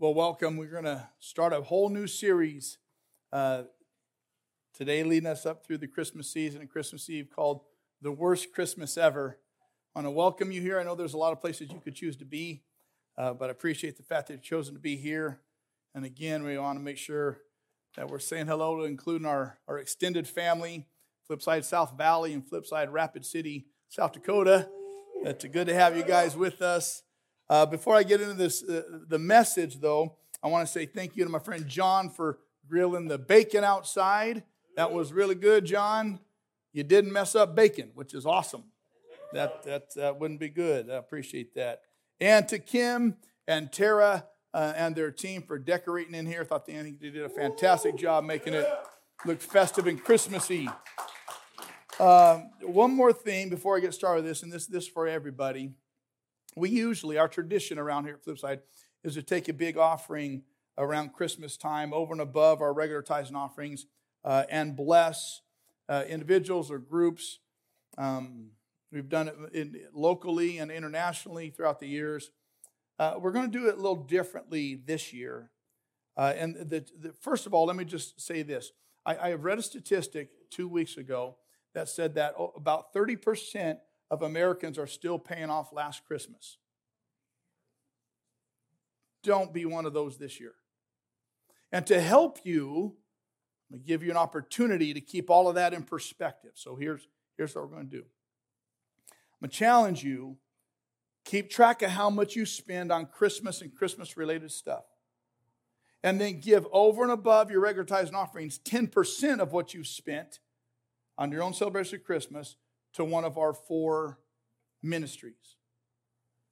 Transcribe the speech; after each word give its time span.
Well, 0.00 0.14
welcome. 0.14 0.56
We're 0.56 0.70
going 0.70 0.84
to 0.84 1.08
start 1.18 1.52
a 1.52 1.60
whole 1.60 1.88
new 1.88 2.06
series 2.06 2.78
uh, 3.32 3.64
today, 4.72 5.02
leading 5.02 5.28
us 5.28 5.44
up 5.44 5.66
through 5.66 5.78
the 5.78 5.88
Christmas 5.88 6.32
season 6.32 6.60
and 6.60 6.70
Christmas 6.70 7.10
Eve 7.10 7.26
called 7.34 7.62
The 8.00 8.12
Worst 8.12 8.52
Christmas 8.52 8.96
Ever. 8.96 9.40
I 9.96 9.98
want 9.98 10.06
to 10.06 10.12
welcome 10.12 10.52
you 10.52 10.60
here. 10.60 10.78
I 10.78 10.84
know 10.84 10.94
there's 10.94 11.14
a 11.14 11.18
lot 11.18 11.32
of 11.32 11.40
places 11.40 11.72
you 11.72 11.80
could 11.80 11.96
choose 11.96 12.16
to 12.18 12.24
be, 12.24 12.62
uh, 13.16 13.32
but 13.32 13.48
I 13.48 13.50
appreciate 13.50 13.96
the 13.96 14.04
fact 14.04 14.28
that 14.28 14.34
you've 14.34 14.42
chosen 14.44 14.74
to 14.74 14.80
be 14.80 14.94
here. 14.94 15.40
And 15.96 16.04
again, 16.04 16.44
we 16.44 16.56
want 16.56 16.78
to 16.78 16.84
make 16.84 16.96
sure 16.96 17.38
that 17.96 18.08
we're 18.08 18.20
saying 18.20 18.46
hello 18.46 18.76
to 18.76 18.84
including 18.84 19.26
our, 19.26 19.58
our 19.66 19.78
extended 19.80 20.28
family, 20.28 20.86
Flipside 21.28 21.64
South 21.64 21.98
Valley 21.98 22.34
and 22.34 22.48
Flipside 22.48 22.92
Rapid 22.92 23.26
City, 23.26 23.66
South 23.88 24.12
Dakota. 24.12 24.68
It's 25.24 25.44
good 25.46 25.66
to 25.66 25.74
have 25.74 25.96
you 25.96 26.04
guys 26.04 26.36
with 26.36 26.62
us. 26.62 27.02
Uh, 27.50 27.64
before 27.64 27.96
I 27.96 28.02
get 28.02 28.20
into 28.20 28.34
this, 28.34 28.62
uh, 28.62 28.82
the 29.08 29.18
message, 29.18 29.80
though, 29.80 30.16
I 30.42 30.48
want 30.48 30.66
to 30.66 30.72
say 30.72 30.86
thank 30.86 31.16
you 31.16 31.24
to 31.24 31.30
my 31.30 31.38
friend 31.38 31.66
John 31.66 32.10
for 32.10 32.38
grilling 32.68 33.08
the 33.08 33.18
bacon 33.18 33.64
outside. 33.64 34.42
That 34.76 34.92
was 34.92 35.12
really 35.12 35.34
good, 35.34 35.64
John. 35.64 36.20
You 36.72 36.84
didn't 36.84 37.12
mess 37.12 37.34
up 37.34 37.56
bacon, 37.56 37.90
which 37.94 38.14
is 38.14 38.26
awesome. 38.26 38.64
That 39.32 39.62
that, 39.64 39.94
that 39.96 40.20
wouldn't 40.20 40.40
be 40.40 40.50
good. 40.50 40.90
I 40.90 40.96
appreciate 40.96 41.54
that. 41.54 41.82
And 42.20 42.46
to 42.48 42.58
Kim 42.58 43.16
and 43.46 43.72
Tara 43.72 44.26
uh, 44.54 44.72
and 44.76 44.94
their 44.94 45.10
team 45.10 45.42
for 45.42 45.58
decorating 45.58 46.14
in 46.14 46.26
here. 46.26 46.42
I 46.42 46.44
thought 46.44 46.66
they, 46.66 46.72
did 47.00 47.16
a 47.16 47.28
fantastic 47.28 47.96
job 47.96 48.24
making 48.24 48.54
it 48.54 48.66
look 49.24 49.40
festive 49.40 49.86
and 49.86 50.02
Christmassy. 50.02 50.68
Um, 51.98 52.50
one 52.62 52.94
more 52.94 53.12
thing 53.12 53.48
before 53.48 53.76
I 53.76 53.80
get 53.80 53.92
started 53.92 54.22
with 54.22 54.30
this, 54.30 54.42
and 54.42 54.52
this 54.52 54.66
this 54.66 54.86
for 54.86 55.08
everybody 55.08 55.72
we 56.58 56.70
usually, 56.70 57.18
our 57.18 57.28
tradition 57.28 57.78
around 57.78 58.04
here 58.04 58.14
at 58.14 58.24
Flipside 58.24 58.60
is 59.04 59.14
to 59.14 59.22
take 59.22 59.48
a 59.48 59.52
big 59.52 59.76
offering 59.76 60.42
around 60.76 61.12
Christmas 61.12 61.56
time 61.56 61.92
over 61.92 62.12
and 62.12 62.20
above 62.20 62.60
our 62.60 62.72
regular 62.72 63.02
tithes 63.02 63.28
and 63.28 63.36
offerings 63.36 63.86
uh, 64.24 64.44
and 64.48 64.76
bless 64.76 65.42
uh, 65.88 66.04
individuals 66.08 66.70
or 66.70 66.78
groups. 66.78 67.40
Um, 67.96 68.50
we've 68.92 69.08
done 69.08 69.28
it 69.28 69.34
in, 69.52 69.80
locally 69.92 70.58
and 70.58 70.70
internationally 70.70 71.50
throughout 71.50 71.80
the 71.80 71.88
years. 71.88 72.30
Uh, 72.98 73.14
we're 73.18 73.32
going 73.32 73.50
to 73.50 73.58
do 73.58 73.68
it 73.68 73.74
a 73.74 73.76
little 73.76 74.04
differently 74.04 74.74
this 74.74 75.12
year. 75.12 75.50
Uh, 76.16 76.32
and 76.36 76.56
the, 76.56 76.84
the, 76.98 77.12
first 77.20 77.46
of 77.46 77.54
all, 77.54 77.66
let 77.66 77.76
me 77.76 77.84
just 77.84 78.20
say 78.20 78.42
this. 78.42 78.72
I, 79.06 79.14
I 79.14 79.32
read 79.34 79.58
a 79.58 79.62
statistic 79.62 80.30
two 80.50 80.68
weeks 80.68 80.96
ago 80.96 81.36
that 81.74 81.88
said 81.88 82.14
that 82.16 82.34
about 82.56 82.92
30% 82.92 83.78
of 84.10 84.22
Americans 84.22 84.78
are 84.78 84.86
still 84.86 85.18
paying 85.18 85.50
off 85.50 85.72
last 85.72 86.04
Christmas. 86.06 86.56
Don't 89.22 89.52
be 89.52 89.64
one 89.64 89.84
of 89.84 89.92
those 89.92 90.16
this 90.16 90.40
year. 90.40 90.54
And 91.70 91.86
to 91.86 92.00
help 92.00 92.38
you, 92.44 92.96
I'm 93.70 93.76
going 93.76 93.82
to 93.82 93.86
give 93.86 94.02
you 94.02 94.10
an 94.10 94.16
opportunity 94.16 94.94
to 94.94 95.00
keep 95.00 95.28
all 95.28 95.48
of 95.48 95.56
that 95.56 95.74
in 95.74 95.82
perspective. 95.82 96.52
So 96.54 96.76
here's, 96.76 97.06
here's 97.36 97.54
what 97.54 97.64
we're 97.64 97.74
going 97.74 97.90
to 97.90 97.96
do 97.96 98.02
I'm 98.02 99.40
going 99.40 99.50
to 99.50 99.56
challenge 99.56 100.02
you 100.02 100.38
keep 101.24 101.50
track 101.50 101.82
of 101.82 101.90
how 101.90 102.08
much 102.08 102.34
you 102.36 102.46
spend 102.46 102.90
on 102.90 103.04
Christmas 103.04 103.60
and 103.60 103.74
Christmas 103.74 104.16
related 104.16 104.50
stuff. 104.50 104.84
And 106.02 106.18
then 106.20 106.40
give 106.40 106.66
over 106.72 107.02
and 107.02 107.12
above 107.12 107.50
your 107.50 107.60
regular 107.60 107.84
tithes 107.84 108.08
and 108.08 108.16
offerings 108.16 108.58
10% 108.60 109.40
of 109.40 109.52
what 109.52 109.74
you've 109.74 109.88
spent 109.88 110.38
on 111.18 111.30
your 111.32 111.42
own 111.42 111.52
celebration 111.52 111.96
of 111.96 112.04
Christmas 112.04 112.56
to 112.94 113.04
one 113.04 113.24
of 113.24 113.38
our 113.38 113.52
four 113.52 114.18
ministries. 114.82 115.56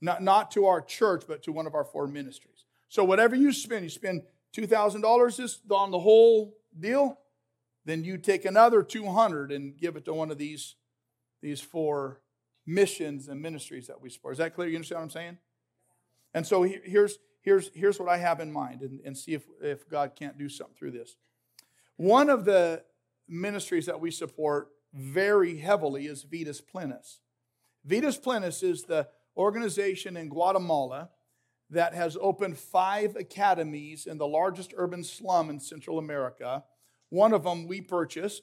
Not, 0.01 0.23
not 0.23 0.51
to 0.53 0.67
our 0.67 0.81
church, 0.81 1.25
but 1.27 1.43
to 1.45 1.53
one 1.53 1.67
of 1.67 1.75
our 1.75 1.84
four 1.84 2.06
ministries. 2.06 2.65
So 2.89 3.05
whatever 3.05 3.34
you 3.34 3.53
spend, 3.53 3.84
you 3.84 3.91
spend 3.91 4.23
$2,000 4.55 5.37
just 5.37 5.61
on 5.70 5.91
the 5.91 5.98
whole 5.98 6.56
deal, 6.78 7.19
then 7.84 8.05
you 8.05 8.19
take 8.19 8.44
another 8.44 8.83
200 8.83 9.53
and 9.53 9.77
give 9.77 9.97
it 9.97 10.05
to 10.05 10.12
one 10.12 10.31
of 10.31 10.38
these, 10.38 10.75
these 11.41 11.60
four 11.60 12.21
missions 12.66 13.28
and 13.28 13.41
ministries 13.41 13.87
that 13.87 14.00
we 14.00 14.10
support. 14.10 14.33
Is 14.33 14.39
that 14.39 14.55
clear? 14.55 14.69
You 14.69 14.77
understand 14.77 14.99
what 14.99 15.05
I'm 15.05 15.10
saying? 15.10 15.39
And 16.34 16.47
so 16.47 16.62
here's, 16.62 17.19
here's, 17.41 17.71
here's 17.75 17.99
what 17.99 18.09
I 18.09 18.19
have 18.19 18.41
in 18.41 18.53
mind 18.53 18.83
and, 18.83 19.00
and 19.05 19.16
see 19.16 19.33
if, 19.34 19.44
if 19.62 19.89
God 19.89 20.12
can't 20.19 20.37
do 20.37 20.49
something 20.49 20.75
through 20.77 20.91
this. 20.91 21.16
One 21.97 22.28
of 22.28 22.44
the 22.44 22.83
ministries 23.28 23.87
that 23.87 24.00
we 24.00 24.10
support 24.10 24.69
very 24.97 25.59
heavily 25.59 26.07
is 26.07 26.25
Vidas 26.25 26.61
Plenas. 26.61 27.19
Vidas 27.87 28.19
Plenas 28.19 28.62
is 28.62 28.83
the 28.84 29.09
organization 29.37 30.17
in 30.17 30.29
Guatemala 30.29 31.11
that 31.71 31.95
has 31.95 32.17
opened 32.21 32.57
five 32.57 33.17
academies 33.17 34.07
in 34.07 34.19
the 34.19 34.27
largest 34.27 34.73
urban 34.77 35.05
slum 35.05 35.51
in 35.51 35.61
Central 35.61 35.99
America. 35.99 36.65
One 37.11 37.33
of 37.33 37.45
them 37.45 37.67
we 37.67 37.81
purchased, 37.81 38.43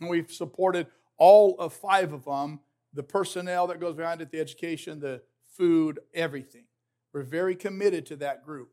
and 0.00 0.10
we've 0.10 0.30
supported 0.30 0.88
all 1.18 1.58
of 1.58 1.72
five 1.72 2.12
of 2.12 2.24
them 2.24 2.60
the 2.92 3.02
personnel 3.02 3.66
that 3.66 3.80
goes 3.80 3.94
behind 3.94 4.20
it, 4.20 4.30
the 4.30 4.40
education, 4.40 5.00
the 5.00 5.22
food, 5.56 6.00
everything. 6.14 6.64
We're 7.12 7.22
very 7.22 7.54
committed 7.54 8.06
to 8.06 8.16
that 8.16 8.44
group. 8.44 8.70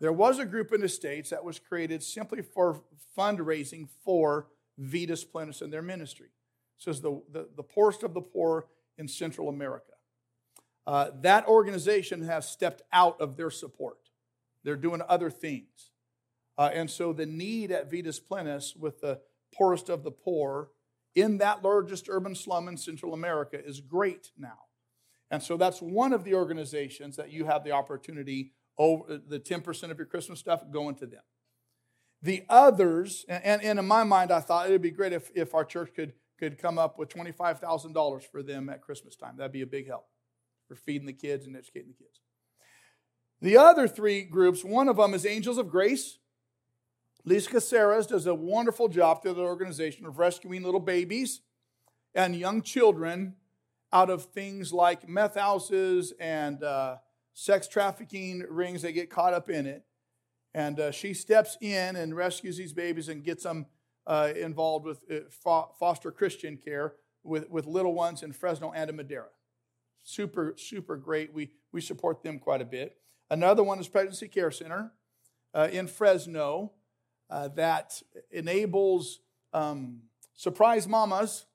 There 0.00 0.12
was 0.12 0.38
a 0.38 0.46
group 0.46 0.72
in 0.72 0.80
the 0.80 0.88
States 0.88 1.30
that 1.30 1.44
was 1.44 1.58
created 1.58 2.02
simply 2.02 2.42
for 2.42 2.82
fundraising 3.16 3.88
for 4.04 4.48
Vidas 4.78 5.24
Plenas 5.24 5.62
in 5.62 5.70
their 5.70 5.82
ministry. 5.82 6.26
It 6.26 6.82
says 6.82 7.00
the, 7.00 7.20
the, 7.30 7.48
the 7.56 7.62
poorest 7.62 8.02
of 8.02 8.14
the 8.14 8.20
poor 8.20 8.66
in 8.98 9.08
Central 9.08 9.48
America. 9.48 9.92
Uh, 10.86 11.10
that 11.20 11.46
organization 11.46 12.22
has 12.22 12.48
stepped 12.48 12.82
out 12.92 13.20
of 13.20 13.36
their 13.36 13.50
support. 13.50 13.98
They're 14.64 14.76
doing 14.76 15.02
other 15.08 15.30
things. 15.30 15.90
Uh, 16.58 16.70
and 16.72 16.90
so 16.90 17.12
the 17.12 17.26
need 17.26 17.70
at 17.70 17.90
Vidas 17.90 18.20
Plenas 18.20 18.76
with 18.76 19.00
the 19.00 19.20
poorest 19.54 19.88
of 19.88 20.02
the 20.02 20.10
poor 20.10 20.70
in 21.14 21.38
that 21.38 21.62
largest 21.62 22.08
urban 22.08 22.34
slum 22.34 22.68
in 22.68 22.76
Central 22.76 23.14
America 23.14 23.62
is 23.64 23.80
great 23.80 24.30
now. 24.36 24.58
And 25.30 25.42
so 25.42 25.56
that's 25.56 25.80
one 25.80 26.12
of 26.12 26.24
the 26.24 26.34
organizations 26.34 27.16
that 27.16 27.30
you 27.30 27.44
have 27.46 27.64
the 27.64 27.72
opportunity 27.72 28.52
over 28.78 29.18
the 29.18 29.38
10% 29.38 29.90
of 29.90 29.98
your 29.98 30.06
Christmas 30.06 30.40
stuff 30.40 30.62
going 30.70 30.94
to 30.96 31.06
them. 31.06 31.22
The 32.22 32.44
others, 32.48 33.24
and, 33.28 33.62
and 33.62 33.78
in 33.78 33.86
my 33.86 34.04
mind, 34.04 34.30
I 34.30 34.40
thought 34.40 34.68
it 34.68 34.72
would 34.72 34.82
be 34.82 34.90
great 34.90 35.12
if, 35.12 35.30
if 35.34 35.54
our 35.54 35.64
church 35.64 35.90
could, 35.94 36.12
could 36.38 36.56
come 36.56 36.78
up 36.78 36.98
with 36.98 37.08
$25,000 37.08 38.22
for 38.30 38.42
them 38.42 38.68
at 38.68 38.80
Christmas 38.80 39.16
time. 39.16 39.36
That'd 39.36 39.52
be 39.52 39.62
a 39.62 39.66
big 39.66 39.88
help 39.88 40.06
for 40.68 40.76
feeding 40.76 41.06
the 41.06 41.12
kids 41.12 41.46
and 41.46 41.56
educating 41.56 41.88
the 41.88 42.04
kids. 42.04 42.20
The 43.40 43.56
other 43.56 43.88
three 43.88 44.22
groups, 44.22 44.64
one 44.64 44.88
of 44.88 44.96
them 44.96 45.14
is 45.14 45.26
Angels 45.26 45.58
of 45.58 45.68
Grace. 45.68 46.18
Lisa 47.24 47.50
Caceres 47.50 48.06
does 48.06 48.26
a 48.26 48.34
wonderful 48.34 48.88
job 48.88 49.22
through 49.22 49.34
the 49.34 49.42
organization 49.42 50.06
of 50.06 50.18
rescuing 50.18 50.62
little 50.62 50.80
babies 50.80 51.40
and 52.14 52.36
young 52.36 52.62
children 52.62 53.34
out 53.92 54.10
of 54.10 54.26
things 54.26 54.72
like 54.72 55.08
meth 55.08 55.34
houses 55.34 56.12
and 56.18 56.62
uh, 56.62 56.96
sex 57.34 57.68
trafficking 57.68 58.44
rings 58.48 58.82
that 58.82 58.92
get 58.92 59.10
caught 59.10 59.34
up 59.34 59.50
in 59.50 59.66
it. 59.66 59.84
And 60.54 60.78
uh, 60.78 60.90
she 60.90 61.14
steps 61.14 61.56
in 61.60 61.96
and 61.96 62.14
rescues 62.14 62.56
these 62.56 62.72
babies 62.72 63.08
and 63.08 63.24
gets 63.24 63.44
them 63.44 63.66
uh, 64.06 64.32
involved 64.36 64.84
with 64.84 65.02
uh, 65.10 65.20
foster 65.78 66.10
Christian 66.10 66.56
care 66.56 66.94
with, 67.24 67.48
with 67.48 67.66
little 67.66 67.94
ones 67.94 68.22
in 68.22 68.32
Fresno 68.32 68.72
and 68.72 68.90
in 68.90 68.96
Madera. 68.96 69.28
Super, 70.02 70.54
super 70.56 70.96
great. 70.96 71.32
We, 71.32 71.52
we 71.70 71.80
support 71.80 72.22
them 72.22 72.38
quite 72.38 72.60
a 72.60 72.66
bit. 72.66 72.96
Another 73.30 73.62
one 73.62 73.78
is 73.78 73.88
Pregnancy 73.88 74.28
Care 74.28 74.50
Center 74.50 74.92
uh, 75.54 75.68
in 75.72 75.86
Fresno 75.86 76.72
uh, 77.30 77.48
that 77.48 78.02
enables 78.30 79.20
um, 79.54 80.00
surprise 80.34 80.86
mamas 80.88 81.46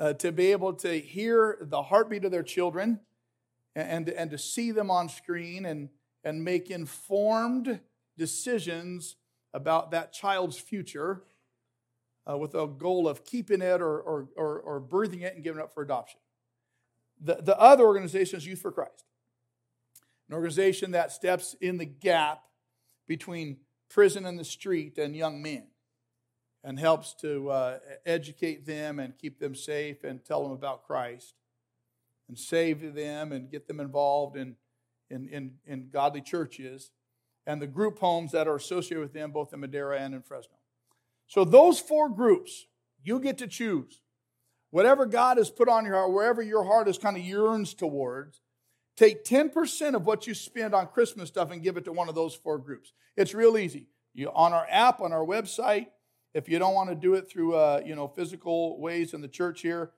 uh, 0.00 0.12
to 0.14 0.32
be 0.32 0.50
able 0.50 0.72
to 0.72 0.98
hear 0.98 1.58
the 1.60 1.82
heartbeat 1.82 2.24
of 2.24 2.32
their 2.32 2.42
children 2.42 3.00
and, 3.76 4.08
and, 4.08 4.08
and 4.08 4.30
to 4.30 4.38
see 4.38 4.70
them 4.72 4.90
on 4.90 5.08
screen 5.08 5.66
and, 5.66 5.90
and 6.24 6.42
make 6.42 6.70
informed 6.70 7.80
decisions 8.16 9.16
about 9.52 9.90
that 9.92 10.12
child's 10.12 10.58
future 10.58 11.22
uh, 12.30 12.36
with 12.36 12.54
a 12.54 12.66
goal 12.66 13.06
of 13.08 13.24
keeping 13.24 13.62
it 13.62 13.80
or, 13.80 14.00
or, 14.00 14.28
or, 14.36 14.60
or, 14.60 14.80
birthing 14.80 15.22
it 15.22 15.34
and 15.34 15.44
giving 15.44 15.60
it 15.60 15.62
up 15.62 15.74
for 15.74 15.82
adoption. 15.82 16.18
The, 17.20 17.36
the 17.36 17.58
other 17.58 17.84
organization 17.84 18.38
is 18.38 18.46
Youth 18.46 18.60
for 18.60 18.72
Christ, 18.72 19.04
an 20.28 20.34
organization 20.34 20.92
that 20.92 21.12
steps 21.12 21.54
in 21.60 21.78
the 21.78 21.84
gap 21.84 22.44
between 23.06 23.58
prison 23.90 24.26
and 24.26 24.38
the 24.38 24.44
street 24.44 24.98
and 24.98 25.14
young 25.14 25.42
men 25.42 25.66
and 26.64 26.78
helps 26.78 27.14
to 27.20 27.50
uh, 27.50 27.78
educate 28.06 28.66
them 28.66 28.98
and 28.98 29.16
keep 29.18 29.38
them 29.38 29.54
safe 29.54 30.02
and 30.02 30.24
tell 30.24 30.42
them 30.42 30.52
about 30.52 30.84
Christ 30.84 31.34
and 32.28 32.38
save 32.38 32.94
them 32.94 33.32
and 33.32 33.50
get 33.50 33.68
them 33.68 33.80
involved 33.80 34.36
in, 34.36 34.56
in, 35.10 35.28
in, 35.28 35.52
in 35.66 35.90
godly 35.92 36.22
churches 36.22 36.90
and 37.46 37.60
the 37.60 37.66
group 37.66 37.98
homes 37.98 38.32
that 38.32 38.48
are 38.48 38.56
associated 38.56 39.00
with 39.00 39.12
them, 39.12 39.30
both 39.30 39.52
in 39.52 39.60
Madera 39.60 40.00
and 40.00 40.14
in 40.14 40.22
Fresno. 40.22 40.56
So, 41.26 41.44
those 41.44 41.80
four 41.80 42.08
groups, 42.08 42.66
you 43.02 43.18
get 43.20 43.38
to 43.38 43.46
choose. 43.46 44.00
Whatever 44.70 45.06
God 45.06 45.36
has 45.36 45.50
put 45.50 45.68
on 45.68 45.84
your 45.84 45.94
heart, 45.94 46.12
wherever 46.12 46.42
your 46.42 46.64
heart 46.64 46.88
is 46.88 46.98
kind 46.98 47.16
of 47.16 47.22
yearns 47.22 47.74
towards, 47.74 48.40
Take 48.96 49.24
10% 49.24 49.94
of 49.94 50.06
what 50.06 50.26
you 50.26 50.34
spend 50.34 50.72
on 50.74 50.86
Christmas 50.86 51.28
stuff 51.28 51.50
and 51.50 51.62
give 51.62 51.76
it 51.76 51.84
to 51.86 51.92
one 51.92 52.08
of 52.08 52.14
those 52.14 52.34
four 52.34 52.58
groups. 52.58 52.92
It's 53.16 53.34
real 53.34 53.58
easy. 53.58 53.88
You 54.12 54.30
on 54.32 54.52
our 54.52 54.66
app, 54.70 55.00
on 55.00 55.12
our 55.12 55.24
website. 55.24 55.86
If 56.32 56.48
you 56.48 56.58
don't 56.58 56.74
want 56.74 56.90
to 56.90 56.94
do 56.94 57.14
it 57.14 57.28
through 57.28 57.54
uh, 57.54 57.80
you 57.84 57.96
know 57.96 58.06
physical 58.06 58.80
ways 58.80 59.12
in 59.12 59.20
the 59.20 59.28
church 59.28 59.60
here, 59.62 59.90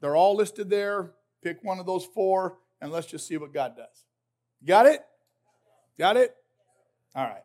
they're 0.00 0.16
all 0.16 0.34
listed 0.36 0.70
there. 0.70 1.12
Pick 1.42 1.62
one 1.62 1.78
of 1.78 1.86
those 1.86 2.06
four, 2.06 2.58
and 2.80 2.90
let's 2.90 3.06
just 3.06 3.26
see 3.26 3.36
what 3.36 3.52
God 3.52 3.76
does. 3.76 4.04
Got 4.66 4.86
it? 4.86 5.04
Got 5.98 6.16
it? 6.16 6.34
All 7.14 7.24
right. 7.24 7.42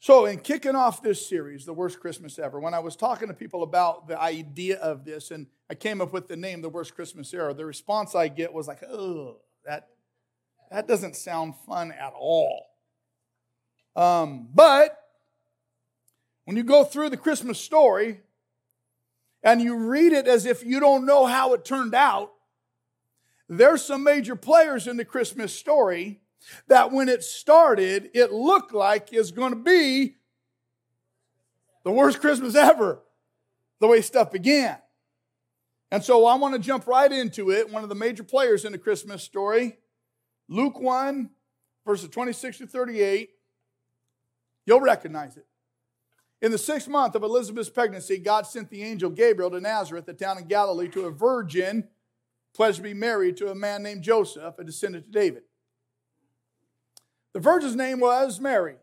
So, 0.00 0.26
in 0.26 0.38
kicking 0.38 0.76
off 0.76 1.02
this 1.02 1.28
series, 1.28 1.64
The 1.64 1.72
Worst 1.72 1.98
Christmas 1.98 2.38
Ever, 2.38 2.60
when 2.60 2.74
I 2.74 2.78
was 2.78 2.94
talking 2.94 3.26
to 3.26 3.34
people 3.34 3.62
about 3.62 4.06
the 4.06 4.20
idea 4.20 4.78
of 4.78 5.04
this, 5.04 5.30
and 5.30 5.46
I 5.68 5.74
came 5.74 6.00
up 6.00 6.12
with 6.12 6.28
the 6.28 6.36
name 6.36 6.62
The 6.62 6.68
Worst 6.68 6.94
Christmas 6.94 7.32
Ever, 7.34 7.54
the 7.54 7.64
response 7.64 8.14
I 8.14 8.28
get 8.28 8.52
was 8.52 8.68
like, 8.68 8.84
oh, 8.84 9.38
that, 9.64 9.88
that 10.70 10.86
doesn't 10.86 11.16
sound 11.16 11.54
fun 11.66 11.90
at 11.90 12.12
all. 12.16 12.66
Um, 13.96 14.48
but 14.54 14.96
when 16.44 16.56
you 16.56 16.62
go 16.62 16.84
through 16.84 17.10
the 17.10 17.16
Christmas 17.16 17.58
story 17.58 18.20
and 19.42 19.60
you 19.60 19.74
read 19.74 20.12
it 20.12 20.28
as 20.28 20.46
if 20.46 20.64
you 20.64 20.78
don't 20.78 21.06
know 21.06 21.26
how 21.26 21.54
it 21.54 21.64
turned 21.64 21.94
out, 21.94 22.32
there's 23.48 23.82
some 23.82 24.04
major 24.04 24.36
players 24.36 24.86
in 24.86 24.98
the 24.98 25.04
Christmas 25.04 25.52
story 25.52 26.20
that 26.68 26.92
when 26.92 27.08
it 27.08 27.22
started, 27.22 28.10
it 28.14 28.32
looked 28.32 28.72
like 28.72 29.12
is 29.12 29.30
going 29.30 29.52
to 29.52 29.58
be 29.58 30.16
the 31.84 31.92
worst 31.92 32.20
Christmas 32.20 32.54
ever, 32.54 33.00
the 33.80 33.86
way 33.86 34.00
stuff 34.00 34.32
began. 34.32 34.78
And 35.90 36.02
so 36.02 36.26
I 36.26 36.34
want 36.34 36.54
to 36.54 36.60
jump 36.60 36.86
right 36.86 37.10
into 37.10 37.50
it. 37.50 37.70
One 37.70 37.82
of 37.82 37.88
the 37.88 37.94
major 37.94 38.24
players 38.24 38.64
in 38.64 38.72
the 38.72 38.78
Christmas 38.78 39.22
story, 39.22 39.78
Luke 40.48 40.80
1, 40.80 41.30
verses 41.86 42.08
26 42.08 42.58
to 42.58 42.66
38. 42.66 43.30
You'll 44.66 44.80
recognize 44.80 45.36
it. 45.36 45.46
In 46.42 46.52
the 46.52 46.58
sixth 46.58 46.88
month 46.88 47.14
of 47.14 47.22
Elizabeth's 47.22 47.70
pregnancy, 47.70 48.18
God 48.18 48.46
sent 48.46 48.68
the 48.68 48.82
angel 48.82 49.10
Gabriel 49.10 49.50
to 49.52 49.60
Nazareth, 49.60 50.08
a 50.08 50.12
town 50.12 50.38
in 50.38 50.46
Galilee, 50.46 50.88
to 50.88 51.06
a 51.06 51.10
virgin 51.10 51.88
pledged 52.52 52.78
to 52.78 52.82
be 52.82 52.94
married 52.94 53.36
to 53.36 53.50
a 53.50 53.54
man 53.54 53.82
named 53.82 54.02
Joseph, 54.02 54.58
a 54.58 54.64
descendant 54.64 55.06
of 55.06 55.12
David. 55.12 55.42
The 57.36 57.42
virgin's 57.42 57.76
name 57.76 58.00
was 58.00 58.40
Mary. 58.40 58.76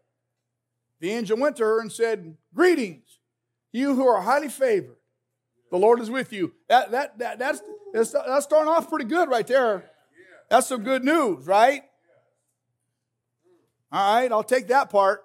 The 1.00 1.09
angel 1.09 1.39
went 1.39 1.55
to 1.55 1.63
her 1.63 1.79
and 1.79 1.91
said, 1.91 2.38
Greetings, 2.53 3.17
you 3.71 3.95
who 3.95 4.05
are 4.05 4.21
highly 4.21 4.47
favored. 4.47 4.97
The 5.71 5.79
Lord 5.79 6.00
is 6.00 6.11
with 6.11 6.31
you. 6.31 6.53
That, 6.69 6.91
that, 6.91 7.17
that, 7.17 7.39
that's, 7.39 7.63
that's, 7.95 8.11
that's 8.11 8.45
starting 8.45 8.71
off 8.71 8.89
pretty 8.89 9.05
good 9.05 9.27
right 9.27 9.47
there. 9.47 9.89
That's 10.51 10.67
some 10.67 10.83
good 10.83 11.03
news, 11.03 11.47
right? 11.47 11.81
All 13.91 14.17
right, 14.17 14.31
I'll 14.31 14.44
take 14.44 14.67
that 14.67 14.91
part. 14.91 15.23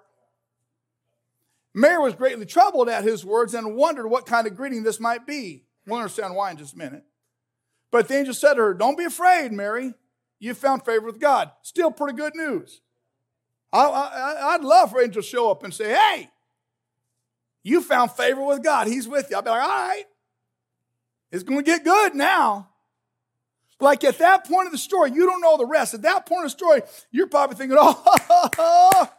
Mary 1.75 1.99
was 1.99 2.15
greatly 2.15 2.47
troubled 2.47 2.89
at 2.89 3.03
his 3.03 3.23
words 3.23 3.53
and 3.53 3.75
wondered 3.75 4.07
what 4.07 4.25
kind 4.25 4.47
of 4.47 4.55
greeting 4.55 4.81
this 4.81 4.99
might 4.99 5.27
be. 5.27 5.65
We'll 5.85 5.99
understand 5.99 6.33
why 6.35 6.49
in 6.49 6.57
just 6.57 6.73
a 6.73 6.79
minute. 6.79 7.03
But 7.91 8.07
the 8.07 8.17
angel 8.17 8.33
said 8.33 8.55
to 8.55 8.61
her, 8.61 8.73
Don't 8.73 8.97
be 8.97 9.05
afraid, 9.05 9.51
Mary. 9.51 9.93
You 10.39 10.49
have 10.49 10.57
found 10.57 10.83
favor 10.83 11.05
with 11.05 11.19
God. 11.19 11.51
Still 11.61 11.91
pretty 11.91 12.17
good 12.17 12.33
news. 12.33 12.81
I, 13.71 14.57
would 14.57 14.65
love 14.65 14.91
for 14.91 15.01
angels 15.01 15.25
to 15.25 15.29
show 15.29 15.51
up 15.51 15.63
and 15.63 15.73
say, 15.73 15.93
Hey, 15.93 16.29
you 17.63 17.81
found 17.81 18.11
favor 18.11 18.43
with 18.43 18.63
God. 18.63 18.87
He's 18.87 19.07
with 19.07 19.29
you. 19.29 19.37
I'd 19.37 19.43
be 19.43 19.49
like, 19.49 19.61
All 19.61 19.69
right, 19.69 20.05
it's 21.31 21.43
going 21.43 21.59
to 21.59 21.65
get 21.65 21.83
good 21.83 22.15
now. 22.15 22.69
Like 23.79 24.03
at 24.03 24.17
that 24.17 24.45
point 24.45 24.65
of 24.65 24.71
the 24.71 24.77
story, 24.77 25.11
you 25.11 25.25
don't 25.25 25.41
know 25.41 25.57
the 25.57 25.65
rest. 25.65 25.93
At 25.93 26.01
that 26.01 26.25
point 26.25 26.45
of 26.45 26.51
the 26.51 26.57
story, 26.57 26.81
you're 27.11 27.27
probably 27.27 27.55
thinking, 27.55 27.77
Oh, 27.81 29.09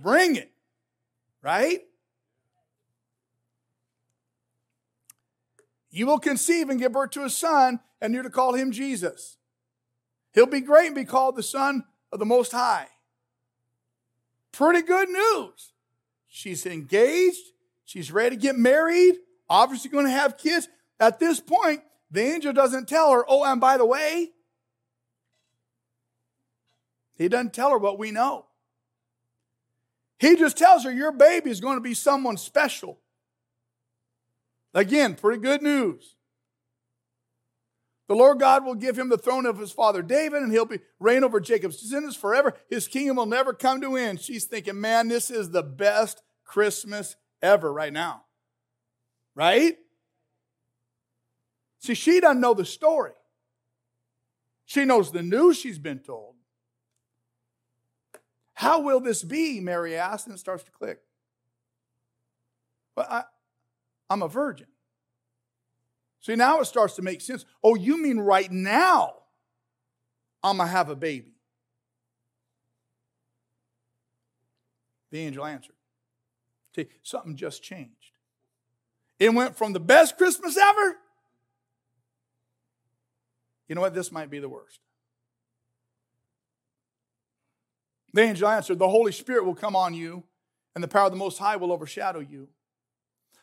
bring 0.00 0.36
it, 0.36 0.50
right? 1.42 1.80
You 5.90 6.06
will 6.06 6.18
conceive 6.18 6.70
and 6.70 6.80
give 6.80 6.92
birth 6.92 7.10
to 7.12 7.24
a 7.24 7.30
son, 7.30 7.80
and 8.00 8.14
you're 8.14 8.22
to 8.22 8.30
call 8.30 8.54
him 8.54 8.72
Jesus. 8.72 9.36
He'll 10.32 10.46
be 10.46 10.60
great 10.60 10.86
and 10.86 10.94
be 10.94 11.04
called 11.04 11.36
the 11.36 11.42
Son 11.42 11.84
of 12.10 12.18
the 12.18 12.24
Most 12.24 12.52
High. 12.52 12.88
Pretty 14.52 14.82
good 14.82 15.08
news. 15.08 15.72
She's 16.28 16.66
engaged. 16.66 17.52
She's 17.84 18.12
ready 18.12 18.36
to 18.36 18.40
get 18.40 18.56
married. 18.56 19.16
Obviously, 19.48 19.90
going 19.90 20.06
to 20.06 20.10
have 20.10 20.38
kids. 20.38 20.68
At 21.00 21.18
this 21.18 21.40
point, 21.40 21.82
the 22.10 22.20
angel 22.20 22.52
doesn't 22.52 22.88
tell 22.88 23.12
her, 23.12 23.24
oh, 23.26 23.44
and 23.44 23.60
by 23.60 23.76
the 23.76 23.86
way, 23.86 24.30
he 27.14 27.28
doesn't 27.28 27.52
tell 27.52 27.70
her 27.70 27.78
what 27.78 27.98
we 27.98 28.10
know. 28.10 28.46
He 30.18 30.36
just 30.36 30.56
tells 30.56 30.84
her, 30.84 30.92
your 30.92 31.12
baby 31.12 31.50
is 31.50 31.60
going 31.60 31.76
to 31.76 31.82
be 31.82 31.94
someone 31.94 32.36
special. 32.36 32.98
Again, 34.72 35.14
pretty 35.16 35.40
good 35.40 35.62
news. 35.62 36.14
The 38.12 38.18
Lord 38.18 38.40
God 38.40 38.66
will 38.66 38.74
give 38.74 38.98
him 38.98 39.08
the 39.08 39.16
throne 39.16 39.46
of 39.46 39.56
his 39.56 39.72
father 39.72 40.02
David, 40.02 40.42
and 40.42 40.52
he'll 40.52 40.66
be 40.66 40.80
reign 41.00 41.24
over 41.24 41.40
Jacob's 41.40 41.80
descendants 41.80 42.14
forever. 42.14 42.52
His 42.68 42.86
kingdom 42.86 43.16
will 43.16 43.24
never 43.24 43.54
come 43.54 43.80
to 43.80 43.96
end. 43.96 44.20
She's 44.20 44.44
thinking, 44.44 44.78
man, 44.78 45.08
this 45.08 45.30
is 45.30 45.48
the 45.48 45.62
best 45.62 46.20
Christmas 46.44 47.16
ever 47.40 47.72
right 47.72 47.90
now. 47.90 48.24
Right? 49.34 49.78
See, 51.78 51.94
she 51.94 52.20
doesn't 52.20 52.42
know 52.42 52.52
the 52.52 52.66
story. 52.66 53.12
She 54.66 54.84
knows 54.84 55.10
the 55.10 55.22
news 55.22 55.56
she's 55.56 55.78
been 55.78 56.00
told. 56.00 56.34
How 58.52 58.82
will 58.82 59.00
this 59.00 59.22
be? 59.22 59.58
Mary 59.60 59.96
asks, 59.96 60.26
and 60.26 60.34
it 60.34 60.38
starts 60.38 60.64
to 60.64 60.70
click. 60.70 60.98
Well, 62.94 63.06
I, 63.08 63.24
I'm 64.10 64.20
a 64.20 64.28
virgin. 64.28 64.66
See, 66.22 66.36
now 66.36 66.60
it 66.60 66.66
starts 66.66 66.94
to 66.96 67.02
make 67.02 67.20
sense. 67.20 67.44
Oh, 67.62 67.74
you 67.74 68.00
mean 68.00 68.18
right 68.18 68.50
now 68.50 69.14
I'm 70.42 70.56
going 70.56 70.68
to 70.68 70.72
have 70.72 70.88
a 70.88 70.96
baby? 70.96 71.34
The 75.10 75.18
angel 75.18 75.44
answered. 75.44 75.74
See, 76.74 76.86
something 77.02 77.36
just 77.36 77.62
changed. 77.62 78.12
It 79.18 79.34
went 79.34 79.56
from 79.56 79.72
the 79.72 79.80
best 79.80 80.16
Christmas 80.16 80.56
ever. 80.56 80.96
You 83.68 83.74
know 83.74 83.80
what? 83.80 83.94
This 83.94 84.10
might 84.10 84.30
be 84.30 84.38
the 84.38 84.48
worst. 84.48 84.80
The 88.14 88.22
angel 88.22 88.48
answered, 88.48 88.78
The 88.78 88.88
Holy 88.88 89.12
Spirit 89.12 89.44
will 89.44 89.54
come 89.54 89.74
on 89.74 89.92
you, 89.92 90.22
and 90.74 90.82
the 90.82 90.88
power 90.88 91.06
of 91.06 91.12
the 91.12 91.18
Most 91.18 91.38
High 91.38 91.56
will 91.56 91.72
overshadow 91.72 92.20
you. 92.20 92.48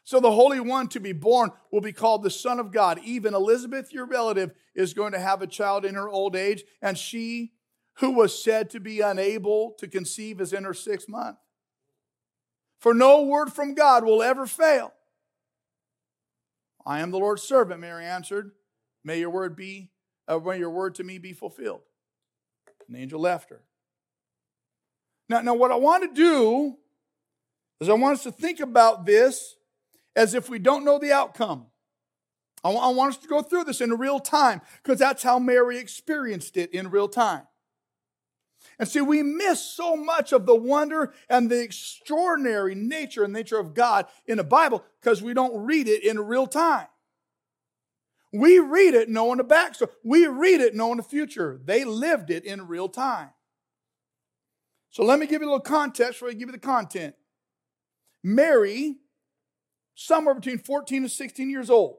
So 0.03 0.19
the 0.19 0.31
Holy 0.31 0.59
One 0.59 0.87
to 0.89 0.99
be 0.99 1.11
born 1.11 1.51
will 1.71 1.81
be 1.81 1.93
called 1.93 2.23
the 2.23 2.31
Son 2.31 2.59
of 2.59 2.71
God. 2.71 2.99
Even 3.03 3.33
Elizabeth, 3.33 3.93
your 3.93 4.05
relative, 4.05 4.51
is 4.73 4.93
going 4.93 5.11
to 5.11 5.19
have 5.19 5.41
a 5.41 5.47
child 5.47 5.85
in 5.85 5.95
her 5.95 6.09
old 6.09 6.35
age, 6.35 6.63
and 6.81 6.97
she, 6.97 7.51
who 7.95 8.11
was 8.11 8.43
said 8.43 8.69
to 8.71 8.79
be 8.79 9.01
unable 9.01 9.75
to 9.77 9.87
conceive, 9.87 10.41
is 10.41 10.53
in 10.53 10.63
her 10.63 10.73
sixth 10.73 11.07
month. 11.07 11.37
For 12.79 12.93
no 12.93 13.23
word 13.23 13.51
from 13.51 13.75
God 13.75 14.03
will 14.03 14.23
ever 14.23 14.47
fail. 14.47 14.93
I 16.85 17.01
am 17.01 17.11
the 17.11 17.19
Lord's 17.19 17.43
servant, 17.43 17.81
Mary 17.81 18.05
answered. 18.05 18.51
May 19.03 19.19
your 19.19 19.29
word 19.29 19.55
be, 19.55 19.91
uh, 20.27 20.39
may 20.39 20.57
your 20.57 20.71
word 20.71 20.95
to 20.95 21.03
me 21.03 21.17
be 21.17 21.33
fulfilled. 21.33 21.81
The 22.87 22.97
angel 22.97 23.19
left 23.19 23.51
her. 23.51 23.61
Now, 25.27 25.41
now, 25.41 25.53
what 25.53 25.71
I 25.71 25.75
want 25.75 26.03
to 26.03 26.13
do 26.13 26.77
is 27.79 27.87
I 27.87 27.93
want 27.93 28.15
us 28.15 28.23
to 28.23 28.31
think 28.31 28.59
about 28.59 29.05
this 29.05 29.55
as 30.19 30.33
if 30.33 30.49
we 30.49 30.59
don't 30.59 30.83
know 30.83 30.99
the 30.99 31.13
outcome. 31.13 31.67
I 32.61 32.71
want 32.71 33.13
us 33.13 33.17
to 33.19 33.27
go 33.29 33.41
through 33.41 33.63
this 33.63 33.79
in 33.79 33.91
real 33.91 34.19
time 34.19 34.59
because 34.83 34.99
that's 34.99 35.23
how 35.23 35.39
Mary 35.39 35.77
experienced 35.77 36.57
it 36.57 36.73
in 36.73 36.89
real 36.89 37.07
time. 37.07 37.43
And 38.77 38.85
see, 38.85 38.99
we 38.99 39.23
miss 39.23 39.63
so 39.63 39.95
much 39.95 40.33
of 40.33 40.45
the 40.45 40.55
wonder 40.55 41.13
and 41.29 41.49
the 41.49 41.63
extraordinary 41.63 42.75
nature 42.75 43.23
and 43.23 43.31
nature 43.31 43.57
of 43.57 43.73
God 43.73 44.07
in 44.25 44.35
the 44.35 44.43
Bible 44.43 44.83
because 44.99 45.23
we 45.23 45.33
don't 45.33 45.65
read 45.65 45.87
it 45.87 46.03
in 46.03 46.19
real 46.19 46.47
time. 46.47 46.87
We 48.33 48.59
read 48.59 48.95
it 48.95 49.07
knowing 49.07 49.37
the 49.37 49.45
backstory. 49.45 49.87
We 50.03 50.27
read 50.27 50.59
it 50.59 50.75
knowing 50.75 50.97
the 50.97 51.03
future. 51.03 51.61
They 51.63 51.85
lived 51.85 52.29
it 52.29 52.43
in 52.43 52.67
real 52.67 52.89
time. 52.89 53.29
So 54.89 55.05
let 55.05 55.17
me 55.17 55.27
give 55.27 55.41
you 55.41 55.47
a 55.47 55.51
little 55.51 55.61
context 55.61 56.19
before 56.19 56.27
I 56.27 56.33
give 56.33 56.49
you 56.49 56.51
the 56.51 56.57
content. 56.57 57.15
Mary 58.21 58.97
somewhere 59.99 60.33
between 60.33 60.57
14 60.57 61.03
and 61.03 61.11
16 61.11 61.49
years 61.49 61.69
old. 61.69 61.97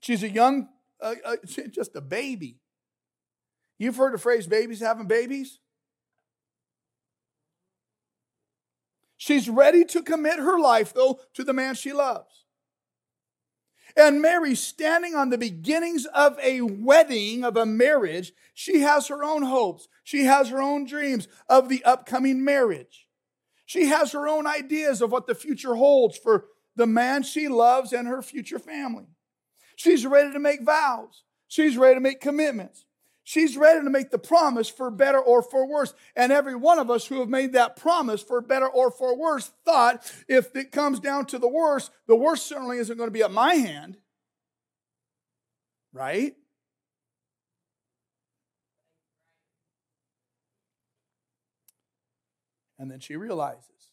She's 0.00 0.22
a 0.22 0.30
young, 0.30 0.68
uh, 1.02 1.14
uh, 1.24 1.36
just 1.70 1.94
a 1.96 2.00
baby. 2.00 2.56
You've 3.78 3.96
heard 3.96 4.14
the 4.14 4.18
phrase 4.18 4.46
babies 4.46 4.80
having 4.80 5.06
babies? 5.06 5.60
She's 9.18 9.50
ready 9.50 9.84
to 9.84 10.02
commit 10.02 10.38
her 10.38 10.58
life, 10.58 10.94
though, 10.94 11.20
to 11.34 11.44
the 11.44 11.52
man 11.52 11.74
she 11.74 11.92
loves. 11.92 12.46
And 13.96 14.22
Mary, 14.22 14.54
standing 14.54 15.14
on 15.14 15.28
the 15.28 15.38
beginnings 15.38 16.06
of 16.14 16.38
a 16.42 16.62
wedding, 16.62 17.44
of 17.44 17.56
a 17.56 17.66
marriage, 17.66 18.32
she 18.54 18.80
has 18.80 19.08
her 19.08 19.22
own 19.22 19.42
hopes. 19.42 19.88
She 20.04 20.24
has 20.24 20.48
her 20.48 20.62
own 20.62 20.86
dreams 20.86 21.28
of 21.48 21.68
the 21.68 21.84
upcoming 21.84 22.44
marriage. 22.44 23.07
She 23.68 23.84
has 23.84 24.12
her 24.12 24.26
own 24.26 24.46
ideas 24.46 25.02
of 25.02 25.12
what 25.12 25.26
the 25.26 25.34
future 25.34 25.74
holds 25.74 26.16
for 26.16 26.46
the 26.74 26.86
man 26.86 27.22
she 27.22 27.48
loves 27.48 27.92
and 27.92 28.08
her 28.08 28.22
future 28.22 28.58
family. 28.58 29.04
She's 29.76 30.06
ready 30.06 30.32
to 30.32 30.38
make 30.38 30.62
vows. 30.62 31.22
She's 31.48 31.76
ready 31.76 31.96
to 31.96 32.00
make 32.00 32.18
commitments. 32.18 32.86
She's 33.24 33.58
ready 33.58 33.84
to 33.84 33.90
make 33.90 34.10
the 34.10 34.18
promise 34.18 34.70
for 34.70 34.90
better 34.90 35.18
or 35.18 35.42
for 35.42 35.68
worse. 35.68 35.92
And 36.16 36.32
every 36.32 36.54
one 36.54 36.78
of 36.78 36.90
us 36.90 37.04
who 37.04 37.20
have 37.20 37.28
made 37.28 37.52
that 37.52 37.76
promise 37.76 38.22
for 38.22 38.40
better 38.40 38.66
or 38.66 38.90
for 38.90 39.14
worse 39.14 39.52
thought 39.66 40.10
if 40.28 40.56
it 40.56 40.72
comes 40.72 40.98
down 40.98 41.26
to 41.26 41.38
the 41.38 41.46
worst, 41.46 41.90
the 42.06 42.16
worst 42.16 42.46
certainly 42.46 42.78
isn't 42.78 42.96
going 42.96 43.08
to 43.08 43.12
be 43.12 43.22
at 43.22 43.30
my 43.30 43.52
hand. 43.52 43.98
Right? 45.92 46.36
And 52.78 52.90
then 52.90 53.00
she 53.00 53.16
realizes 53.16 53.92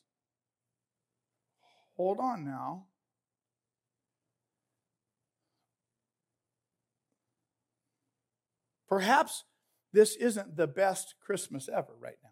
hold 1.96 2.20
on 2.20 2.44
now. 2.46 2.86
Perhaps 8.88 9.46
this 9.94 10.16
isn't 10.18 10.58
the 10.58 10.68
best 10.68 11.16
Christmas 11.26 11.70
ever 11.70 11.94
right 12.00 12.18
now. 12.24 12.30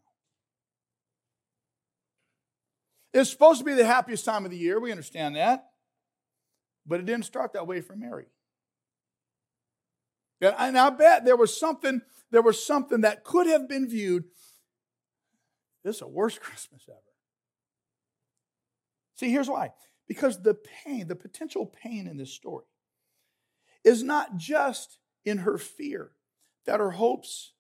It's 3.14 3.30
supposed 3.30 3.60
to 3.60 3.66
be 3.66 3.74
the 3.74 3.86
happiest 3.86 4.26
time 4.26 4.46
of 4.46 4.52
the 4.52 4.58
year. 4.58 4.80
We 4.80 4.92
understand 4.92 5.36
that. 5.36 5.66
But 6.86 7.00
it 7.00 7.06
didn't 7.06 7.26
start 7.26 7.54
that 7.54 7.68
way 7.68 7.82
for 7.82 7.96
Mary. 7.96 8.26
And 10.42 10.78
I 10.78 10.90
bet 10.90 11.24
there 11.24 11.38
was 11.38 11.58
something, 11.58 12.02
there 12.32 12.42
was 12.42 12.66
something 12.66 13.02
that 13.02 13.24
could 13.24 13.48
have 13.48 13.70
been 13.70 13.88
viewed. 13.88 14.26
This 15.84 15.98
is 15.98 16.02
a 16.02 16.08
worst 16.08 16.42
Christmas 16.42 16.84
ever. 16.88 17.00
See, 19.16 19.30
here's 19.30 19.50
why. 19.50 19.72
Because 20.08 20.42
the 20.42 20.56
pain, 20.56 21.08
the 21.08 21.16
potential 21.16 21.66
pain 21.66 22.08
in 22.08 22.18
this 22.18 22.32
story, 22.32 22.66
is 23.84 24.04
not 24.04 24.38
just 24.38 24.98
in 25.26 25.40
her 25.40 25.58
fear 25.58 26.12
that 26.66 26.80
her 26.80 26.92
hopes 26.92 27.54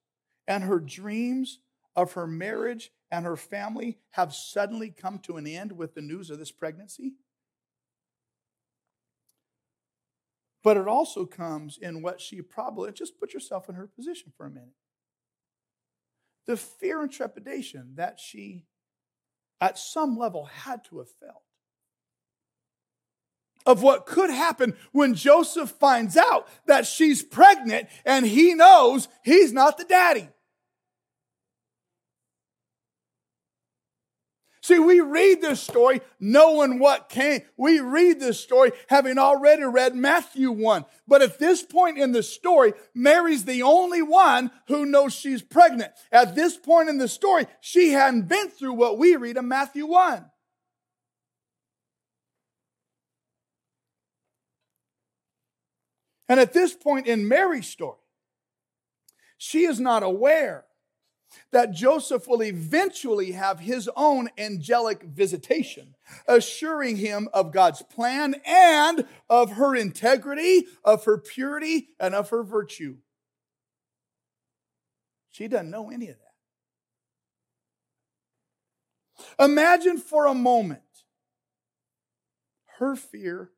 and 0.47 0.63
her 0.63 0.79
dreams 0.79 1.59
of 1.95 2.13
her 2.13 2.27
marriage 2.27 2.91
and 3.11 3.25
her 3.25 3.37
family 3.37 3.99
have 4.11 4.33
suddenly 4.33 4.89
come 4.89 5.19
to 5.19 5.37
an 5.37 5.47
end 5.47 5.71
with 5.71 5.93
the 5.93 6.01
news 6.01 6.29
of 6.29 6.39
this 6.39 6.51
pregnancy. 6.51 7.13
But 10.63 10.77
it 10.77 10.87
also 10.87 11.25
comes 11.25 11.77
in 11.77 12.01
what 12.01 12.21
she 12.21 12.41
probably, 12.41 12.91
just 12.93 13.19
put 13.19 13.33
yourself 13.33 13.67
in 13.67 13.75
her 13.75 13.87
position 13.87 14.31
for 14.35 14.45
a 14.45 14.49
minute. 14.49 14.73
The 16.45 16.57
fear 16.57 17.01
and 17.01 17.12
trepidation 17.12 17.93
that 17.95 18.19
she, 18.19 18.65
at 19.62 19.77
some 19.77 20.17
level, 20.17 20.45
had 20.45 20.83
to 20.85 21.00
have 21.00 21.09
felt 21.09 21.43
of 23.65 23.81
what 23.81 24.05
could 24.05 24.29
happen 24.29 24.75
when 24.91 25.15
Joseph 25.15 25.69
finds 25.71 26.17
out 26.17 26.47
that 26.65 26.85
she's 26.85 27.23
pregnant 27.23 27.88
and 28.05 28.25
he 28.25 28.53
knows 28.53 29.07
he's 29.23 29.53
not 29.53 29.77
the 29.77 29.85
daddy. 29.85 30.27
See, 34.63 34.79
we 34.79 35.01
read 35.01 35.41
this 35.41 35.62
story 35.62 36.00
knowing 36.22 36.79
what 36.79 37.10
came. 37.10 37.41
We 37.58 37.82
read 37.82 38.22
this 38.22 38.39
story 38.39 38.72
having 38.88 39.17
already 39.17 39.65
read 39.65 39.93
Matthew 39.93 40.51
1. 40.51 40.86
But 41.05 41.22
at 41.22 41.38
this 41.38 41.63
point 41.63 41.98
in 41.98 42.13
the 42.13 42.24
story, 42.24 42.72
Mary's 42.96 43.43
the 43.43 43.63
only 43.63 44.01
one 44.01 44.51
who 44.70 44.86
knows 44.86 45.13
she's 45.13 45.41
pregnant. 45.41 45.91
At 46.13 46.34
this 46.34 46.55
point 46.55 46.88
in 46.88 46.98
the 46.98 47.10
story, 47.10 47.46
she 47.60 47.91
hadn't 47.91 48.29
been 48.29 48.50
through 48.51 48.75
what 48.75 48.98
we 48.98 49.17
read 49.17 49.36
in 49.36 49.50
Matthew 49.50 49.86
1. 49.86 50.24
And 56.29 56.39
at 56.39 56.53
this 56.53 56.74
point 56.74 57.05
in 57.05 57.27
Mary's 57.27 57.67
story, 57.67 58.00
she 59.38 59.65
is 59.65 59.82
not 59.82 60.03
aware 60.03 60.63
that 61.51 61.71
Joseph 61.73 62.27
will 62.27 62.43
eventually 62.43 63.31
have 63.31 63.59
his 63.59 63.89
own 63.95 64.29
angelic 64.37 65.03
visitation, 65.03 65.95
assuring 66.27 66.97
him 66.97 67.29
of 67.33 67.51
God's 67.51 67.81
plan 67.81 68.35
and 68.45 69.07
of 69.29 69.51
her 69.53 69.75
integrity, 69.75 70.65
of 70.83 71.05
her 71.05 71.17
purity, 71.17 71.89
and 71.99 72.15
of 72.15 72.29
her 72.29 72.43
virtue. 72.43 72.97
She 75.31 75.47
doesn't 75.47 75.71
know 75.71 75.89
any 75.89 76.09
of 76.09 76.17
that. 79.37 79.43
Imagine 79.43 79.97
for 79.97 80.27
a 80.27 80.33
moment 80.33 80.81
her 82.77 82.95
fear 82.95 83.51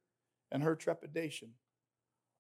and 0.52 0.64
her 0.64 0.76
trepidation 0.76 1.52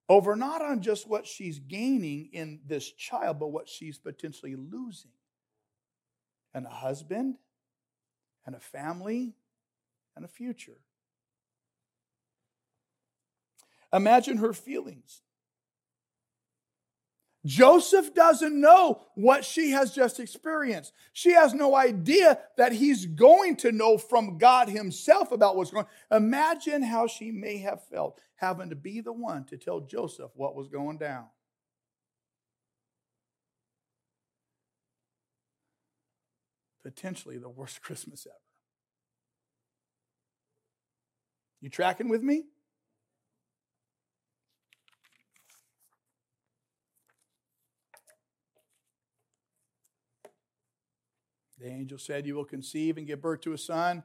over 0.07 0.35
not 0.35 0.61
on 0.61 0.81
just 0.81 1.09
what 1.09 1.25
she's 1.25 1.59
gaining 1.59 2.29
in 2.31 2.59
this 2.65 2.91
child, 2.91 3.39
but 3.39 3.47
what 3.47 3.67
she's 3.67 3.97
potentially 3.97 4.55
losing. 4.55 5.11
And 6.55 6.65
a 6.65 6.69
husband, 6.69 7.35
and 8.45 8.55
a 8.55 8.59
family, 8.59 9.35
and 10.15 10.25
a 10.25 10.27
future. 10.27 10.79
Imagine 13.93 14.37
her 14.37 14.53
feelings. 14.53 15.21
Joseph 17.45 18.13
doesn't 18.15 18.59
know 18.59 19.01
what 19.13 19.45
she 19.45 19.71
has 19.71 19.93
just 19.93 20.19
experienced. 20.19 20.93
She 21.13 21.33
has 21.33 21.53
no 21.53 21.75
idea 21.75 22.39
that 22.57 22.71
he's 22.71 23.05
going 23.05 23.55
to 23.57 23.71
know 23.71 23.99
from 23.99 24.39
God 24.39 24.67
himself 24.67 25.31
about 25.31 25.55
what's 25.55 25.69
going 25.69 25.85
on. 26.11 26.17
Imagine 26.17 26.81
how 26.81 27.05
she 27.05 27.31
may 27.31 27.57
have 27.59 27.85
felt 27.87 28.19
having 28.37 28.69
to 28.69 28.75
be 28.75 28.99
the 28.99 29.13
one 29.13 29.43
to 29.45 29.57
tell 29.57 29.81
Joseph 29.81 30.31
what 30.35 30.55
was 30.55 30.69
going 30.69 30.97
down. 30.97 31.25
Potentially 36.85 37.39
the 37.39 37.49
worst 37.49 37.81
Christmas 37.81 38.27
ever. 38.27 38.35
You 41.61 41.69
tracking 41.71 42.09
with 42.09 42.21
me? 42.21 42.43
The 51.57 51.67
angel 51.67 51.97
said, 51.97 52.27
You 52.27 52.35
will 52.35 52.45
conceive 52.45 52.99
and 52.99 53.07
give 53.07 53.19
birth 53.19 53.41
to 53.41 53.53
a 53.53 53.57
son. 53.57 54.03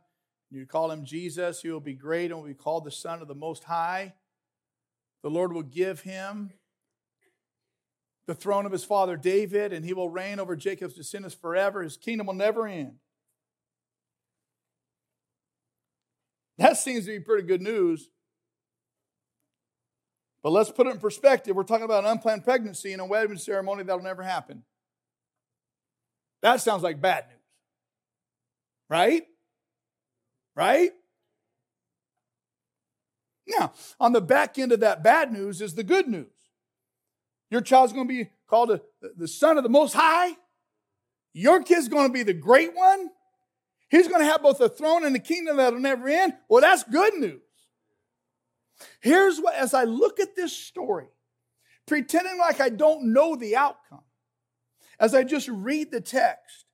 You 0.50 0.64
call 0.64 0.90
him 0.90 1.04
Jesus. 1.04 1.60
He 1.60 1.68
will 1.68 1.80
be 1.80 1.92
great 1.92 2.30
and 2.30 2.40
will 2.40 2.49
be 2.49 2.54
called 2.54 2.84
the 2.84 2.90
Son 2.90 3.20
of 3.20 3.28
the 3.28 3.34
Most 3.34 3.64
High. 3.64 4.14
The 5.22 5.28
Lord 5.28 5.52
will 5.52 5.62
give 5.62 6.00
him 6.00 6.54
the 8.30 8.34
throne 8.37 8.64
of 8.64 8.70
his 8.70 8.84
father 8.84 9.16
David, 9.16 9.72
and 9.72 9.84
he 9.84 9.92
will 9.92 10.08
reign 10.08 10.38
over 10.38 10.54
Jacob's 10.54 10.94
descendants 10.94 11.34
forever. 11.34 11.82
His 11.82 11.96
kingdom 11.96 12.28
will 12.28 12.34
never 12.34 12.64
end. 12.64 12.92
That 16.56 16.76
seems 16.76 17.06
to 17.06 17.10
be 17.10 17.18
pretty 17.18 17.44
good 17.44 17.60
news. 17.60 18.08
But 20.44 20.52
let's 20.52 20.70
put 20.70 20.87
it 20.87 20.90
in 20.90 21.00
perspective. 21.00 21.56
We're 21.56 21.64
talking 21.64 21.84
about 21.84 22.04
an 22.04 22.10
unplanned 22.12 22.44
pregnancy 22.44 22.92
and 22.92 23.02
a 23.02 23.04
wedding 23.04 23.37
ceremony 23.37 23.82
that'll 23.82 24.00
never 24.00 24.22
happen. 24.22 24.62
That 26.42 26.60
sounds 26.60 26.84
like 26.84 27.00
bad 27.00 27.25
news. 27.30 27.38
Right? 28.88 29.22
Right? 30.54 30.92
Now, 33.49 33.72
on 33.99 34.12
the 34.12 34.20
back 34.20 34.56
end 34.56 34.70
of 34.70 34.78
that 34.80 35.02
bad 35.02 35.32
news 35.32 35.60
is 35.60 35.75
the 35.75 35.82
good 35.82 36.06
news. 36.06 36.39
Your 37.50 37.61
child's 37.61 37.92
going 37.92 38.07
to 38.07 38.14
be 38.14 38.30
called 38.49 38.71
a, 38.71 38.80
the 39.16 39.28
son 39.28 39.57
of 39.57 39.62
the 39.64 39.69
Most 39.69 39.92
High. 39.92 40.37
Your 41.33 41.62
kid's 41.62 41.88
going 41.88 42.09
to 42.09 42.12
be 42.12 42.23
the 42.23 42.35
great 42.35 42.75
one. 42.75 43.11
He's 43.88 44.09
going 44.09 44.21
to 44.21 44.26
have 44.26 44.42
both 44.42 44.61
a 44.61 44.69
throne 44.69 45.04
and 45.04 45.14
a 45.16 45.21
kingdom 45.21 45.57
that'll 45.57 45.80
never 45.80 46.09
end. 46.09 46.35
Well, 46.49 46.61
that's 46.61 46.85
good 46.85 47.14
news. 47.14 47.40
Here's 49.00 49.38
what, 49.38 49.54
as 49.54 49.75
I 49.75 49.85
look 49.85 50.21
at 50.21 50.37
this 50.37 50.57
story, 50.57 51.09
pretending 51.87 52.38
like 52.38 52.61
I 52.61 52.69
don't 52.69 53.12
know 53.12 53.37
the 53.37 53.57
outcome, 53.57 54.04
as 54.99 55.14
I 55.14 55.25
just 55.25 55.49
read 55.49 55.90
the 55.90 56.00
text, 56.00 56.66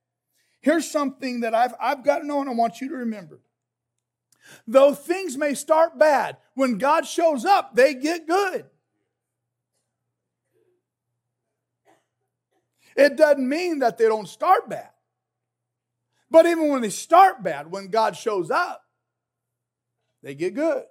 here's 0.60 0.90
something 0.90 1.40
that 1.40 1.54
I've, 1.54 1.74
I've 1.80 2.04
got 2.04 2.18
to 2.18 2.26
know 2.26 2.40
and 2.40 2.50
I 2.50 2.54
want 2.54 2.80
you 2.80 2.88
to 2.90 2.96
remember. 2.96 3.40
Though 4.66 4.94
things 4.94 5.36
may 5.36 5.54
start 5.54 5.98
bad, 5.98 6.36
when 6.54 6.78
God 6.78 7.06
shows 7.06 7.44
up, 7.44 7.74
they 7.74 7.94
get 7.94 8.28
good. 8.28 8.66
It 12.96 13.16
doesn't 13.16 13.48
mean 13.48 13.80
that 13.80 13.98
they 13.98 14.06
don't 14.06 14.28
start 14.28 14.68
bad. 14.68 14.90
But 16.30 16.46
even 16.46 16.70
when 16.70 16.82
they 16.82 16.90
start 16.90 17.42
bad, 17.42 17.70
when 17.70 17.88
God 17.88 18.16
shows 18.16 18.50
up, 18.50 18.82
they 20.22 20.34
get 20.34 20.54
good. 20.54 20.84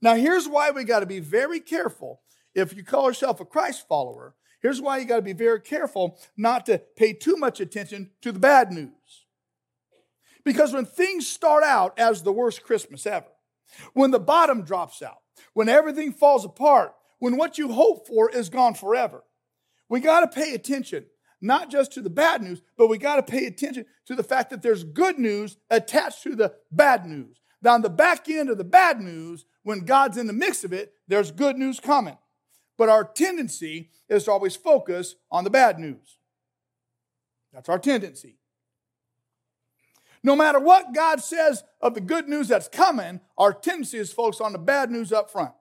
Now, 0.00 0.14
here's 0.14 0.48
why 0.48 0.70
we 0.70 0.84
got 0.84 1.00
to 1.00 1.06
be 1.06 1.20
very 1.20 1.60
careful. 1.60 2.22
If 2.54 2.74
you 2.74 2.84
call 2.84 3.08
yourself 3.08 3.40
a 3.40 3.44
Christ 3.44 3.86
follower, 3.88 4.34
here's 4.60 4.80
why 4.80 4.98
you 4.98 5.04
got 5.04 5.16
to 5.16 5.22
be 5.22 5.32
very 5.32 5.60
careful 5.60 6.18
not 6.36 6.66
to 6.66 6.78
pay 6.96 7.12
too 7.12 7.36
much 7.36 7.60
attention 7.60 8.10
to 8.22 8.32
the 8.32 8.40
bad 8.40 8.72
news. 8.72 9.26
Because 10.44 10.72
when 10.72 10.86
things 10.86 11.28
start 11.28 11.62
out 11.62 11.98
as 11.98 12.22
the 12.22 12.32
worst 12.32 12.62
Christmas 12.62 13.06
ever, 13.06 13.26
when 13.92 14.10
the 14.10 14.18
bottom 14.18 14.62
drops 14.62 15.02
out, 15.02 15.18
when 15.54 15.68
everything 15.68 16.12
falls 16.12 16.44
apart, 16.44 16.94
when 17.18 17.36
what 17.36 17.58
you 17.58 17.72
hope 17.72 18.06
for 18.08 18.28
is 18.30 18.48
gone 18.48 18.74
forever, 18.74 19.22
we 19.92 20.00
got 20.00 20.20
to 20.20 20.40
pay 20.40 20.54
attention 20.54 21.04
not 21.42 21.68
just 21.68 21.92
to 21.92 22.00
the 22.00 22.08
bad 22.08 22.40
news, 22.40 22.62
but 22.78 22.86
we 22.86 22.96
got 22.96 23.16
to 23.16 23.22
pay 23.22 23.44
attention 23.44 23.84
to 24.06 24.14
the 24.14 24.22
fact 24.22 24.48
that 24.48 24.62
there's 24.62 24.84
good 24.84 25.18
news 25.18 25.58
attached 25.68 26.22
to 26.22 26.34
the 26.34 26.54
bad 26.70 27.04
news. 27.04 27.36
Down 27.62 27.82
the 27.82 27.90
back 27.90 28.26
end 28.26 28.48
of 28.48 28.56
the 28.56 28.64
bad 28.64 29.02
news, 29.02 29.44
when 29.64 29.80
God's 29.80 30.16
in 30.16 30.26
the 30.26 30.32
mix 30.32 30.64
of 30.64 30.72
it, 30.72 30.94
there's 31.08 31.30
good 31.30 31.58
news 31.58 31.78
coming. 31.78 32.16
But 32.78 32.88
our 32.88 33.04
tendency 33.04 33.90
is 34.08 34.24
to 34.24 34.32
always 34.32 34.56
focus 34.56 35.16
on 35.30 35.44
the 35.44 35.50
bad 35.50 35.78
news. 35.78 36.16
That's 37.52 37.68
our 37.68 37.78
tendency. 37.78 38.38
No 40.22 40.34
matter 40.34 40.58
what 40.58 40.94
God 40.94 41.20
says 41.20 41.64
of 41.82 41.92
the 41.92 42.00
good 42.00 42.30
news 42.30 42.48
that's 42.48 42.68
coming, 42.68 43.20
our 43.36 43.52
tendency 43.52 43.98
is 43.98 44.10
focus 44.10 44.40
on 44.40 44.52
the 44.52 44.58
bad 44.58 44.90
news 44.90 45.12
up 45.12 45.30
front. 45.30 45.52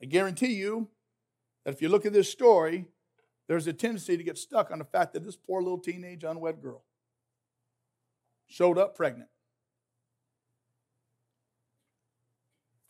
I 0.00 0.06
guarantee 0.06 0.54
you 0.54 0.90
that 1.64 1.74
if 1.74 1.82
you 1.82 1.88
look 1.88 2.06
at 2.06 2.12
this 2.12 2.30
story, 2.30 2.86
there's 3.48 3.66
a 3.66 3.72
tendency 3.72 4.16
to 4.16 4.22
get 4.22 4.38
stuck 4.38 4.70
on 4.70 4.78
the 4.78 4.84
fact 4.84 5.12
that 5.12 5.24
this 5.24 5.36
poor 5.36 5.62
little 5.62 5.78
teenage 5.78 6.24
unwed 6.24 6.62
girl 6.62 6.82
showed 8.46 8.78
up 8.78 8.96
pregnant. 8.96 9.28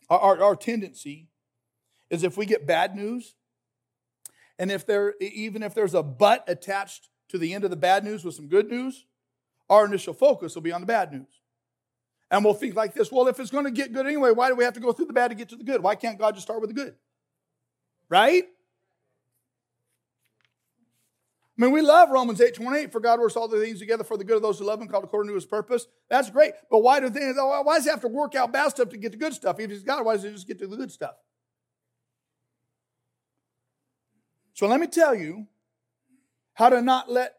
Our, 0.09 0.19
our, 0.19 0.43
our, 0.43 0.55
tendency 0.55 1.29
is 2.09 2.23
if 2.23 2.37
we 2.37 2.45
get 2.45 2.67
bad 2.67 2.95
news, 2.95 3.35
and 4.59 4.71
if 4.71 4.85
there 4.85 5.15
even 5.19 5.63
if 5.63 5.73
there's 5.73 5.95
a 5.95 6.03
but 6.03 6.43
attached 6.47 7.09
to 7.29 7.37
the 7.37 7.53
end 7.53 7.63
of 7.63 7.71
the 7.71 7.75
bad 7.75 8.03
news 8.03 8.23
with 8.23 8.35
some 8.35 8.47
good 8.47 8.69
news, 8.69 9.05
our 9.69 9.85
initial 9.85 10.13
focus 10.13 10.53
will 10.53 10.61
be 10.61 10.71
on 10.71 10.81
the 10.81 10.87
bad 10.87 11.11
news. 11.11 11.41
And 12.29 12.45
we'll 12.45 12.53
think 12.53 12.75
like 12.75 12.93
this 12.93 13.11
well, 13.11 13.27
if 13.27 13.39
it's 13.39 13.51
going 13.51 13.65
to 13.65 13.71
get 13.71 13.93
good 13.93 14.05
anyway, 14.05 14.31
why 14.31 14.49
do 14.49 14.55
we 14.55 14.63
have 14.63 14.73
to 14.75 14.79
go 14.79 14.91
through 14.93 15.07
the 15.07 15.13
bad 15.13 15.29
to 15.29 15.35
get 15.35 15.49
to 15.49 15.55
the 15.55 15.63
good? 15.63 15.81
Why 15.81 15.95
can't 15.95 16.19
God 16.19 16.35
just 16.35 16.45
start 16.45 16.61
with 16.61 16.69
the 16.69 16.75
good? 16.75 16.95
Right? 18.07 18.45
I 21.57 21.61
mean, 21.61 21.71
we 21.71 21.81
love 21.81 22.09
Romans 22.09 22.41
8 22.41 22.53
28, 22.53 22.91
for 22.91 22.99
God 22.99 23.19
works 23.19 23.37
all 23.37 23.47
the 23.47 23.59
things 23.59 23.79
together 23.79 24.03
for 24.03 24.17
the 24.17 24.25
good 24.25 24.35
of 24.35 24.41
those 24.41 24.59
who 24.59 24.65
love 24.65 24.81
him, 24.81 24.89
called 24.89 25.05
according 25.05 25.29
to 25.29 25.35
his 25.35 25.45
purpose. 25.45 25.87
That's 26.09 26.29
great. 26.29 26.53
But 26.69 26.79
why 26.79 26.99
do 26.99 27.09
things, 27.09 27.37
why 27.37 27.75
does 27.75 27.85
he 27.85 27.89
have 27.89 28.01
to 28.01 28.09
work 28.09 28.35
out 28.35 28.51
bad 28.51 28.69
stuff 28.69 28.89
to 28.89 28.97
get 28.97 29.13
the 29.13 29.17
good 29.17 29.33
stuff? 29.33 29.59
If 29.59 29.69
he's 29.69 29.83
God, 29.83 30.03
why 30.03 30.15
does 30.15 30.23
he 30.23 30.31
just 30.31 30.47
get 30.47 30.59
to 30.59 30.67
the 30.67 30.75
good 30.75 30.91
stuff? 30.91 31.15
So 34.53 34.67
let 34.67 34.79
me 34.79 34.87
tell 34.87 35.15
you 35.15 35.47
how 36.53 36.69
to 36.69 36.81
not 36.81 37.09
let 37.09 37.35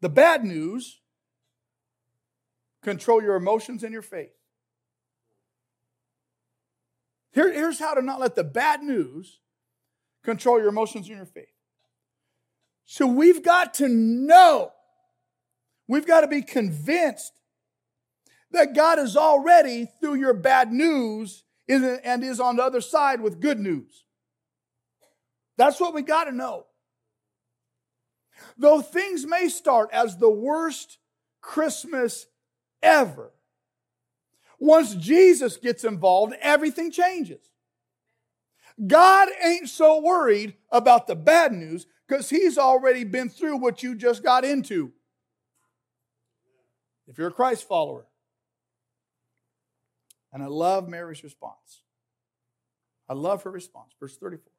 the 0.00 0.08
bad 0.08 0.44
news 0.44 1.00
control 2.82 3.22
your 3.22 3.36
emotions 3.36 3.82
and 3.82 3.92
your 3.92 4.02
faith. 4.02 4.30
Here, 7.32 7.52
here's 7.52 7.78
how 7.78 7.94
to 7.94 8.02
not 8.02 8.20
let 8.20 8.34
the 8.34 8.44
bad 8.44 8.82
news 8.82 9.40
control 10.24 10.58
your 10.58 10.68
emotions 10.68 11.08
and 11.08 11.16
your 11.16 11.26
faith. 11.26 11.46
So 12.90 13.06
we've 13.06 13.42
got 13.42 13.74
to 13.74 13.88
know, 13.88 14.72
we've 15.86 16.06
got 16.06 16.22
to 16.22 16.26
be 16.26 16.40
convinced 16.40 17.34
that 18.50 18.74
God 18.74 18.98
is 18.98 19.14
already, 19.14 19.88
through 20.00 20.14
your 20.14 20.32
bad 20.32 20.72
news, 20.72 21.44
and 21.68 22.24
is 22.24 22.40
on 22.40 22.56
the 22.56 22.62
other 22.62 22.80
side 22.80 23.20
with 23.20 23.42
good 23.42 23.60
news. 23.60 24.04
That's 25.58 25.78
what 25.78 25.92
we 25.92 26.00
got 26.00 26.24
to 26.24 26.32
know. 26.32 26.64
Though 28.56 28.80
things 28.80 29.26
may 29.26 29.50
start 29.50 29.90
as 29.92 30.16
the 30.16 30.30
worst 30.30 30.96
Christmas 31.42 32.26
ever, 32.82 33.32
once 34.58 34.94
Jesus 34.94 35.58
gets 35.58 35.84
involved, 35.84 36.32
everything 36.40 36.90
changes. 36.90 37.50
God 38.86 39.28
ain't 39.44 39.68
so 39.68 40.00
worried 40.00 40.54
about 40.70 41.06
the 41.06 41.16
bad 41.16 41.52
news 41.52 41.86
because 42.08 42.30
he's 42.30 42.56
already 42.56 43.04
been 43.04 43.28
through 43.28 43.58
what 43.58 43.82
you 43.82 43.94
just 43.94 44.22
got 44.22 44.44
into. 44.44 44.92
If 47.06 47.18
you're 47.18 47.28
a 47.28 47.32
Christ 47.32 47.68
follower. 47.68 48.06
And 50.32 50.42
I 50.42 50.46
love 50.46 50.88
Mary's 50.88 51.24
response. 51.24 51.82
I 53.08 53.14
love 53.14 53.42
her 53.44 53.50
response. 53.50 53.92
Verse 53.98 54.16
34. 54.16 54.52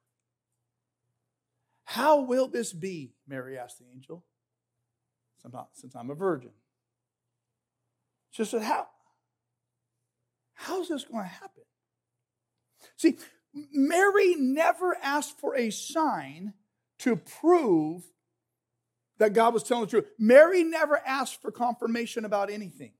How 1.84 2.20
will 2.20 2.48
this 2.48 2.72
be? 2.72 3.12
Mary 3.26 3.58
asked 3.58 3.78
the 3.78 3.86
angel. 3.92 4.24
Since 5.72 5.94
I'm 5.94 6.10
a 6.10 6.14
virgin. 6.14 6.50
She 8.30 8.44
said, 8.44 8.62
How? 8.62 8.86
How's 10.54 10.88
this 10.88 11.04
going 11.04 11.24
to 11.24 11.28
happen? 11.28 11.62
See, 12.96 13.16
Mary 13.72 14.34
never 14.36 14.96
asked 15.02 15.40
for 15.40 15.56
a 15.56 15.70
sign 15.70 16.52
to 17.00 17.16
prove 17.16 18.02
that 19.18 19.32
God 19.34 19.52
was 19.52 19.62
telling 19.62 19.84
the 19.84 19.90
truth. 19.90 20.06
Mary 20.18 20.64
never 20.64 21.00
asked 21.06 21.42
for 21.42 21.50
confirmation 21.50 22.24
about 22.24 22.50
anything. 22.50 22.92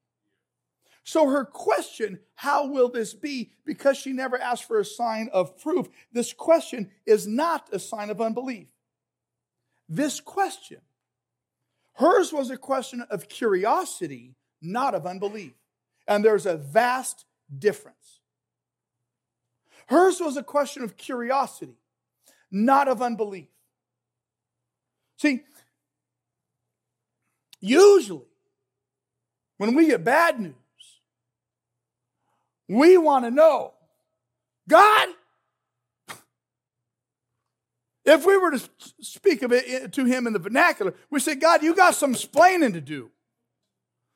So 1.03 1.29
her 1.29 1.45
question, 1.45 2.21
how 2.35 2.67
will 2.67 2.91
this 2.91 3.15
be? 3.15 3.53
Because 3.65 3.97
she 3.97 4.13
never 4.13 4.39
asked 4.39 4.65
for 4.65 4.79
a 4.79 4.85
sign 4.85 5.31
of 5.33 5.59
proof. 5.59 5.89
This 6.13 6.33
question 6.33 6.91
is 7.07 7.27
not 7.27 7.69
a 7.73 7.79
sign 7.79 8.11
of 8.11 8.21
unbelief. 8.21 8.69
This 9.89 10.21
question, 10.21 10.81
hers 11.95 12.33
was 12.33 12.51
a 12.51 12.57
question 12.57 13.05
of 13.11 13.29
curiosity, 13.29 14.37
not 14.61 14.95
of 14.95 15.07
unbelief. 15.07 15.53
And 16.07 16.25
there's 16.25 16.47
a 16.47 16.57
vast 16.57 17.25
difference. 17.59 18.21
Hers 19.87 20.21
was 20.21 20.37
a 20.37 20.43
question 20.43 20.85
of 20.85 20.97
curiosity, 20.97 21.79
not 22.51 22.89
of 22.89 23.03
unbelief. 23.03 23.49
See, 25.21 25.43
usually 27.61 28.25
when 29.59 29.75
we 29.75 29.89
get 29.89 30.03
bad 30.03 30.41
news, 30.41 30.55
we 32.67 32.97
want 32.97 33.27
to 33.27 33.31
know 33.31 33.75
God, 34.67 35.09
if 38.07 38.25
we 38.25 38.39
were 38.39 38.53
to 38.53 38.71
speak 39.03 39.43
of 39.43 39.53
it 39.53 39.65
eh, 39.69 39.87
to 39.89 40.07
him 40.07 40.27
in 40.27 40.33
the 40.33 40.39
vernacular, 40.39 40.95
we 41.11 41.21
say, 41.21 41.35
God, 41.35 41.63
you 41.63 41.75
got 41.75 41.95
some 41.95 42.13
explaining 42.13 42.73
to 42.73 42.81
do. 42.81 43.11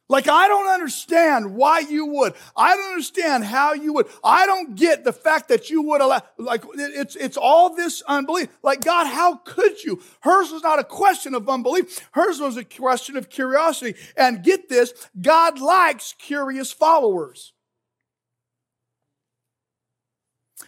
Like, 0.09 0.29
I 0.29 0.49
don't 0.49 0.69
understand 0.69 1.55
why 1.55 1.79
you 1.79 2.05
would. 2.05 2.35
I 2.55 2.77
don't 2.77 2.91
understand 2.91 3.43
how 3.43 3.73
you 3.73 3.95
would. 3.95 4.07
I 4.23 4.45
don't 4.45 4.75
get 4.75 5.03
the 5.03 5.15
fact 5.15 5.49
that 5.49 5.71
you 5.71 5.81
would 5.81 6.03
allow, 6.03 6.21
like, 6.37 6.63
it's, 6.75 7.17
it's 7.17 7.39
all 7.39 7.75
this 7.75 8.03
unbelief. 8.07 8.49
Like, 8.63 8.85
God, 8.85 9.07
how 9.07 9.37
could 9.37 9.83
you? 9.83 10.03
Hers 10.21 10.53
was 10.53 10.63
not 10.63 10.79
a 10.79 10.85
question 10.85 11.35
of 11.35 11.49
unbelief. 11.49 12.07
Hers 12.13 12.39
was 12.39 12.59
a 12.59 12.65
question 12.65 13.17
of 13.17 13.31
curiosity. 13.31 13.99
And 14.15 14.43
get 14.43 14.69
this, 14.69 14.93
God 15.21 15.59
likes 15.59 16.15
curious 16.19 16.71
followers. 16.71 17.55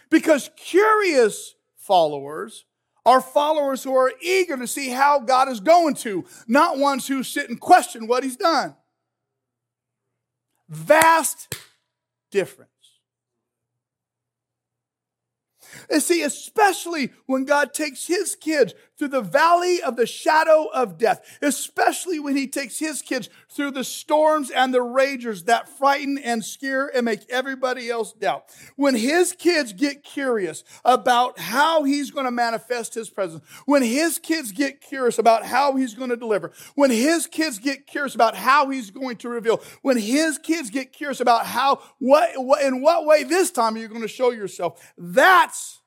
Because 0.09 0.49
curious 0.55 1.53
followers 1.75 2.65
are 3.05 3.21
followers 3.21 3.83
who 3.83 3.95
are 3.95 4.11
eager 4.19 4.57
to 4.57 4.67
see 4.67 4.89
how 4.89 5.19
God 5.19 5.47
is 5.47 5.59
going 5.59 5.93
to, 5.95 6.25
not 6.47 6.79
ones 6.79 7.07
who 7.07 7.21
sit 7.21 7.49
and 7.49 7.59
question 7.59 8.07
what 8.07 8.23
he's 8.23 8.35
done. 8.35 8.75
Vast 10.69 11.55
difference. 12.31 12.71
And 15.89 16.01
see, 16.01 16.21
especially 16.21 17.11
when 17.25 17.45
God 17.45 17.73
takes 17.73 18.07
his 18.07 18.35
kids 18.35 18.73
through 18.97 19.09
the 19.09 19.21
valley 19.21 19.81
of 19.81 19.95
the 19.95 20.05
shadow 20.05 20.67
of 20.73 20.97
death, 20.97 21.37
especially 21.41 22.19
when 22.19 22.35
he 22.35 22.47
takes 22.47 22.79
his 22.79 23.01
kids 23.01 23.29
through 23.49 23.71
the 23.71 23.83
storms 23.83 24.49
and 24.49 24.73
the 24.73 24.79
ragers 24.79 25.45
that 25.45 25.69
frighten 25.69 26.17
and 26.17 26.43
scare 26.43 26.87
and 26.87 27.05
make 27.05 27.21
everybody 27.29 27.89
else 27.89 28.13
doubt. 28.13 28.45
When 28.75 28.95
his 28.95 29.33
kids 29.33 29.73
get 29.73 30.03
curious 30.03 30.63
about 30.83 31.39
how 31.39 31.83
he's 31.83 32.11
going 32.11 32.25
to 32.25 32.31
manifest 32.31 32.93
his 32.93 33.09
presence, 33.09 33.43
when 33.65 33.83
his 33.83 34.17
kids 34.17 34.51
get 34.51 34.81
curious 34.81 35.19
about 35.19 35.45
how 35.45 35.75
he's 35.75 35.93
going 35.93 36.09
to 36.09 36.17
deliver, 36.17 36.51
when 36.75 36.91
his 36.91 37.27
kids 37.27 37.59
get 37.59 37.87
curious 37.87 38.15
about 38.15 38.35
how 38.35 38.69
he's 38.69 38.91
going 38.91 39.17
to 39.17 39.29
reveal, 39.29 39.61
when 39.81 39.97
his 39.97 40.37
kids 40.37 40.69
get 40.69 40.91
curious 40.93 41.19
about 41.19 41.45
how, 41.45 41.81
what, 41.99 42.31
what 42.35 42.63
in 42.63 42.81
what 42.81 43.05
way 43.05 43.23
this 43.23 43.51
time 43.51 43.77
you're 43.77 43.87
going 43.87 44.01
to 44.01 44.07
show 44.07 44.31
yourself, 44.31 44.93
that's 44.97 45.81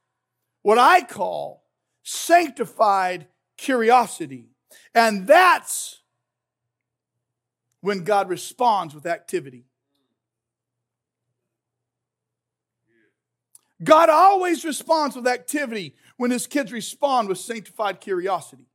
what 0.62 0.78
I 0.78 1.02
call 1.02 1.64
sanctified 2.02 3.26
curiosity. 3.56 4.48
And 4.94 5.26
that's 5.26 6.00
when 7.80 8.04
God 8.04 8.28
responds 8.28 8.94
with 8.94 9.06
activity. 9.06 9.64
God 13.82 14.10
always 14.10 14.64
responds 14.64 15.16
with 15.16 15.26
activity 15.26 15.94
when 16.16 16.30
his 16.30 16.46
kids 16.46 16.70
respond 16.70 17.28
with 17.28 17.38
sanctified 17.38 18.00
curiosity. 18.00 18.66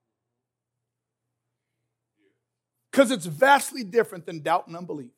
Because 2.92 3.12
it's 3.12 3.26
vastly 3.26 3.84
different 3.84 4.26
than 4.26 4.40
doubt 4.40 4.68
and 4.68 4.76
unbelief. 4.76 5.12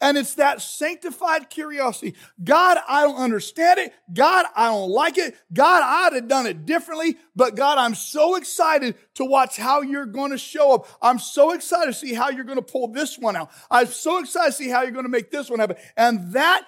And 0.00 0.16
it's 0.16 0.34
that 0.34 0.62
sanctified 0.62 1.50
curiosity. 1.50 2.14
God, 2.42 2.78
I 2.88 3.02
don't 3.02 3.16
understand 3.16 3.78
it. 3.78 3.92
God, 4.12 4.46
I 4.54 4.68
don't 4.68 4.90
like 4.90 5.18
it. 5.18 5.34
God, 5.52 5.82
I'd 5.84 6.14
have 6.14 6.28
done 6.28 6.46
it 6.46 6.66
differently. 6.66 7.16
But 7.36 7.54
God, 7.56 7.78
I'm 7.78 7.94
so 7.94 8.36
excited 8.36 8.96
to 9.14 9.24
watch 9.24 9.56
how 9.56 9.82
you're 9.82 10.06
going 10.06 10.30
to 10.30 10.38
show 10.38 10.74
up. 10.74 10.86
I'm 11.02 11.18
so 11.18 11.52
excited 11.52 11.92
to 11.92 11.98
see 11.98 12.14
how 12.14 12.30
you're 12.30 12.44
going 12.44 12.58
to 12.58 12.62
pull 12.62 12.88
this 12.88 13.18
one 13.18 13.36
out. 13.36 13.50
I'm 13.70 13.86
so 13.86 14.18
excited 14.18 14.52
to 14.52 14.56
see 14.56 14.68
how 14.68 14.82
you're 14.82 14.90
going 14.92 15.04
to 15.04 15.10
make 15.10 15.30
this 15.30 15.50
one 15.50 15.58
happen. 15.60 15.76
And 15.96 16.32
that, 16.32 16.64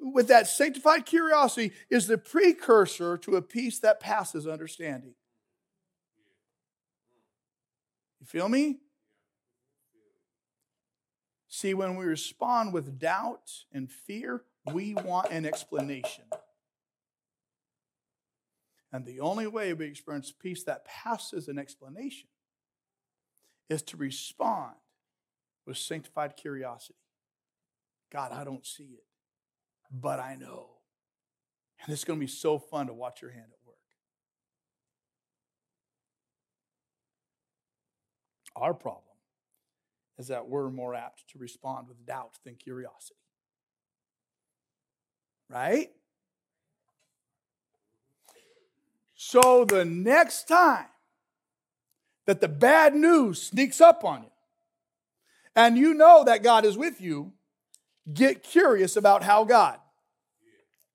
with 0.00 0.28
that 0.28 0.48
sanctified 0.48 1.06
curiosity, 1.06 1.72
is 1.90 2.06
the 2.06 2.18
precursor 2.18 3.18
to 3.18 3.36
a 3.36 3.42
peace 3.42 3.78
that 3.80 4.00
passes 4.00 4.46
understanding. 4.46 5.14
You 8.20 8.26
feel 8.26 8.48
me? 8.48 8.78
See, 11.56 11.72
when 11.72 11.94
we 11.94 12.04
respond 12.04 12.72
with 12.72 12.98
doubt 12.98 13.48
and 13.72 13.88
fear, 13.88 14.42
we 14.72 14.94
want 14.94 15.30
an 15.30 15.46
explanation. 15.46 16.24
And 18.92 19.06
the 19.06 19.20
only 19.20 19.46
way 19.46 19.72
we 19.72 19.86
experience 19.86 20.32
peace 20.32 20.64
that 20.64 20.84
passes 20.84 21.46
an 21.46 21.56
explanation 21.56 22.26
is 23.70 23.82
to 23.82 23.96
respond 23.96 24.74
with 25.64 25.78
sanctified 25.78 26.36
curiosity. 26.36 26.98
God, 28.10 28.32
I 28.32 28.42
don't 28.42 28.66
see 28.66 28.90
it, 28.98 29.04
but 29.92 30.18
I 30.18 30.34
know. 30.34 30.70
And 31.84 31.92
it's 31.92 32.02
going 32.02 32.18
to 32.18 32.26
be 32.26 32.32
so 32.32 32.58
fun 32.58 32.88
to 32.88 32.92
watch 32.92 33.22
your 33.22 33.30
hand 33.30 33.46
at 33.52 33.64
work. 33.64 33.76
Our 38.56 38.74
problem 38.74 39.13
is 40.18 40.28
that 40.28 40.48
we're 40.48 40.70
more 40.70 40.94
apt 40.94 41.28
to 41.30 41.38
respond 41.38 41.88
with 41.88 42.06
doubt 42.06 42.38
than 42.44 42.54
curiosity. 42.54 43.18
Right? 45.50 45.90
So 49.14 49.64
the 49.64 49.84
next 49.84 50.48
time 50.48 50.86
that 52.26 52.40
the 52.40 52.48
bad 52.48 52.94
news 52.94 53.42
sneaks 53.42 53.80
up 53.80 54.04
on 54.04 54.22
you, 54.22 54.30
and 55.56 55.76
you 55.78 55.94
know 55.94 56.24
that 56.24 56.42
God 56.42 56.64
is 56.64 56.76
with 56.76 57.00
you, 57.00 57.32
get 58.12 58.42
curious 58.42 58.96
about 58.96 59.22
how 59.22 59.44
God. 59.44 59.78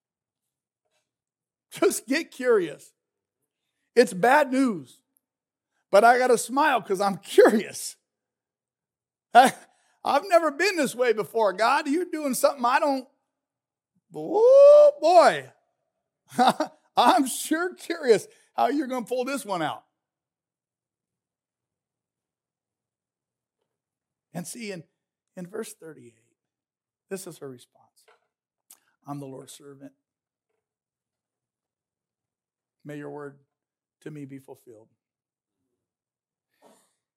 Just 1.72 2.08
get 2.08 2.32
curious. 2.32 2.92
It's 3.96 4.14
bad 4.14 4.52
news, 4.52 5.02
but 5.92 6.04
I 6.04 6.18
got 6.18 6.28
to 6.28 6.38
smile 6.38 6.80
because 6.80 7.02
I'm 7.02 7.18
curious. 7.24 7.96
I've 10.04 10.24
never 10.28 10.52
been 10.52 10.76
this 10.76 10.96
way 10.96 11.14
before. 11.14 11.54
God, 11.54 11.88
you're 11.88 12.06
doing 12.06 12.34
something 12.34 12.64
I 12.64 12.80
don't. 12.80 13.08
Oh, 14.16 14.92
boy. 15.00 15.52
I'm 16.98 17.28
sure 17.28 17.74
curious 17.76 18.28
how 18.54 18.68
you're 18.68 18.88
going 18.88 19.04
to 19.04 19.10
pull 19.10 19.26
this 19.26 19.46
one 19.46 19.62
out. 19.62 19.84
And 24.34 24.48
see, 24.48 24.72
in, 24.72 24.84
in 25.36 25.48
verse 25.48 25.74
38, 25.74 26.14
this 27.10 27.28
is 27.28 27.40
her 27.40 27.50
response 27.50 28.06
I'm 29.08 29.20
the 29.20 29.26
Lord's 29.26 29.54
servant. 29.54 29.92
May 32.86 32.98
your 32.98 33.10
word 33.10 33.40
to 34.02 34.12
me 34.12 34.26
be 34.26 34.40
fulfilled. 34.40 34.90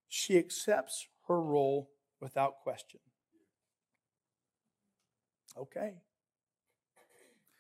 She 0.09 0.39
accepts 0.39 1.07
her 1.29 1.41
role 1.41 1.91
without 2.23 2.61
question. 2.63 3.01
Okay. 5.59 5.97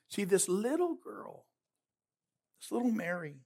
See, 0.09 0.25
this 0.25 0.49
little 0.49 0.95
girl, 0.95 1.45
this 2.61 2.71
little 2.71 2.93
Mary, 2.93 3.41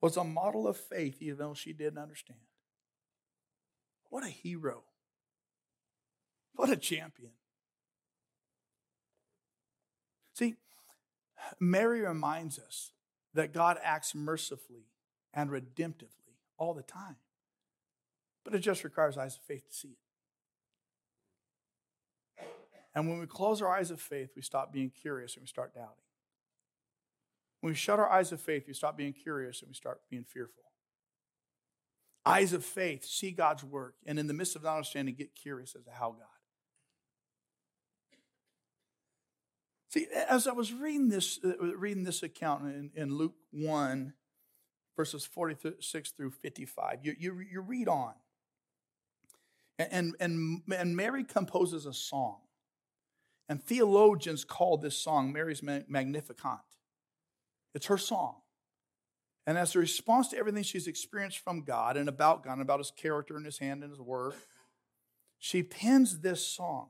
was 0.00 0.16
a 0.16 0.24
model 0.24 0.66
of 0.66 0.76
faith, 0.76 1.18
even 1.20 1.38
though 1.38 1.54
she 1.54 1.72
didn't 1.72 1.98
understand. 1.98 2.40
What 4.08 4.24
a 4.24 4.28
hero. 4.28 4.84
What 6.54 6.70
a 6.70 6.76
champion. 6.76 7.32
See, 10.32 10.54
Mary 11.60 12.00
reminds 12.00 12.58
us 12.58 12.92
that 13.34 13.52
God 13.52 13.76
acts 13.82 14.14
mercifully 14.14 14.86
and 15.34 15.50
redemptively 15.50 16.38
all 16.56 16.72
the 16.72 16.82
time. 16.82 17.16
But 18.48 18.56
it 18.56 18.60
just 18.60 18.82
requires 18.82 19.18
eyes 19.18 19.36
of 19.36 19.42
faith 19.42 19.68
to 19.68 19.74
see 19.74 19.88
it. 19.88 19.98
And 22.94 23.06
when 23.06 23.18
we 23.18 23.26
close 23.26 23.60
our 23.60 23.68
eyes 23.68 23.90
of 23.90 24.00
faith, 24.00 24.30
we 24.34 24.40
stop 24.40 24.72
being 24.72 24.88
curious 24.88 25.34
and 25.34 25.42
we 25.42 25.46
start 25.46 25.74
doubting. 25.74 25.92
When 27.60 27.72
we 27.72 27.76
shut 27.76 27.98
our 27.98 28.10
eyes 28.10 28.32
of 28.32 28.40
faith, 28.40 28.64
we 28.66 28.72
stop 28.72 28.96
being 28.96 29.12
curious 29.12 29.60
and 29.60 29.68
we 29.68 29.74
start 29.74 30.00
being 30.08 30.24
fearful. 30.24 30.62
Eyes 32.24 32.54
of 32.54 32.64
faith, 32.64 33.04
see 33.04 33.32
God's 33.32 33.64
work, 33.64 33.96
and 34.06 34.18
in 34.18 34.28
the 34.28 34.32
midst 34.32 34.56
of 34.56 34.62
not 34.62 34.76
understanding, 34.76 35.14
get 35.14 35.34
curious 35.34 35.76
as 35.78 35.84
to 35.84 35.90
how 35.90 36.12
God. 36.12 36.26
See, 39.90 40.06
as 40.26 40.46
I 40.46 40.52
was 40.52 40.72
reading 40.72 41.10
this, 41.10 41.38
uh, 41.44 41.76
reading 41.76 42.04
this 42.04 42.22
account 42.22 42.64
in, 42.64 42.92
in 42.94 43.14
Luke 43.14 43.36
1, 43.50 44.14
verses 44.96 45.26
46 45.26 46.12
through 46.12 46.30
55, 46.30 47.00
you, 47.02 47.14
you, 47.18 47.40
you 47.40 47.60
read 47.60 47.88
on. 47.88 48.14
And, 49.78 50.14
and, 50.18 50.62
and 50.76 50.96
Mary 50.96 51.24
composes 51.24 51.86
a 51.86 51.92
song. 51.92 52.38
And 53.48 53.62
theologians 53.62 54.44
call 54.44 54.76
this 54.76 54.96
song 54.96 55.32
Mary's 55.32 55.62
Magnificat. 55.62 56.60
It's 57.74 57.86
her 57.86 57.98
song. 57.98 58.36
And 59.46 59.56
as 59.56 59.74
a 59.74 59.78
response 59.78 60.28
to 60.28 60.36
everything 60.36 60.62
she's 60.62 60.86
experienced 60.86 61.38
from 61.38 61.62
God 61.62 61.96
and 61.96 62.08
about 62.08 62.42
God 62.44 62.54
and 62.54 62.62
about 62.62 62.80
his 62.80 62.90
character 62.90 63.36
and 63.36 63.46
his 63.46 63.58
hand 63.58 63.82
and 63.82 63.90
his 63.90 64.00
work, 64.00 64.34
she 65.38 65.62
pens 65.62 66.20
this 66.20 66.44
song. 66.44 66.88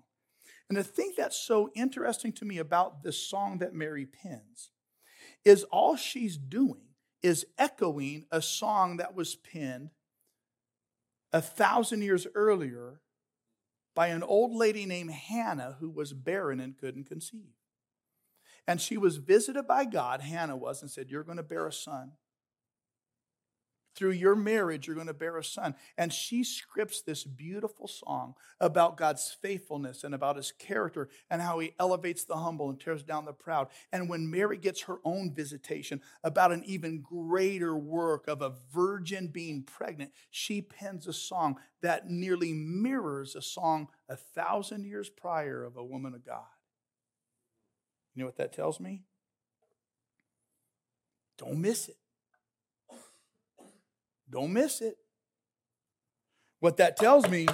And 0.68 0.76
the 0.76 0.82
thing 0.82 1.12
that's 1.16 1.36
so 1.36 1.70
interesting 1.76 2.32
to 2.32 2.44
me 2.44 2.58
about 2.58 3.02
this 3.04 3.18
song 3.18 3.58
that 3.58 3.74
Mary 3.74 4.06
pens 4.06 4.72
is 5.44 5.62
all 5.64 5.94
she's 5.94 6.36
doing 6.36 6.88
is 7.22 7.46
echoing 7.58 8.26
a 8.30 8.42
song 8.42 8.96
that 8.96 9.14
was 9.14 9.36
penned 9.36 9.90
a 11.32 11.40
thousand 11.40 12.02
years 12.02 12.26
earlier 12.34 13.00
by 13.94 14.08
an 14.08 14.22
old 14.22 14.54
lady 14.54 14.86
named 14.86 15.10
Hannah 15.10 15.76
who 15.80 15.90
was 15.90 16.12
barren 16.12 16.60
and 16.60 16.78
couldn't 16.78 17.08
conceive. 17.08 17.54
And 18.66 18.80
she 18.80 18.96
was 18.96 19.16
visited 19.16 19.66
by 19.66 19.84
God, 19.84 20.20
Hannah 20.20 20.56
was, 20.56 20.82
and 20.82 20.90
said, 20.90 21.08
You're 21.08 21.24
going 21.24 21.38
to 21.38 21.42
bear 21.42 21.66
a 21.66 21.72
son 21.72 22.12
through 23.98 24.12
your 24.12 24.36
marriage, 24.36 24.86
you're 24.86 24.94
going 24.94 25.08
to 25.08 25.12
bear 25.12 25.36
a 25.36 25.44
son. 25.44 25.74
And 25.96 26.12
she 26.12 26.44
scripts 26.44 27.02
this 27.02 27.24
beautiful 27.24 27.88
song 27.88 28.34
about 28.60 28.96
God's 28.96 29.36
faithfulness 29.42 30.04
and 30.04 30.14
about 30.14 30.36
his 30.36 30.52
character 30.52 31.08
and 31.28 31.42
how 31.42 31.58
he 31.58 31.74
elevates 31.80 32.22
the 32.22 32.36
humble 32.36 32.70
and 32.70 32.78
tears 32.78 33.02
down 33.02 33.24
the 33.24 33.32
proud. 33.32 33.66
And 33.92 34.08
when 34.08 34.30
Mary 34.30 34.56
gets 34.56 34.82
her 34.82 34.98
own 35.04 35.34
visitation 35.34 36.00
about 36.22 36.52
an 36.52 36.62
even 36.64 37.00
greater 37.00 37.76
work 37.76 38.28
of 38.28 38.40
a 38.40 38.54
virgin 38.72 39.26
being 39.26 39.64
pregnant, 39.64 40.12
she 40.30 40.62
pens 40.62 41.08
a 41.08 41.12
song 41.12 41.56
that 41.82 42.08
nearly 42.08 42.52
mirrors 42.52 43.34
a 43.34 43.42
song 43.42 43.88
a 44.08 44.14
thousand 44.14 44.84
years 44.84 45.10
prior 45.10 45.64
of 45.64 45.76
a 45.76 45.84
woman 45.84 46.14
of 46.14 46.24
God. 46.24 46.44
You 48.14 48.20
know 48.20 48.26
what 48.26 48.36
that 48.36 48.52
tells 48.52 48.78
me? 48.78 49.02
Don't 51.36 51.58
miss 51.58 51.88
it. 51.88 51.96
Don't 54.30 54.52
miss 54.52 54.80
it. 54.80 54.96
What 56.60 56.76
that 56.78 56.96
tells 56.96 57.28
me 57.28 57.46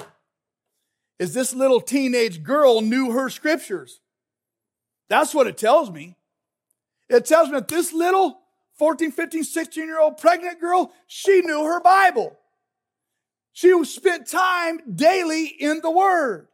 is 1.19 1.35
this 1.35 1.55
little 1.55 1.81
teenage 1.81 2.43
girl 2.43 2.81
knew 2.81 3.13
her 3.13 3.29
scriptures. 3.31 4.01
That's 5.09 5.35
what 5.35 5.47
it 5.47 5.59
tells 5.59 5.91
me. 5.91 6.17
It 7.09 7.27
tells 7.27 7.49
me 7.49 7.59
that 7.59 7.69
this 7.69 7.93
little 7.93 8.41
14, 8.79 9.13
15, 9.13 9.45
16 9.45 9.85
year 9.85 10.01
old 10.01 10.19
pregnant 10.19 10.61
girl, 10.61 10.93
she 11.07 11.43
knew 11.43 11.65
her 11.65 11.81
Bible. 11.81 12.37
She 13.53 13.85
spent 13.85 14.27
time 14.27 14.81
daily 14.97 15.47
in 15.47 15.81
the 15.81 15.91
Word. 15.91 16.49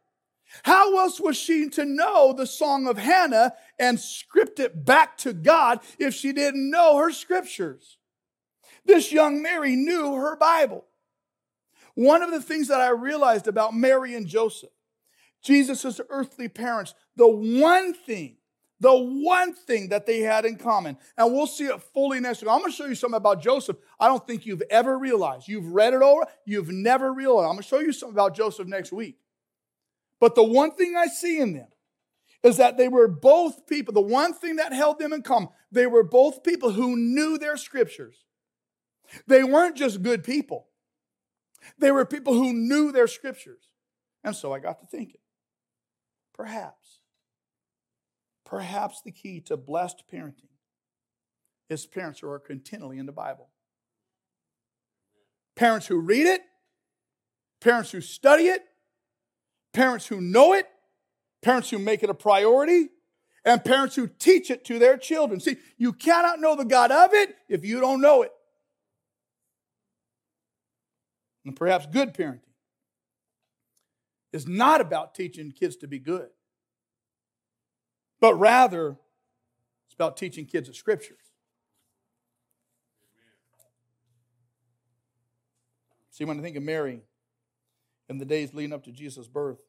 How 0.63 0.97
else 0.99 1.19
was 1.19 1.37
she 1.37 1.69
to 1.69 1.85
know 1.85 2.33
the 2.33 2.45
Song 2.45 2.85
of 2.85 2.97
Hannah 2.97 3.53
and 3.79 3.99
script 3.99 4.59
it 4.59 4.85
back 4.85 5.17
to 5.19 5.33
God 5.33 5.79
if 5.97 6.13
she 6.13 6.33
didn't 6.33 6.69
know 6.69 6.97
her 6.97 7.11
scriptures? 7.11 7.97
This 8.85 9.11
young 9.11 9.41
Mary 9.41 9.75
knew 9.75 10.15
her 10.15 10.35
Bible. 10.35 10.85
One 11.95 12.21
of 12.23 12.31
the 12.31 12.41
things 12.41 12.67
that 12.69 12.81
I 12.81 12.89
realized 12.89 13.47
about 13.47 13.75
Mary 13.75 14.15
and 14.15 14.27
Joseph 14.27 14.69
Jesus' 15.41 15.99
earthly 16.09 16.47
parents, 16.47 16.93
the 17.15 17.27
one 17.27 17.93
thing, 17.93 18.37
the 18.79 18.95
one 18.95 19.53
thing 19.53 19.89
that 19.89 20.05
they 20.05 20.19
had 20.19 20.45
in 20.45 20.55
common, 20.55 20.97
and 21.17 21.33
we'll 21.33 21.47
see 21.47 21.65
it 21.65 21.81
fully 21.93 22.19
next 22.19 22.41
week. 22.41 22.51
I'm 22.51 22.59
going 22.59 22.71
to 22.71 22.75
show 22.75 22.85
you 22.85 22.95
something 22.95 23.17
about 23.17 23.41
Joseph 23.41 23.77
I 23.99 24.07
don't 24.07 24.25
think 24.25 24.45
you've 24.45 24.63
ever 24.69 24.97
realized. 24.97 25.47
You've 25.47 25.71
read 25.71 25.93
it 25.93 26.01
over, 26.01 26.25
you've 26.45 26.69
never 26.69 27.13
realized. 27.13 27.45
I'm 27.45 27.53
going 27.53 27.63
to 27.63 27.67
show 27.67 27.79
you 27.79 27.91
something 27.91 28.15
about 28.15 28.35
Joseph 28.35 28.67
next 28.67 28.91
week. 28.91 29.17
But 30.19 30.35
the 30.35 30.43
one 30.43 30.71
thing 30.71 30.95
I 30.95 31.07
see 31.07 31.39
in 31.39 31.53
them 31.53 31.67
is 32.43 32.57
that 32.57 32.77
they 32.77 32.87
were 32.87 33.07
both 33.07 33.67
people, 33.67 33.93
the 33.93 34.01
one 34.01 34.33
thing 34.33 34.55
that 34.55 34.73
held 34.73 34.99
them 34.99 35.13
in 35.13 35.21
common, 35.21 35.49
they 35.71 35.85
were 35.85 36.03
both 36.03 36.43
people 36.43 36.71
who 36.71 36.95
knew 36.95 37.37
their 37.37 37.57
scriptures. 37.57 38.25
They 39.27 39.43
weren't 39.43 39.75
just 39.75 40.01
good 40.01 40.23
people, 40.23 40.67
they 41.77 41.91
were 41.91 42.05
people 42.05 42.33
who 42.33 42.53
knew 42.53 42.91
their 42.91 43.07
scriptures. 43.07 43.63
And 44.23 44.35
so 44.35 44.53
I 44.53 44.59
got 44.59 44.79
to 44.79 44.85
thinking 44.85 45.21
perhaps, 46.33 46.99
perhaps 48.45 49.01
the 49.01 49.11
key 49.11 49.39
to 49.41 49.57
blessed 49.57 50.03
parenting 50.11 50.49
is 51.69 51.85
parents 51.85 52.19
who 52.19 52.29
are 52.29 52.39
continually 52.39 52.97
in 52.97 53.05
the 53.05 53.11
Bible. 53.11 53.49
Parents 55.55 55.87
who 55.87 55.99
read 55.99 56.27
it, 56.27 56.41
parents 57.59 57.91
who 57.91 58.01
study 58.01 58.45
it, 58.45 58.63
parents 59.73 60.07
who 60.07 60.19
know 60.19 60.53
it, 60.53 60.67
parents 61.41 61.69
who 61.69 61.79
make 61.79 62.03
it 62.03 62.09
a 62.09 62.13
priority, 62.13 62.89
and 63.45 63.63
parents 63.63 63.95
who 63.95 64.07
teach 64.07 64.51
it 64.51 64.65
to 64.65 64.79
their 64.79 64.97
children. 64.97 65.39
See, 65.39 65.57
you 65.77 65.93
cannot 65.93 66.39
know 66.39 66.55
the 66.55 66.65
God 66.65 66.91
of 66.91 67.13
it 67.13 67.35
if 67.47 67.65
you 67.65 67.79
don't 67.79 68.01
know 68.01 68.21
it. 68.21 68.31
And 71.45 71.55
perhaps 71.55 71.87
good 71.87 72.13
parenting 72.13 72.41
is 74.31 74.47
not 74.47 74.79
about 74.79 75.15
teaching 75.15 75.51
kids 75.51 75.75
to 75.77 75.87
be 75.87 75.99
good, 75.99 76.29
but 78.19 78.35
rather 78.35 78.97
it's 79.85 79.95
about 79.95 80.17
teaching 80.17 80.45
kids 80.45 80.67
the 80.67 80.73
scriptures. 80.73 81.17
See, 86.11 86.25
when 86.25 86.39
I 86.39 86.43
think 86.43 86.55
of 86.55 86.63
Mary 86.63 87.01
in 88.07 88.19
the 88.19 88.25
days 88.25 88.53
leading 88.53 88.73
up 88.73 88.83
to 88.83 88.91
Jesus' 88.91 89.27
birth, 89.27 89.61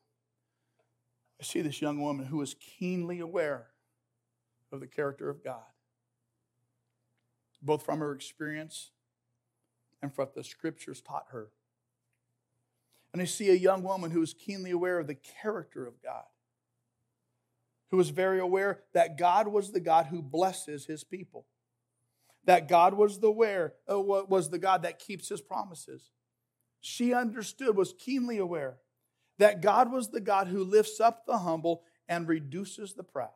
I 1.40 1.44
see 1.44 1.60
this 1.62 1.80
young 1.80 2.00
woman 2.00 2.26
who 2.26 2.42
is 2.42 2.54
keenly 2.54 3.18
aware 3.20 3.68
of 4.70 4.80
the 4.80 4.86
character 4.86 5.28
of 5.28 5.42
God, 5.42 5.64
both 7.62 7.84
from 7.84 8.00
her 8.00 8.12
experience 8.12 8.90
and 10.02 10.14
from 10.14 10.26
what 10.26 10.34
the 10.34 10.44
scriptures 10.44 11.00
taught 11.00 11.26
her. 11.30 11.48
And 13.12 13.20
I 13.20 13.26
see 13.26 13.50
a 13.50 13.54
young 13.54 13.82
woman 13.82 14.10
who 14.10 14.22
is 14.22 14.34
keenly 14.34 14.70
aware 14.70 14.98
of 14.98 15.06
the 15.06 15.18
character 15.42 15.86
of 15.86 16.02
God, 16.02 16.24
who 17.90 18.00
is 18.00 18.08
very 18.08 18.40
aware 18.40 18.80
that 18.94 19.18
God 19.18 19.48
was 19.48 19.70
the 19.70 19.80
God 19.80 20.06
who 20.06 20.22
blesses 20.22 20.86
his 20.86 21.04
people, 21.04 21.46
that 22.44 22.68
God 22.68 22.94
was 22.94 23.20
the 23.20 23.28
aware, 23.28 23.74
uh, 23.90 24.00
was 24.00 24.48
the 24.48 24.58
God 24.58 24.82
that 24.82 24.98
keeps 24.98 25.28
his 25.28 25.42
promises. 25.42 26.10
She 26.80 27.12
understood, 27.12 27.76
was 27.76 27.94
keenly 27.98 28.38
aware 28.38 28.78
that 29.38 29.60
God 29.60 29.92
was 29.92 30.10
the 30.10 30.20
God 30.20 30.48
who 30.48 30.64
lifts 30.64 31.00
up 31.00 31.26
the 31.26 31.38
humble 31.38 31.82
and 32.08 32.26
reduces 32.26 32.94
the 32.94 33.02
proud. 33.02 33.30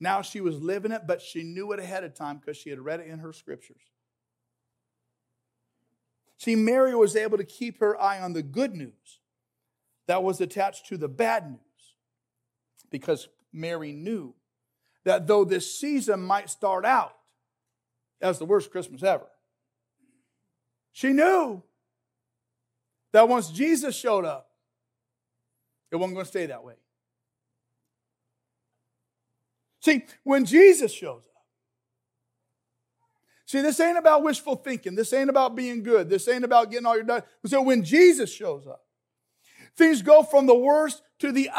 Now 0.00 0.22
she 0.22 0.40
was 0.40 0.60
living 0.60 0.92
it, 0.92 1.02
but 1.06 1.22
she 1.22 1.42
knew 1.42 1.72
it 1.72 1.78
ahead 1.78 2.04
of 2.04 2.14
time 2.14 2.38
because 2.38 2.56
she 2.56 2.70
had 2.70 2.80
read 2.80 3.00
it 3.00 3.06
in 3.06 3.20
her 3.20 3.32
scriptures. 3.32 3.91
See, 6.42 6.56
Mary 6.56 6.92
was 6.92 7.14
able 7.14 7.38
to 7.38 7.44
keep 7.44 7.78
her 7.78 7.96
eye 8.02 8.20
on 8.20 8.32
the 8.32 8.42
good 8.42 8.74
news 8.74 9.20
that 10.08 10.24
was 10.24 10.40
attached 10.40 10.86
to 10.86 10.96
the 10.96 11.06
bad 11.06 11.48
news 11.48 11.60
because 12.90 13.28
Mary 13.52 13.92
knew 13.92 14.34
that 15.04 15.28
though 15.28 15.44
this 15.44 15.78
season 15.78 16.20
might 16.20 16.50
start 16.50 16.84
out 16.84 17.14
as 18.20 18.40
the 18.40 18.44
worst 18.44 18.72
Christmas 18.72 19.04
ever, 19.04 19.28
she 20.90 21.12
knew 21.12 21.62
that 23.12 23.28
once 23.28 23.48
Jesus 23.48 23.94
showed 23.94 24.24
up, 24.24 24.50
it 25.92 25.96
wasn't 25.96 26.16
going 26.16 26.24
to 26.24 26.28
stay 26.28 26.46
that 26.46 26.64
way. 26.64 26.74
See, 29.78 30.06
when 30.24 30.44
Jesus 30.44 30.90
shows 30.90 31.22
up, 31.24 31.31
see, 33.52 33.60
this 33.60 33.78
ain't 33.80 33.98
about 33.98 34.22
wishful 34.22 34.56
thinking. 34.56 34.94
This 34.94 35.12
ain't 35.12 35.30
about 35.30 35.54
being 35.54 35.82
good. 35.82 36.08
This 36.08 36.26
ain't 36.26 36.44
about 36.44 36.70
getting 36.70 36.86
all 36.86 36.94
your 36.94 37.04
done. 37.04 37.22
So 37.46 37.60
when 37.60 37.84
Jesus 37.84 38.32
shows 38.32 38.66
up, 38.66 38.82
things 39.76 40.00
go 40.02 40.22
from 40.22 40.46
the 40.46 40.54
worst 40.54 41.02
to 41.18 41.30
the 41.30 41.50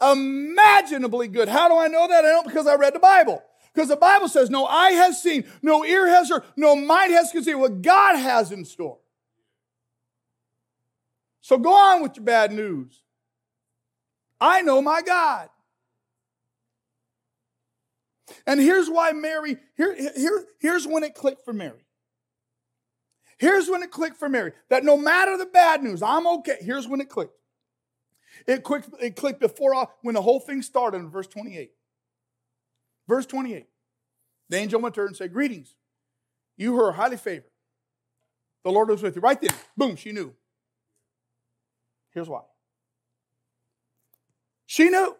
unimaginably 0.00 1.28
good. 1.28 1.48
How 1.48 1.68
do 1.68 1.76
I 1.76 1.88
know 1.88 2.06
that? 2.06 2.24
I 2.24 2.28
know 2.28 2.44
because 2.44 2.66
I 2.66 2.76
read 2.76 2.94
the 2.94 3.00
Bible. 3.00 3.42
Because 3.74 3.88
the 3.88 3.96
Bible 3.96 4.28
says, 4.28 4.50
no 4.50 4.66
eye 4.66 4.92
has 4.92 5.22
seen, 5.22 5.44
no 5.62 5.84
ear 5.84 6.06
has 6.06 6.28
heard, 6.28 6.44
no 6.56 6.76
mind 6.76 7.12
has 7.12 7.32
conceived 7.32 7.58
what 7.58 7.82
God 7.82 8.16
has 8.16 8.52
in 8.52 8.64
store. 8.64 8.98
So 11.40 11.58
go 11.58 11.72
on 11.72 12.02
with 12.02 12.16
your 12.16 12.24
bad 12.24 12.52
news. 12.52 13.02
I 14.40 14.60
know 14.62 14.80
my 14.82 15.02
God. 15.02 15.48
And 18.46 18.60
here's 18.60 18.88
why 18.88 19.12
Mary, 19.12 19.58
here, 19.76 19.94
here, 19.94 20.44
here's 20.60 20.86
when 20.86 21.02
it 21.02 21.14
clicked 21.14 21.44
for 21.44 21.52
Mary. 21.52 21.84
Here's 23.38 23.68
when 23.68 23.82
it 23.82 23.90
clicked 23.90 24.18
for 24.18 24.28
Mary 24.28 24.52
that 24.68 24.84
no 24.84 24.96
matter 24.96 25.36
the 25.36 25.46
bad 25.46 25.82
news, 25.82 26.02
I'm 26.02 26.26
okay. 26.26 26.58
Here's 26.60 26.86
when 26.86 27.00
it 27.00 27.08
clicked. 27.08 27.34
It 28.46 28.62
clicked, 28.62 28.88
it 29.00 29.16
clicked 29.16 29.40
before 29.40 29.74
all, 29.74 29.92
when 30.02 30.14
the 30.14 30.22
whole 30.22 30.40
thing 30.40 30.62
started 30.62 30.98
in 30.98 31.10
verse 31.10 31.26
28. 31.26 31.70
Verse 33.08 33.26
28. 33.26 33.66
The 34.48 34.56
angel 34.56 34.80
went 34.80 34.94
to 34.94 35.00
her 35.02 35.06
and 35.06 35.16
said, 35.16 35.32
Greetings, 35.32 35.74
you 36.56 36.72
who 36.72 36.82
are 36.82 36.92
highly 36.92 37.16
favored. 37.16 37.50
The 38.64 38.70
Lord 38.70 38.88
was 38.88 39.02
with 39.02 39.16
you. 39.16 39.22
Right 39.22 39.40
then, 39.40 39.50
boom, 39.76 39.96
she 39.96 40.12
knew. 40.12 40.34
Here's 42.10 42.28
why. 42.28 42.42
She 44.66 44.88
knew. 44.88 45.16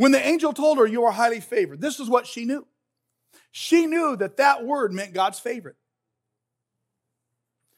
When 0.00 0.12
the 0.12 0.26
angel 0.26 0.54
told 0.54 0.78
her, 0.78 0.86
You 0.86 1.04
are 1.04 1.12
highly 1.12 1.40
favored, 1.40 1.82
this 1.82 2.00
is 2.00 2.08
what 2.08 2.26
she 2.26 2.46
knew. 2.46 2.66
She 3.50 3.84
knew 3.84 4.16
that 4.16 4.38
that 4.38 4.64
word 4.64 4.94
meant 4.94 5.12
God's 5.12 5.38
favorite. 5.38 5.76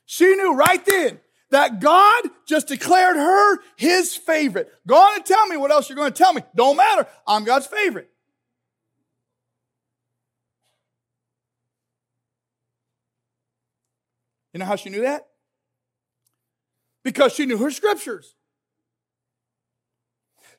She 0.07 0.37
knew 0.37 0.55
right 0.55 0.85
then 0.87 1.19
that 1.51 1.81
God 1.81 2.23
just 2.47 2.69
declared 2.69 3.17
her 3.17 3.59
his 3.75 4.15
favorite. 4.15 4.71
Go 4.87 4.95
on 4.95 5.17
and 5.17 5.27
tell 5.27 5.45
me 5.49 5.57
what 5.57 5.73
else 5.73 5.89
you're 5.89 5.97
going 5.97 6.13
to 6.13 6.17
tell 6.17 6.33
me. 6.33 6.43
Don't 6.55 6.77
matter. 6.77 7.09
I'm 7.27 7.43
God's 7.43 7.67
favorite. 7.67 8.09
You 14.53 14.61
know 14.61 14.67
how 14.67 14.77
she 14.77 14.91
knew 14.91 15.03
that? 15.03 15.27
because 17.03 17.33
she 17.33 17.47
knew 17.47 17.59
her 17.59 17.71
scriptures. 17.73 18.37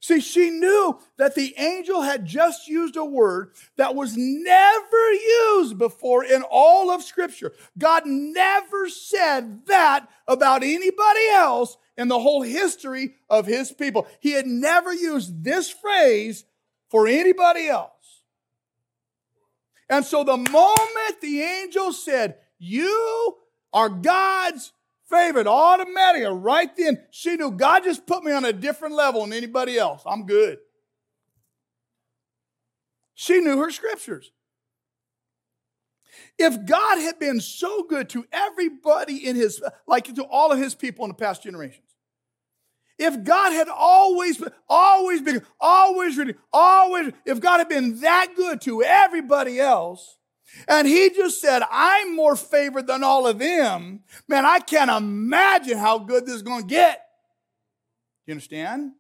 See, 0.04 0.20
she 0.20 0.50
knew 0.50 1.00
that 1.16 1.34
the 1.34 1.56
angel 1.58 2.02
had 2.02 2.26
just 2.26 2.68
used 2.68 2.98
a 2.98 3.06
word 3.06 3.52
that 3.78 3.96
was 3.96 4.18
never 4.18 5.12
used 5.13 5.78
before 5.78 6.26
in 6.26 6.44
all 6.52 6.92
of 6.92 7.04
Scripture. 7.04 7.54
God 7.78 8.04
never 8.06 8.89
said 8.89 9.66
that 9.68 10.10
about 10.28 10.62
anybody 10.62 11.30
else 11.32 11.78
in 11.98 12.10
the 12.10 12.20
whole 12.20 12.42
history 12.42 13.16
of 13.30 13.46
his 13.46 13.72
people. 13.72 14.06
He 14.20 14.32
had 14.32 14.46
never 14.46 14.94
used 14.94 15.42
this 15.42 15.70
phrase 15.70 16.44
for 16.89 17.08
anybody 17.08 17.70
else. 17.70 18.24
And 19.89 20.04
so 20.04 20.26
the 20.26 20.36
moment 20.36 21.22
the 21.22 21.44
angel 21.44 21.94
said, 21.94 22.39
You 22.60 23.38
are 23.72 23.88
God's 23.88 24.74
favorite 25.13 25.47
automatically 25.47 26.26
right 26.26 26.76
then. 26.76 27.04
She 27.12 27.36
knew 27.36 27.52
God 27.52 27.84
just 27.84 28.08
put 28.08 28.23
me 28.23 28.32
on 28.32 28.45
a 28.45 28.54
different 28.54 28.95
level 28.95 29.21
than 29.21 29.34
anybody 29.34 29.78
else. 29.78 30.02
I'm 30.06 30.26
good. 30.26 30.58
She 33.13 33.39
knew 33.39 33.58
her 33.60 33.71
scriptures. 33.71 34.32
If 36.38 36.65
God 36.65 36.97
had 36.97 37.19
been 37.19 37.39
so 37.39 37.84
good 37.84 38.10
to 38.10 38.26
everybody 38.32 39.28
in 39.28 39.36
his, 39.36 39.62
like 39.88 40.13
to 40.15 40.23
all 40.23 40.52
of 40.52 40.58
his 40.58 40.73
people 40.73 41.06
in 41.06 41.10
the 41.10 41.15
past 41.15 41.43
generations, 41.43 41.88
if 42.97 43.23
God 43.23 43.54
had 43.54 43.69
always, 43.69 44.41
always 44.67 45.21
been, 45.21 45.43
always 45.60 46.17
reading, 46.17 46.36
always, 46.52 47.12
if 47.26 47.39
God 47.39 47.58
had 47.58 47.69
been 47.69 47.99
that 48.02 48.34
good 48.36 48.62
to 48.62 48.84
everybody 48.84 49.60
else, 49.60 50.17
and 50.68 50.88
he 50.88 51.10
just 51.10 51.42
said, 51.42 51.62
I'm 51.72 52.16
more 52.16 52.36
favored 52.36 52.88
than 52.88 53.04
all 53.04 53.28
of 53.28 53.39
them. 53.39 54.04
Man, 54.28 54.46
I 54.46 54.60
can't 54.60 54.92
imagine 54.92 55.78
how 55.78 56.00
good 56.00 56.26
this 56.26 56.36
is 56.36 56.42
going 56.42 56.62
to 56.62 56.68
get. 56.68 57.06
You 58.26 58.34
understand? 58.34 58.92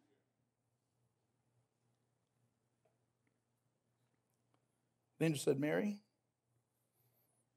The 5.19 5.25
angel 5.25 5.41
said, 5.41 5.59
Mary, 5.59 6.01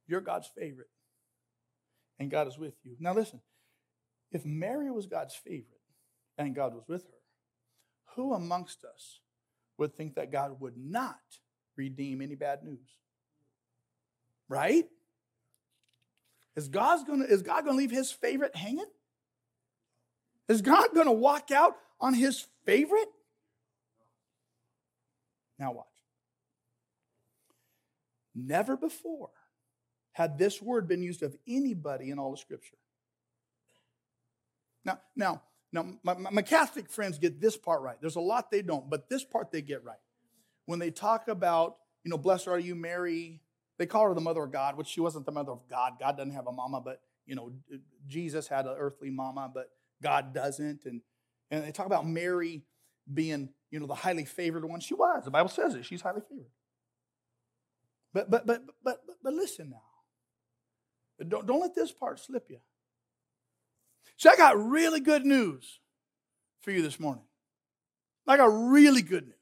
you're 0.06 0.20
God's 0.20 0.48
favorite, 0.56 0.90
and 2.18 2.30
God 2.30 2.46
is 2.46 2.56
with 2.56 2.74
you. 2.84 2.96
Now 3.00 3.14
listen, 3.14 3.40
if 4.30 4.44
Mary 4.44 4.90
was 4.90 5.06
God's 5.06 5.34
favorite, 5.34 5.80
and 6.38 6.54
God 6.54 6.74
was 6.74 6.84
with 6.86 7.02
her, 7.02 8.14
who 8.14 8.34
amongst 8.34 8.84
us 8.84 9.20
would 9.78 9.94
think 9.94 10.14
that 10.14 10.30
God 10.30 10.60
would 10.60 10.76
not 10.76 11.16
redeem 11.76 12.20
any 12.20 12.34
bad 12.34 12.62
news? 12.62 12.88
Right? 14.48 14.86
Is, 16.56 16.68
God's 16.68 17.04
gonna, 17.04 17.24
is 17.24 17.42
God 17.42 17.64
going 17.64 17.76
to 17.76 17.78
leave 17.78 17.90
his 17.90 18.10
favorite 18.10 18.56
hanging? 18.56 18.86
Is 20.48 20.62
God 20.62 20.88
going 20.94 21.06
to 21.06 21.12
walk 21.12 21.50
out 21.50 21.76
on 22.00 22.14
his 22.14 22.46
favorite? 22.64 23.08
Now, 25.58 25.72
watch. 25.72 25.86
Never 28.34 28.76
before 28.76 29.30
had 30.12 30.38
this 30.38 30.62
word 30.62 30.86
been 30.88 31.02
used 31.02 31.22
of 31.22 31.36
anybody 31.48 32.10
in 32.10 32.18
all 32.18 32.32
of 32.32 32.38
Scripture. 32.38 32.76
Now, 34.84 35.00
now, 35.14 35.42
now, 35.72 35.86
my, 36.02 36.14
my 36.14 36.42
Catholic 36.42 36.88
friends 36.88 37.18
get 37.18 37.40
this 37.40 37.56
part 37.56 37.82
right. 37.82 37.96
There's 38.00 38.16
a 38.16 38.20
lot 38.20 38.50
they 38.50 38.62
don't, 38.62 38.88
but 38.88 39.08
this 39.08 39.24
part 39.24 39.50
they 39.50 39.62
get 39.62 39.84
right. 39.84 39.98
When 40.66 40.78
they 40.78 40.90
talk 40.90 41.28
about, 41.28 41.76
you 42.04 42.10
know, 42.10 42.18
blessed 42.18 42.48
are 42.48 42.58
you, 42.58 42.74
Mary, 42.74 43.40
they 43.78 43.86
call 43.86 44.08
her 44.08 44.14
the 44.14 44.20
mother 44.20 44.42
of 44.42 44.52
God, 44.52 44.76
which 44.76 44.88
she 44.88 45.00
wasn't 45.00 45.26
the 45.26 45.32
mother 45.32 45.52
of 45.52 45.68
God. 45.68 45.94
God 46.00 46.16
doesn't 46.16 46.32
have 46.32 46.46
a 46.46 46.52
mama, 46.52 46.80
but, 46.80 47.00
you 47.26 47.34
know, 47.34 47.52
Jesus 48.06 48.48
had 48.48 48.66
an 48.66 48.74
earthly 48.78 49.10
mama, 49.10 49.50
but 49.52 49.70
God 50.02 50.32
doesn't. 50.32 50.84
And, 50.84 51.02
and 51.50 51.64
they 51.64 51.72
talk 51.72 51.86
about 51.86 52.06
Mary 52.06 52.64
being, 53.12 53.50
you 53.70 53.78
know, 53.80 53.86
the 53.86 53.94
highly 53.94 54.24
favored 54.24 54.64
one. 54.64 54.80
She 54.80 54.94
was. 54.94 55.24
The 55.24 55.30
Bible 55.30 55.50
says 55.50 55.74
it. 55.74 55.84
She's 55.84 56.02
highly 56.02 56.22
favored. 56.28 56.50
But, 58.12 58.30
but, 58.30 58.46
but, 58.46 58.62
but, 58.82 59.02
but, 59.06 59.16
but 59.22 59.32
listen 59.34 59.70
now. 59.70 61.24
Don't, 61.28 61.46
don't 61.46 61.60
let 61.60 61.74
this 61.74 61.92
part 61.92 62.18
slip 62.18 62.46
you. 62.48 62.58
So 64.16 64.30
I 64.30 64.36
got 64.36 64.58
really 64.58 65.00
good 65.00 65.24
news 65.24 65.80
for 66.60 66.70
you 66.70 66.82
this 66.82 66.98
morning. 66.98 67.24
I 68.26 68.36
got 68.36 68.46
really 68.46 69.02
good 69.02 69.24
news. 69.24 69.35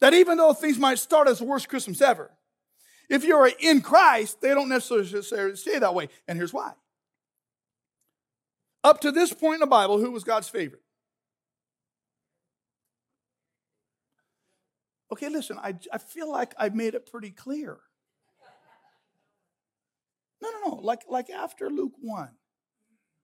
That 0.00 0.14
even 0.14 0.36
though 0.38 0.52
things 0.52 0.78
might 0.78 0.98
start 0.98 1.28
as 1.28 1.38
the 1.38 1.44
worst 1.44 1.68
Christmas 1.68 2.00
ever, 2.00 2.30
if 3.08 3.24
you're 3.24 3.50
in 3.60 3.80
Christ, 3.80 4.40
they 4.40 4.48
don't 4.48 4.68
necessarily 4.68 5.56
stay 5.56 5.78
that 5.78 5.94
way. 5.94 6.08
And 6.26 6.36
here's 6.36 6.52
why. 6.52 6.72
Up 8.84 9.00
to 9.00 9.10
this 9.10 9.32
point 9.32 9.54
in 9.54 9.60
the 9.60 9.66
Bible, 9.66 9.98
who 9.98 10.10
was 10.10 10.24
God's 10.24 10.48
favorite? 10.48 10.82
Okay, 15.12 15.28
listen, 15.28 15.58
I, 15.62 15.74
I 15.92 15.98
feel 15.98 16.30
like 16.30 16.52
I've 16.58 16.74
made 16.74 16.94
it 16.94 17.10
pretty 17.10 17.30
clear. 17.30 17.78
No, 20.42 20.50
no, 20.50 20.70
no. 20.70 20.76
Like, 20.76 21.02
like 21.08 21.30
after 21.30 21.70
Luke 21.70 21.94
1, 22.00 22.28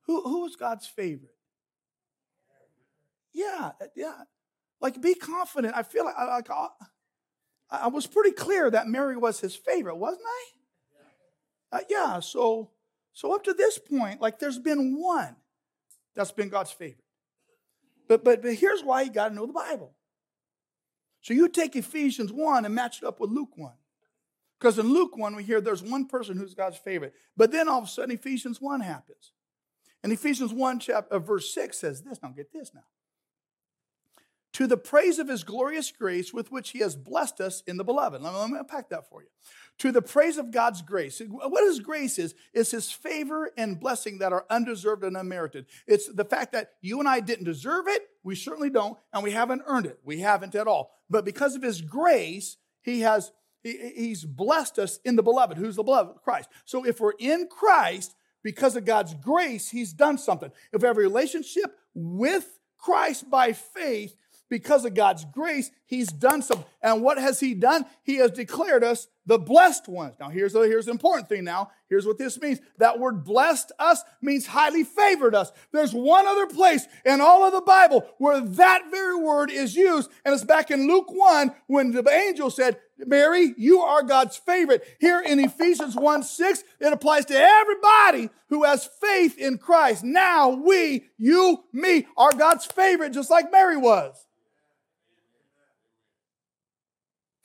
who, 0.06 0.22
who 0.22 0.42
was 0.42 0.56
God's 0.56 0.86
favorite? 0.86 1.34
Yeah, 3.32 3.72
yeah. 3.94 4.22
Like, 4.82 5.00
be 5.00 5.14
confident. 5.14 5.74
I 5.76 5.84
feel 5.84 6.04
like, 6.04 6.16
like 6.18 6.50
I, 6.50 6.68
I 7.70 7.86
was 7.86 8.06
pretty 8.06 8.32
clear 8.32 8.68
that 8.68 8.88
Mary 8.88 9.16
was 9.16 9.38
his 9.38 9.54
favorite, 9.54 9.94
wasn't 9.94 10.24
I? 10.26 11.78
Uh, 11.78 11.80
yeah. 11.88 12.20
So, 12.20 12.72
so 13.12 13.32
up 13.32 13.44
to 13.44 13.54
this 13.54 13.78
point, 13.78 14.20
like, 14.20 14.40
there's 14.40 14.58
been 14.58 15.00
one 15.00 15.36
that's 16.16 16.32
been 16.32 16.48
God's 16.48 16.72
favorite. 16.72 16.98
But 18.08 18.24
but 18.24 18.42
but 18.42 18.54
here's 18.54 18.82
why 18.82 19.02
you 19.02 19.12
got 19.12 19.28
to 19.28 19.34
know 19.34 19.46
the 19.46 19.52
Bible. 19.52 19.94
So 21.22 21.32
you 21.32 21.48
take 21.48 21.76
Ephesians 21.76 22.32
1 22.32 22.64
and 22.64 22.74
match 22.74 22.98
it 23.00 23.06
up 23.06 23.20
with 23.20 23.30
Luke 23.30 23.56
1. 23.56 23.72
Because 24.58 24.76
in 24.78 24.92
Luke 24.92 25.16
1, 25.16 25.36
we 25.36 25.44
hear 25.44 25.60
there's 25.60 25.82
one 25.82 26.06
person 26.06 26.36
who's 26.36 26.52
God's 26.52 26.76
favorite. 26.76 27.14
But 27.36 27.52
then 27.52 27.68
all 27.68 27.78
of 27.78 27.84
a 27.84 27.88
sudden, 27.88 28.10
Ephesians 28.10 28.60
1 28.60 28.80
happens. 28.80 29.32
And 30.02 30.12
Ephesians 30.12 30.52
1, 30.52 30.80
chapter, 30.80 31.14
uh, 31.14 31.20
verse 31.20 31.54
6 31.54 31.78
says 31.78 32.02
this. 32.02 32.18
Now, 32.20 32.30
get 32.30 32.52
this 32.52 32.72
now 32.74 32.82
to 34.52 34.66
the 34.66 34.76
praise 34.76 35.18
of 35.18 35.28
his 35.28 35.44
glorious 35.44 35.90
grace 35.90 36.32
with 36.32 36.52
which 36.52 36.70
he 36.70 36.80
has 36.80 36.94
blessed 36.94 37.40
us 37.40 37.62
in 37.66 37.76
the 37.76 37.84
beloved. 37.84 38.20
Let 38.20 38.32
me, 38.32 38.38
let 38.38 38.50
me 38.50 38.58
unpack 38.58 38.90
that 38.90 39.08
for 39.08 39.22
you. 39.22 39.28
To 39.78 39.92
the 39.92 40.02
praise 40.02 40.36
of 40.36 40.50
God's 40.50 40.82
grace. 40.82 41.20
What 41.26 41.64
his 41.64 41.80
grace 41.80 42.18
is, 42.18 42.34
is 42.52 42.70
his 42.70 42.92
favor 42.92 43.50
and 43.56 43.80
blessing 43.80 44.18
that 44.18 44.32
are 44.32 44.44
undeserved 44.50 45.04
and 45.04 45.16
unmerited. 45.16 45.66
It's 45.86 46.12
the 46.12 46.24
fact 46.24 46.52
that 46.52 46.72
you 46.82 47.00
and 47.00 47.08
I 47.08 47.20
didn't 47.20 47.46
deserve 47.46 47.86
it, 47.88 48.02
we 48.22 48.34
certainly 48.34 48.70
don't, 48.70 48.98
and 49.12 49.22
we 49.22 49.32
haven't 49.32 49.62
earned 49.66 49.86
it. 49.86 49.98
We 50.04 50.20
haven't 50.20 50.54
at 50.54 50.68
all. 50.68 50.92
But 51.08 51.24
because 51.24 51.56
of 51.56 51.62
his 51.62 51.80
grace, 51.80 52.58
he 52.82 53.00
has 53.00 53.32
he, 53.62 53.92
he's 53.96 54.24
blessed 54.24 54.78
us 54.78 54.98
in 55.04 55.16
the 55.16 55.22
beloved. 55.22 55.56
Who's 55.56 55.76
the 55.76 55.82
beloved? 55.82 56.20
Christ. 56.22 56.48
So 56.64 56.84
if 56.84 57.00
we're 57.00 57.12
in 57.18 57.48
Christ, 57.48 58.14
because 58.42 58.76
of 58.76 58.84
God's 58.84 59.14
grace, 59.14 59.70
he's 59.70 59.92
done 59.92 60.18
something. 60.18 60.50
If 60.72 60.82
we 60.82 60.88
have 60.88 60.96
a 60.96 61.00
relationship 61.00 61.76
with 61.94 62.58
Christ 62.76 63.30
by 63.30 63.52
faith, 63.52 64.16
because 64.52 64.84
of 64.84 64.92
God's 64.92 65.24
grace, 65.24 65.70
He's 65.86 66.08
done 66.08 66.42
something. 66.42 66.66
And 66.82 67.00
what 67.00 67.16
has 67.16 67.40
He 67.40 67.54
done? 67.54 67.86
He 68.02 68.16
has 68.16 68.30
declared 68.30 68.84
us 68.84 69.08
the 69.24 69.38
blessed 69.38 69.88
ones. 69.88 70.16
Now, 70.20 70.28
here's 70.28 70.52
the, 70.52 70.60
here's 70.60 70.84
the 70.84 70.90
important 70.90 71.26
thing 71.26 71.44
now. 71.44 71.70
Here's 71.88 72.04
what 72.04 72.18
this 72.18 72.38
means. 72.38 72.60
That 72.76 72.98
word 72.98 73.24
blessed 73.24 73.72
us 73.78 74.02
means 74.20 74.44
highly 74.46 74.84
favored 74.84 75.34
us. 75.34 75.52
There's 75.72 75.94
one 75.94 76.26
other 76.26 76.46
place 76.46 76.86
in 77.06 77.22
all 77.22 77.44
of 77.44 77.54
the 77.54 77.62
Bible 77.62 78.06
where 78.18 78.40
that 78.40 78.90
very 78.90 79.14
word 79.14 79.50
is 79.50 79.74
used, 79.74 80.10
and 80.22 80.34
it's 80.34 80.44
back 80.44 80.70
in 80.70 80.86
Luke 80.86 81.10
1 81.10 81.54
when 81.66 81.92
the 81.92 82.06
angel 82.10 82.50
said, 82.50 82.78
Mary, 82.98 83.54
you 83.56 83.80
are 83.80 84.02
God's 84.02 84.36
favorite. 84.36 84.84
Here 85.00 85.22
in 85.22 85.40
Ephesians 85.40 85.96
1 85.96 86.22
6, 86.24 86.64
it 86.78 86.92
applies 86.92 87.24
to 87.26 87.34
everybody 87.34 88.28
who 88.50 88.64
has 88.64 88.84
faith 89.00 89.38
in 89.38 89.56
Christ. 89.56 90.04
Now 90.04 90.50
we, 90.50 91.06
you, 91.16 91.64
me, 91.72 92.06
are 92.18 92.32
God's 92.32 92.66
favorite, 92.66 93.14
just 93.14 93.30
like 93.30 93.50
Mary 93.50 93.78
was. 93.78 94.26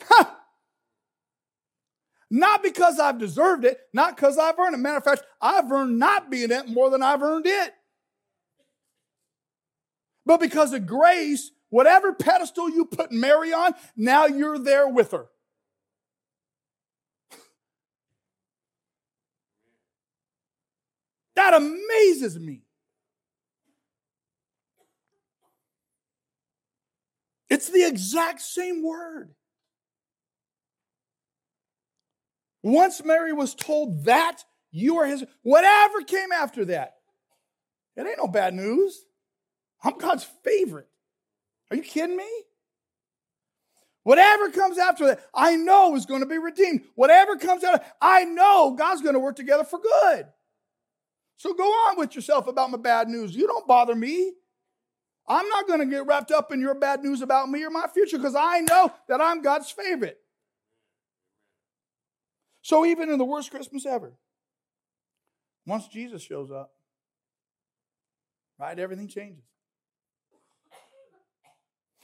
Not 2.30 2.62
because 2.62 3.00
I've 3.00 3.20
deserved 3.20 3.64
it, 3.64 3.80
not 3.94 4.16
because 4.16 4.38
I've 4.38 4.60
earned 4.60 4.76
it. 4.76 4.80
Matter 4.80 4.98
of 4.98 5.04
fact, 5.06 5.24
I've 5.42 5.72
earned 5.72 5.98
not 5.98 6.30
being 6.30 6.52
it 6.52 6.68
more 6.68 6.90
than 6.90 7.02
I've 7.02 7.22
earned 7.22 7.46
it. 7.48 7.74
But 10.26 10.42
because 10.42 10.74
of 10.74 10.86
grace, 10.86 11.52
whatever 11.70 12.14
pedestal 12.14 12.70
you 12.70 12.84
put 12.84 13.14
Mary 13.14 13.54
on, 13.54 13.76
now 13.96 14.26
you're 14.26 14.60
there 14.60 14.90
with 14.90 15.12
her. 15.12 15.28
That 21.36 21.54
amazes 21.54 22.38
me. 22.38 22.64
It's 27.50 27.70
the 27.70 27.88
exact 27.88 28.42
same 28.42 28.84
word. 28.84 29.34
Once 32.68 33.02
Mary 33.06 33.32
was 33.32 33.56
told 33.56 34.04
that, 34.04 34.44
you 34.72 34.98
are 34.98 35.06
his, 35.06 35.24
whatever 35.42 36.02
came 36.02 36.34
after 36.34 36.66
that, 36.66 36.96
it 37.96 38.06
ain't 38.06 38.18
no 38.18 38.28
bad 38.28 38.54
news. 38.54 39.06
I'm 39.82 39.98
God's 39.98 40.28
favorite. 40.44 40.90
Are 41.72 41.78
you 41.78 41.84
kidding 41.84 42.18
me? 42.18 42.30
Whatever 44.04 44.50
comes 44.50 44.78
after 44.78 45.08
that, 45.08 45.22
I 45.34 45.56
know 45.56 45.96
is 45.96 46.06
going 46.06 46.20
to 46.20 46.28
be 46.28 46.38
redeemed. 46.38 46.82
Whatever 46.96 47.38
comes 47.38 47.64
out, 47.64 47.84
I 48.02 48.26
know 48.26 48.76
God's 48.78 49.02
going 49.02 49.16
to 49.16 49.20
work 49.20 49.38
together 49.38 49.64
for 49.64 49.80
good. 49.80 50.26
So 51.38 51.54
go 51.54 51.64
on 51.64 51.98
with 51.98 52.16
yourself 52.16 52.48
about 52.48 52.72
my 52.72 52.78
bad 52.78 53.08
news. 53.08 53.34
You 53.34 53.48
don't 53.48 53.68
bother 53.68 53.96
me. 53.96 54.34
I'm 55.26 55.48
not 55.48 55.68
going 55.68 55.80
to 55.80 55.86
get 55.86 56.06
wrapped 56.06 56.32
up 56.32 56.52
in 56.52 56.60
your 56.60 56.76
bad 56.76 57.02
news 57.02 57.22
about 57.22 57.50
me 57.50 57.64
or 57.64 57.70
my 57.70 57.88
future 57.94 58.18
because 58.18 58.36
I 58.36 58.60
know 58.60 58.92
that 59.08 59.22
I'm 59.22 59.42
God's 59.42 59.72
favorite. 59.72 60.18
So 62.68 62.86
even 62.86 63.10
in 63.10 63.18
the 63.18 63.24
worst 63.24 63.50
Christmas 63.50 63.86
ever, 63.86 64.12
once 65.66 65.88
Jesus 65.88 66.22
shows 66.22 66.52
up, 66.52 66.74
right, 68.60 68.78
everything 68.78 69.08
changes. 69.08 69.46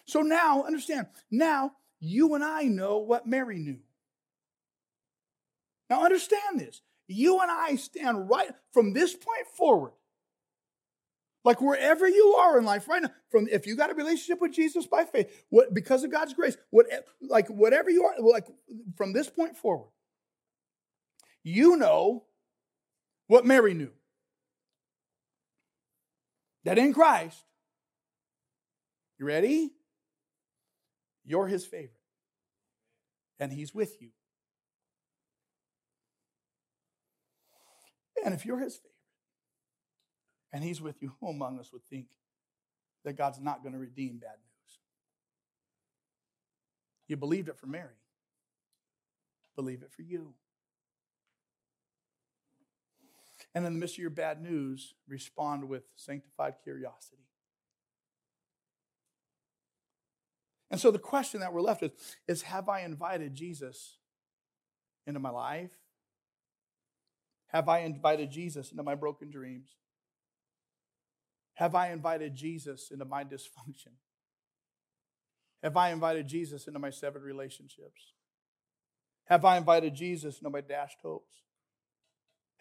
So 0.06 0.22
now, 0.22 0.64
understand, 0.64 1.08
now 1.30 1.74
you 2.00 2.34
and 2.34 2.46
I 2.46 2.64
know 2.64 3.00
what 3.00 3.28
Mary 3.28 3.60
knew. 3.60 3.80
Now 5.90 6.06
understand 6.06 6.62
this. 6.62 6.82
You 7.08 7.42
and 7.42 7.52
I 7.52 7.76
stand 7.76 8.30
right 8.30 8.52
from 8.72 8.94
this 8.94 9.14
point 9.14 9.48
forward. 9.58 9.92
Like 11.44 11.60
wherever 11.60 12.08
you 12.08 12.38
are 12.40 12.58
in 12.58 12.64
life 12.64 12.88
right 12.88 13.02
now, 13.02 13.12
from 13.30 13.50
if 13.52 13.68
you 13.68 13.76
got 13.76 13.92
a 13.92 13.96
relationship 13.96 14.40
with 14.40 14.54
Jesus 14.54 14.88
by 14.88 15.04
faith, 15.04 15.44
what 15.50 15.74
because 15.74 16.06
of 16.06 16.12
God's 16.12 16.34
grace, 16.34 16.56
what 16.70 16.86
like 17.20 17.50
whatever 17.50 17.90
you 17.90 18.06
are, 18.06 18.16
like 18.22 18.48
from 18.96 19.12
this 19.12 19.30
point 19.30 19.58
forward, 19.58 19.90
you 21.44 21.78
know 21.78 22.24
what 23.28 23.46
Mary 23.46 23.74
knew 23.74 23.92
that 26.64 26.78
in 26.78 26.94
Christ, 26.94 27.44
you 29.20 29.26
ready? 29.26 29.72
You're 31.26 31.48
his 31.48 31.66
favorite, 31.66 31.92
and 33.40 33.52
he's 33.52 33.74
with 33.74 34.02
you. 34.02 34.10
And 38.26 38.34
if 38.34 38.46
you're 38.46 38.60
his 38.60 38.76
favorite, 38.76 38.94
And 40.54 40.64
he's 40.64 40.80
with 40.80 41.02
you. 41.02 41.12
Who 41.20 41.30
among 41.30 41.60
us 41.60 41.74
would 41.74 41.84
think 41.86 42.06
that 43.04 43.18
God's 43.18 43.40
not 43.40 43.64
going 43.64 43.74
to 43.74 43.80
redeem 43.80 44.20
bad 44.20 44.38
news? 44.38 44.80
You 47.08 47.18
believed 47.18 47.50
it 47.50 47.58
for 47.58 47.66
Mary. 47.66 47.98
Believe 49.56 49.82
it 49.82 49.92
for 49.92 50.04
you. 50.04 50.36
And 53.56 53.66
in 53.66 53.74
the 53.74 53.80
midst 53.80 53.96
of 53.96 54.00
your 54.00 54.10
bad 54.10 54.42
news, 54.42 54.96
respond 55.08 55.70
with 55.70 55.84
sanctified 55.96 56.56
curiosity. 56.64 57.24
And 60.72 60.82
so 60.82 60.90
the 60.90 60.98
question 60.98 61.42
that 61.42 61.54
we're 61.54 61.62
left 61.62 61.82
with 61.82 61.92
is 62.28 62.42
Have 62.44 62.68
I 62.68 62.82
invited 62.82 63.36
Jesus 63.36 63.98
into 65.06 65.20
my 65.20 65.30
life? 65.30 65.72
Have 67.48 67.70
I 67.70 67.82
invited 67.82 68.32
Jesus 68.32 68.72
into 68.72 68.82
my 68.82 68.96
broken 68.96 69.30
dreams? 69.30 69.76
Have 71.56 71.76
I 71.76 71.92
invited 71.92 72.36
Jesus 72.36 72.90
into 72.90 73.06
my 73.06 73.24
dysfunction? 73.24 73.94
Have 75.62 75.78
I 75.78 75.92
invited 75.92 76.28
Jesus 76.28 76.68
into 76.68 76.80
my 76.80 76.90
severed 76.90 77.24
relationships? 77.24 78.14
Have 79.26 79.46
I 79.46 79.58
invited 79.58 79.94
Jesus 79.94 80.40
into 80.40 80.50
my 80.50 80.62
dashed 80.62 80.98
hopes? 81.04 81.36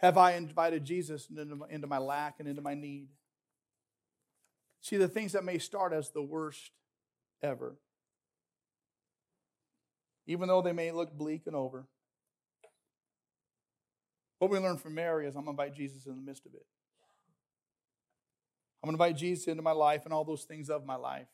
Have 0.03 0.19
I 0.19 0.33
invited 0.33 0.85
Jesus 0.85 1.29
into 1.31 1.87
my, 1.87 1.99
lack 1.99 2.41
and 2.41 2.49
into 2.49 2.61
my 2.61 2.75
need? 2.75 3.07
See, 4.81 4.97
the 4.97 5.07
things 5.07 5.33
that 5.33 5.45
may 5.45 5.59
start 5.59 5.93
as 5.93 6.11
the 6.11 6.23
worst 6.23 6.73
ever, 7.41 7.77
even 10.27 10.49
though 10.49 10.61
they 10.61 10.73
may 10.73 10.91
look 10.91 11.17
bleak 11.17 11.43
and 11.47 11.55
over, 11.55 11.87
what 14.41 14.51
we 14.51 14.59
learn 14.59 14.77
from 14.77 14.97
Mary 14.97 15.29
is 15.29 15.37
I'm 15.37 15.45
going 15.45 15.57
to 15.57 15.63
invite 15.63 15.77
Jesus 15.77 16.07
in 16.07 16.17
the 16.17 16.23
midst 16.23 16.47
of 16.47 16.55
it. 16.55 16.67
I'm 18.83 18.89
going 18.89 18.99
to 18.99 19.05
invite 19.05 19.17
Jesus 19.21 19.47
into 19.47 19.63
my 19.63 19.71
life 19.71 20.05
and 20.05 20.13
all 20.13 20.25
those 20.25 20.43
things 20.43 20.69
of 20.69 20.85
my 20.85 20.97
life. 20.97 21.29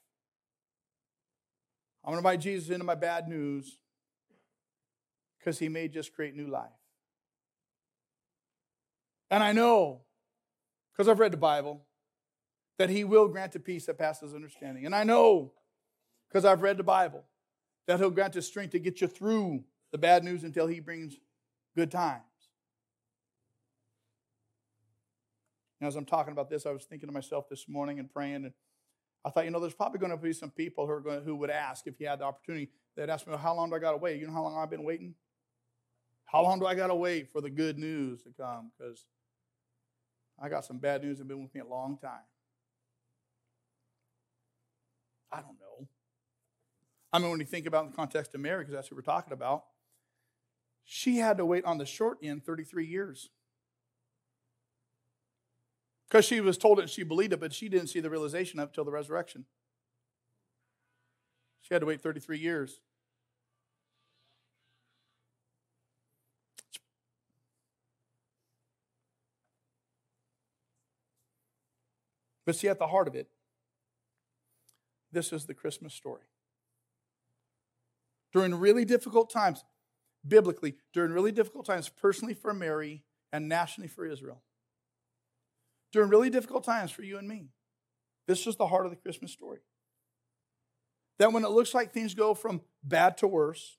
I'm 2.04 2.12
going 2.12 2.22
to 2.22 2.28
invite 2.28 2.40
Jesus 2.40 2.68
into 2.68 2.84
my 2.84 2.94
bad 2.94 3.28
news 3.28 3.78
because 5.38 5.58
he 5.58 5.70
may 5.70 5.88
just 5.88 6.14
create 6.14 6.36
new 6.36 6.48
life. 6.48 6.68
And 9.30 9.42
I 9.42 9.52
know, 9.52 10.02
because 10.92 11.08
I've 11.08 11.18
read 11.18 11.32
the 11.32 11.36
Bible, 11.36 11.84
that 12.78 12.90
He 12.90 13.04
will 13.04 13.28
grant 13.28 13.54
a 13.56 13.60
peace 13.60 13.86
that 13.86 13.98
passes 13.98 14.34
understanding. 14.34 14.86
And 14.86 14.94
I 14.94 15.04
know, 15.04 15.52
because 16.28 16.44
I've 16.44 16.62
read 16.62 16.76
the 16.76 16.84
Bible, 16.84 17.24
that 17.86 17.98
He'll 17.98 18.10
grant 18.10 18.34
the 18.34 18.42
strength 18.42 18.72
to 18.72 18.78
get 18.78 19.00
you 19.00 19.06
through 19.06 19.64
the 19.92 19.98
bad 19.98 20.24
news 20.24 20.44
until 20.44 20.66
He 20.66 20.80
brings 20.80 21.16
good 21.76 21.90
times. 21.90 22.22
Now, 25.80 25.86
as 25.86 25.96
I'm 25.96 26.04
talking 26.04 26.32
about 26.32 26.50
this, 26.50 26.66
I 26.66 26.72
was 26.72 26.84
thinking 26.84 27.08
to 27.08 27.12
myself 27.12 27.48
this 27.48 27.68
morning 27.68 27.98
and 27.98 28.12
praying, 28.12 28.44
and 28.44 28.52
I 29.24 29.30
thought, 29.30 29.44
you 29.44 29.50
know, 29.50 29.60
there's 29.60 29.74
probably 29.74 30.00
going 30.00 30.10
to 30.10 30.16
be 30.16 30.32
some 30.32 30.50
people 30.50 30.86
who 30.86 30.92
are 30.92 31.00
going 31.00 31.20
to, 31.20 31.24
who 31.24 31.36
would 31.36 31.50
ask 31.50 31.86
if 31.86 32.00
you 32.00 32.08
had 32.08 32.20
the 32.20 32.24
opportunity. 32.24 32.70
They'd 32.96 33.10
ask 33.10 33.26
me, 33.26 33.32
well, 33.32 33.40
how 33.40 33.54
long 33.54 33.70
do 33.70 33.76
I 33.76 33.78
got 33.78 33.92
to 33.92 33.96
wait? 33.96 34.20
You 34.20 34.26
know 34.26 34.32
how 34.32 34.42
long 34.42 34.56
I've 34.56 34.70
been 34.70 34.84
waiting? 34.84 35.14
How 36.24 36.42
long 36.42 36.58
do 36.58 36.66
I 36.66 36.74
got 36.74 36.88
to 36.88 36.94
wait 36.94 37.30
for 37.32 37.40
the 37.40 37.50
good 37.50 37.78
news 37.78 38.22
to 38.22 38.30
come? 38.30 38.70
Because 38.76 39.04
I 40.40 40.48
got 40.48 40.64
some 40.64 40.78
bad 40.78 41.02
news 41.02 41.18
that 41.18 41.22
have 41.22 41.28
been 41.28 41.42
with 41.42 41.54
me 41.54 41.60
a 41.60 41.66
long 41.66 41.98
time. 41.98 42.20
I 45.32 45.36
don't 45.36 45.58
know. 45.60 45.88
I 47.12 47.18
mean, 47.18 47.30
when 47.30 47.40
you 47.40 47.46
think 47.46 47.66
about 47.66 47.84
in 47.84 47.90
the 47.90 47.96
context 47.96 48.34
of 48.34 48.40
Mary, 48.40 48.62
because 48.62 48.74
that's 48.74 48.90
what 48.90 48.96
we're 48.96 49.02
talking 49.02 49.32
about, 49.32 49.64
she 50.84 51.18
had 51.18 51.38
to 51.38 51.46
wait 51.46 51.64
on 51.64 51.78
the 51.78 51.86
short 51.86 52.18
end 52.22 52.44
33 52.44 52.86
years. 52.86 53.30
Because 56.08 56.24
she 56.24 56.40
was 56.40 56.56
told 56.56 56.78
it, 56.78 56.82
and 56.82 56.90
she 56.90 57.02
believed 57.02 57.34
it, 57.34 57.40
but 57.40 57.52
she 57.52 57.68
didn't 57.68 57.88
see 57.88 58.00
the 58.00 58.08
realization 58.08 58.58
it 58.58 58.62
until 58.62 58.84
the 58.84 58.90
resurrection. 58.90 59.44
She 61.60 61.74
had 61.74 61.80
to 61.80 61.86
wait 61.86 62.00
33 62.00 62.38
years. 62.38 62.80
But 72.48 72.56
see, 72.56 72.68
at 72.68 72.78
the 72.78 72.86
heart 72.86 73.08
of 73.08 73.14
it, 73.14 73.28
this 75.12 75.34
is 75.34 75.44
the 75.44 75.52
Christmas 75.52 75.92
story. 75.92 76.22
During 78.32 78.54
really 78.54 78.86
difficult 78.86 79.28
times, 79.28 79.66
biblically, 80.26 80.76
during 80.94 81.12
really 81.12 81.30
difficult 81.30 81.66
times, 81.66 81.90
personally 81.90 82.32
for 82.32 82.54
Mary 82.54 83.02
and 83.34 83.50
nationally 83.50 83.86
for 83.86 84.06
Israel, 84.06 84.40
during 85.92 86.08
really 86.08 86.30
difficult 86.30 86.64
times 86.64 86.90
for 86.90 87.02
you 87.02 87.18
and 87.18 87.28
me, 87.28 87.50
this 88.26 88.46
is 88.46 88.56
the 88.56 88.68
heart 88.68 88.86
of 88.86 88.92
the 88.92 88.96
Christmas 88.96 89.30
story. 89.30 89.60
That 91.18 91.34
when 91.34 91.44
it 91.44 91.50
looks 91.50 91.74
like 91.74 91.92
things 91.92 92.14
go 92.14 92.32
from 92.32 92.62
bad 92.82 93.18
to 93.18 93.28
worse, 93.28 93.76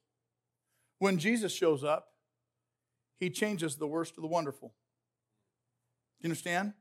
when 1.00 1.18
Jesus 1.18 1.52
shows 1.52 1.84
up, 1.84 2.10
he 3.20 3.32
changes 3.32 3.78
the 3.78 3.88
worst 3.88 4.14
to 4.14 4.22
the 4.22 4.28
wonderful. 4.28 4.76
Do 6.22 6.28
you 6.28 6.28
understand? 6.28 6.74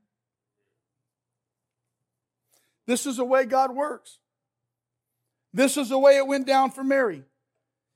This 2.89 3.05
is 3.05 3.18
the 3.18 3.24
way 3.24 3.45
God 3.45 3.76
works. 3.76 4.18
This 5.53 5.76
is 5.76 5.91
the 5.91 5.99
way 5.99 6.16
it 6.16 6.26
went 6.26 6.47
down 6.47 6.70
for 6.70 6.82
Mary. 6.82 7.22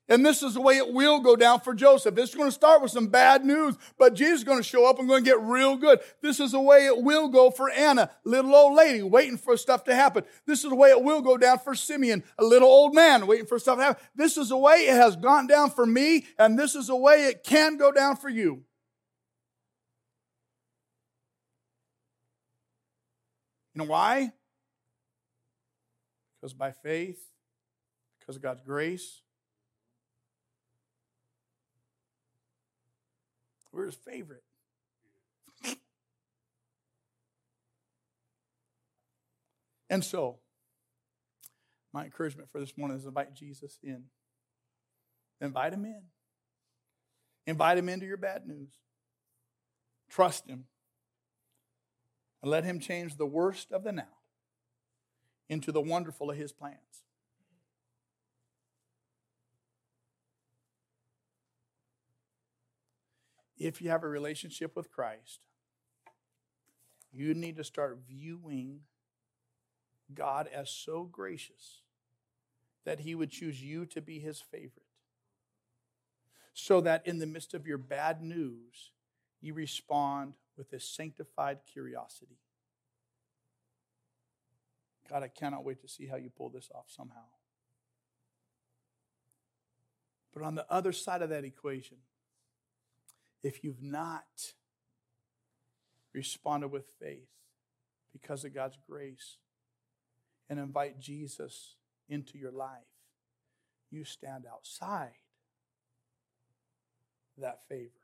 And 0.07 0.27
this 0.27 0.43
is 0.43 0.53
the 0.53 0.61
way 0.61 0.77
it 0.77 0.93
will 0.93 1.21
go 1.21 1.35
down 1.35 1.61
for 1.61 1.73
Joseph. 1.73 2.19
It's 2.19 2.35
going 2.35 2.49
to 2.49 2.55
start 2.55 2.83
with 2.83 2.91
some 2.91 3.07
bad 3.07 3.43
news, 3.43 3.77
but 3.99 4.13
Jesus 4.13 4.41
is 4.41 4.45
going 4.45 4.59
to 4.59 4.63
show 4.63 4.85
up 4.85 4.99
and 4.99 5.09
going 5.09 5.25
to 5.25 5.31
get 5.31 5.41
real 5.41 5.77
good. 5.77 6.01
This 6.21 6.41
is 6.41 6.53
the 6.53 6.61
way 6.61 6.85
it 6.85 7.03
will 7.03 7.29
go 7.29 7.51
for 7.51 7.71
Anna, 7.71 8.11
little 8.25 8.55
old 8.55 8.77
lady 8.77 9.03
waiting 9.03 9.39
for 9.39 9.57
stuff 9.57 9.85
to 9.85 9.95
happen. 9.95 10.25
This 10.47 10.63
is 10.63 10.69
the 10.69 10.77
way 10.77 10.91
it 10.91 11.03
will 11.03 11.23
go 11.23 11.39
down 11.39 11.59
for 11.61 11.75
Simeon, 11.75 12.23
a 12.37 12.45
little 12.45 12.69
old 12.69 12.95
man 12.95 13.27
waiting 13.27 13.47
for 13.47 13.59
stuff 13.59 13.79
to 13.79 13.85
happen. 13.85 14.03
This 14.15 14.37
is 14.37 14.51
the 14.51 14.59
way 14.59 14.89
it 14.89 14.95
has 14.95 15.17
gone 15.17 15.47
down 15.47 15.71
for 15.71 15.87
me, 15.87 16.27
and 16.39 16.59
this 16.59 16.75
is 16.75 16.89
the 16.89 16.97
way 16.97 17.29
it 17.29 17.45
can 17.45 17.79
go 17.79 17.93
down 17.93 18.17
for 18.17 18.29
you. 18.29 18.65
You 23.75 23.77
know 23.77 23.85
why? 23.85 24.33
Because 26.43 26.55
by 26.55 26.73
faith, 26.73 27.23
because 28.19 28.35
of 28.35 28.43
God's 28.43 28.63
grace, 28.63 29.23
we're 33.71 33.87
his 33.87 33.95
favorite. 33.95 34.43
and 39.89 40.05
so, 40.05 40.41
my 41.93 42.07
encouragement 42.07 42.49
for 42.51 42.59
this 42.59 42.77
morning 42.77 42.97
is 42.97 43.07
invite 43.07 43.35
Jesus 43.35 43.79
in. 43.81 44.07
Invite 45.41 45.75
him 45.75 45.85
in. 45.85 46.03
Invite 47.47 47.79
him 47.79 47.89
into 47.89 48.07
your 48.07 48.17
bad 48.17 48.49
news. 48.49 48.73
Trust 50.11 50.49
him. 50.49 50.65
And 52.43 52.51
let 52.51 52.65
him 52.65 52.81
change 52.81 53.17
the 53.17 53.27
worst 53.27 53.71
of 53.71 53.85
the 53.85 53.93
now 53.93 54.22
into 55.53 55.71
the 55.71 55.83
wonderful 55.83 56.31
of 56.31 56.37
his 56.39 56.51
plans. 56.51 56.79
If 63.59 63.83
you 63.83 63.91
have 63.91 64.03
a 64.03 64.09
relationship 64.09 64.75
with 64.75 64.91
Christ, 64.91 65.41
you 67.13 67.35
need 67.35 67.59
to 67.59 67.65
start 67.65 67.99
viewing 68.09 68.81
God 70.15 70.49
as 70.53 70.71
so 70.71 71.05
gracious 71.05 71.83
that 72.85 73.01
he 73.01 73.15
would 73.15 73.31
choose 73.31 73.63
you 73.63 73.85
to 73.87 74.01
be 74.01 74.19
his 74.19 74.41
favorite. 74.41 74.87
So 76.55 76.81
that 76.81 77.07
in 77.07 77.19
the 77.19 77.27
midst 77.27 77.53
of 77.53 77.67
your 77.67 77.79
bad 77.79 78.23
news, 78.23 78.91
you 79.43 79.53
respond 79.53 80.33
with 80.57 80.73
a 80.73 80.81
sanctified 80.81 81.59
curiosity. 81.71 82.39
God, 85.13 85.23
I 85.23 85.29
cannot 85.29 85.65
wait 85.65 85.83
to 85.83 85.89
see 85.89 86.07
how 86.07 86.17
you 86.17 86.31
pull 86.31 86.49
this 86.49 86.71
off 86.75 86.87
somehow. 86.89 87.27
But 90.33 90.43
on 90.43 90.55
the 90.55 90.65
other 90.73 90.93
side 90.93 91.21
of 91.21 91.29
that 91.29 91.45
equation, 91.45 91.99
if 93.43 93.63
you've 93.63 93.83
not 93.83 94.55
responded 96.15 96.69
with 96.69 96.87
faith 96.99 97.29
because 98.15 98.45
of 98.45 98.55
God's 98.55 98.79
grace 98.89 99.37
and 100.49 100.59
invite 100.59 100.99
Jesus 100.99 101.77
into 102.09 102.39
your 102.39 102.53
life, 102.53 102.79
you 103.91 104.05
stand 104.05 104.45
outside 104.51 105.13
that 107.37 107.69
favor. 107.69 108.02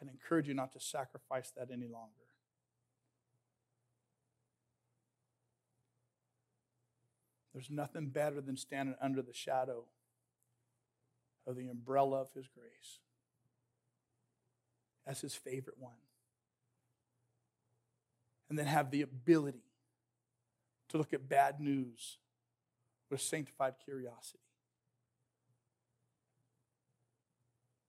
I'd 0.00 0.08
encourage 0.08 0.48
you 0.48 0.54
not 0.54 0.72
to 0.72 0.80
sacrifice 0.80 1.52
that 1.56 1.68
any 1.70 1.86
longer. 1.86 2.14
There's 7.52 7.70
nothing 7.70 8.06
better 8.06 8.40
than 8.40 8.56
standing 8.56 8.94
under 9.02 9.22
the 9.22 9.34
shadow 9.34 9.84
of 11.46 11.56
the 11.56 11.68
umbrella 11.68 12.20
of 12.20 12.32
His 12.34 12.46
grace 12.48 13.00
as 15.06 15.20
His 15.20 15.34
favorite 15.34 15.76
one. 15.78 15.92
And 18.48 18.58
then 18.58 18.66
have 18.66 18.90
the 18.90 19.02
ability 19.02 19.64
to 20.88 20.98
look 20.98 21.12
at 21.12 21.28
bad 21.28 21.60
news 21.60 22.18
with 23.10 23.20
sanctified 23.20 23.74
curiosity. 23.84 24.38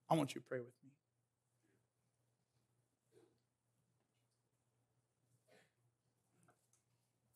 I 0.09 0.15
want 0.15 0.35
you 0.35 0.41
to 0.41 0.47
pray 0.47 0.59
with 0.59 0.73
me. 0.83 0.90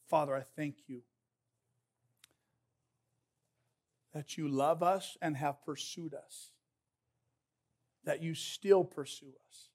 Father, 0.10 0.36
I 0.36 0.44
thank 0.56 0.76
you 0.88 1.02
that 4.14 4.38
you 4.38 4.48
love 4.48 4.82
us 4.82 5.18
and 5.22 5.36
have 5.36 5.64
pursued 5.66 6.14
us, 6.14 6.52
that 8.06 8.24
you 8.24 8.34
still 8.34 8.84
pursue 8.84 9.34
us. 9.50 9.70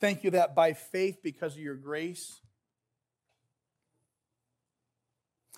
Thank 0.00 0.24
you 0.24 0.30
that 0.32 0.54
by 0.54 0.74
faith, 0.74 1.18
because 1.22 1.54
of 1.54 1.60
your 1.60 1.74
grace, 1.74 2.40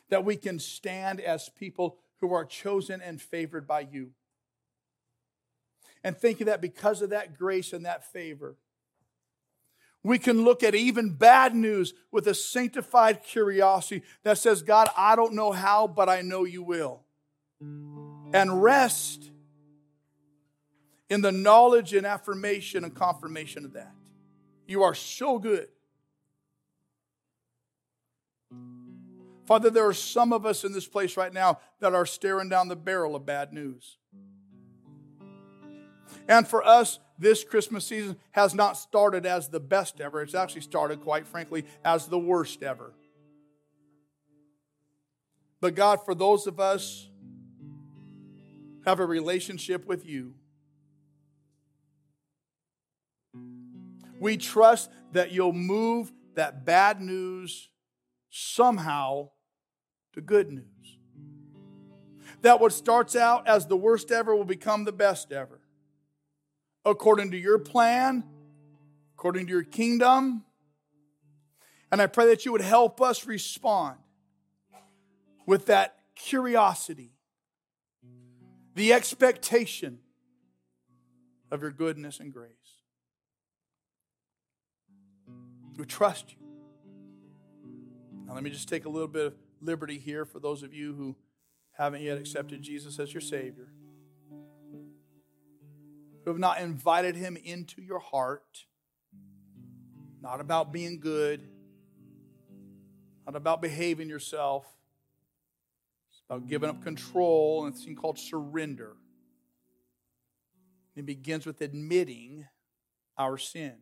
that 0.09 0.25
we 0.25 0.37
can 0.37 0.59
stand 0.59 1.21
as 1.21 1.49
people 1.51 1.99
who 2.21 2.33
are 2.33 2.45
chosen 2.45 3.01
and 3.01 3.21
favored 3.21 3.67
by 3.67 3.81
you. 3.81 4.11
And 6.03 6.17
thank 6.17 6.41
you 6.41 6.47
that 6.47 6.61
because 6.61 7.03
of 7.03 7.11
that 7.11 7.37
grace 7.37 7.73
and 7.73 7.85
that 7.85 8.11
favor, 8.11 8.57
we 10.03 10.19
can 10.19 10.45
look 10.45 10.63
at 10.63 10.75
even 10.75 11.11
bad 11.11 11.55
news 11.55 11.93
with 12.11 12.27
a 12.27 12.35
sanctified 12.35 13.23
curiosity 13.23 14.03
that 14.23 14.39
says, 14.39 14.63
God, 14.63 14.89
I 14.97 15.15
don't 15.15 15.35
know 15.35 15.53
how, 15.53 15.87
but 15.87 16.09
I 16.09 16.23
know 16.23 16.45
you 16.45 16.63
will. 16.63 17.03
And 17.61 18.63
rest 18.63 19.31
in 21.11 21.21
the 21.21 21.33
knowledge 21.33 21.93
and 21.93 22.07
affirmation 22.07 22.85
and 22.85 22.95
confirmation 22.95 23.65
of 23.65 23.75
that. 23.75 23.93
You 24.67 24.83
are 24.85 24.95
so 24.95 25.39
good. 25.39 25.69
Father, 29.47 29.69
there 29.69 29.87
are 29.87 29.93
some 29.93 30.33
of 30.33 30.47
us 30.47 30.65
in 30.65 30.73
this 30.73 30.87
place 30.87 31.17
right 31.17 31.33
now 31.33 31.59
that 31.81 31.93
are 31.93 32.07
staring 32.07 32.49
down 32.49 32.69
the 32.69 32.77
barrel 32.77 33.17
of 33.17 33.27
bad 33.27 33.53
news. 33.53 33.99
And 36.29 36.47
for 36.47 36.65
us, 36.67 36.99
this 37.19 37.45
Christmas 37.45 37.87
season 37.87 38.17
has 38.33 38.55
not 38.55 38.77
started 38.77 39.27
as 39.27 39.49
the 39.49 39.61
best 39.61 40.01
ever. 40.01 40.23
It's 40.23 40.35
actually 40.35 40.63
started, 40.63 41.03
quite 41.03 41.27
frankly, 41.27 41.67
as 41.85 42.07
the 42.07 42.19
worst 42.19 42.63
ever. 42.63 42.93
But 45.61 45.75
God, 45.75 46.05
for 46.05 46.15
those 46.15 46.47
of 46.47 46.59
us 46.59 47.09
have 48.87 48.99
a 48.99 49.05
relationship 49.05 49.87
with 49.87 50.07
you, 50.07 50.35
we 54.19 54.37
trust 54.37 54.91
that 55.13 55.33
you'll 55.33 55.53
move 55.53 56.13
that 56.35 56.65
bad 56.65 57.01
news 57.01 57.69
somehow 58.31 59.31
to 60.15 60.21
good 60.21 60.51
news. 60.51 60.99
That 62.43 62.61
what 62.61 62.73
starts 62.73 63.15
out 63.15 63.47
as 63.47 63.67
the 63.67 63.77
worst 63.77 64.11
ever 64.11 64.35
will 64.35 64.45
become 64.45 64.85
the 64.85 64.93
best 64.93 65.33
ever. 65.33 65.60
According 66.85 67.31
to 67.33 67.37
your 67.37 67.59
plan, 67.59 68.25
according 69.21 69.47
to 69.47 69.53
your 69.53 69.65
kingdom. 69.65 70.45
And 71.93 72.01
I 72.01 72.07
pray 72.07 72.27
that 72.29 72.47
you 72.47 72.53
would 72.53 72.63
help 72.63 73.03
us 73.03 73.27
respond 73.27 73.99
with 75.47 75.67
that 75.67 75.97
curiosity, 76.15 77.13
the 78.75 78.95
expectation 78.95 79.99
of 81.51 81.61
your 81.61 81.71
goodness 81.71 82.19
and 82.19 82.33
grace. 82.33 82.51
We 85.77 85.85
trust 85.85 86.33
you. 86.33 86.47
Now, 88.27 88.35
let 88.35 88.43
me 88.43 88.51
just 88.51 88.69
take 88.69 88.87
a 88.87 88.89
little 88.89 89.09
bit 89.09 89.27
of 89.27 89.35
liberty 89.61 89.99
here 89.99 90.25
for 90.25 90.39
those 90.39 90.63
of 90.63 90.73
you 90.73 90.95
who 90.95 91.17
haven't 91.73 92.03
yet 92.03 92.17
accepted 92.17 92.63
Jesus 92.63 92.99
as 92.99 93.13
your 93.13 93.21
Savior, 93.21 93.69
who 96.25 96.31
have 96.31 96.39
not 96.39 96.61
invited 96.61 97.17
Him 97.17 97.37
into 97.37 97.83
your 97.83 97.99
heart. 97.99 98.65
Not 100.23 100.41
about 100.41 100.73
being 100.73 101.01
good, 101.01 101.49
not 103.27 103.37
about 103.37 103.63
behaving 103.63 104.09
yourself. 104.09 104.67
It's 106.11 106.23
about 106.29 106.47
giving 106.47 106.69
up 106.69 106.83
control 106.83 107.65
and 107.65 107.75
it's 107.75 107.85
thing 107.85 107.97
called 107.97 108.19
surrender. 108.19 108.97
It 110.95 111.07
begins 111.07 111.47
with 111.47 111.61
admitting 111.63 112.47
our 113.17 113.39
sin. 113.39 113.77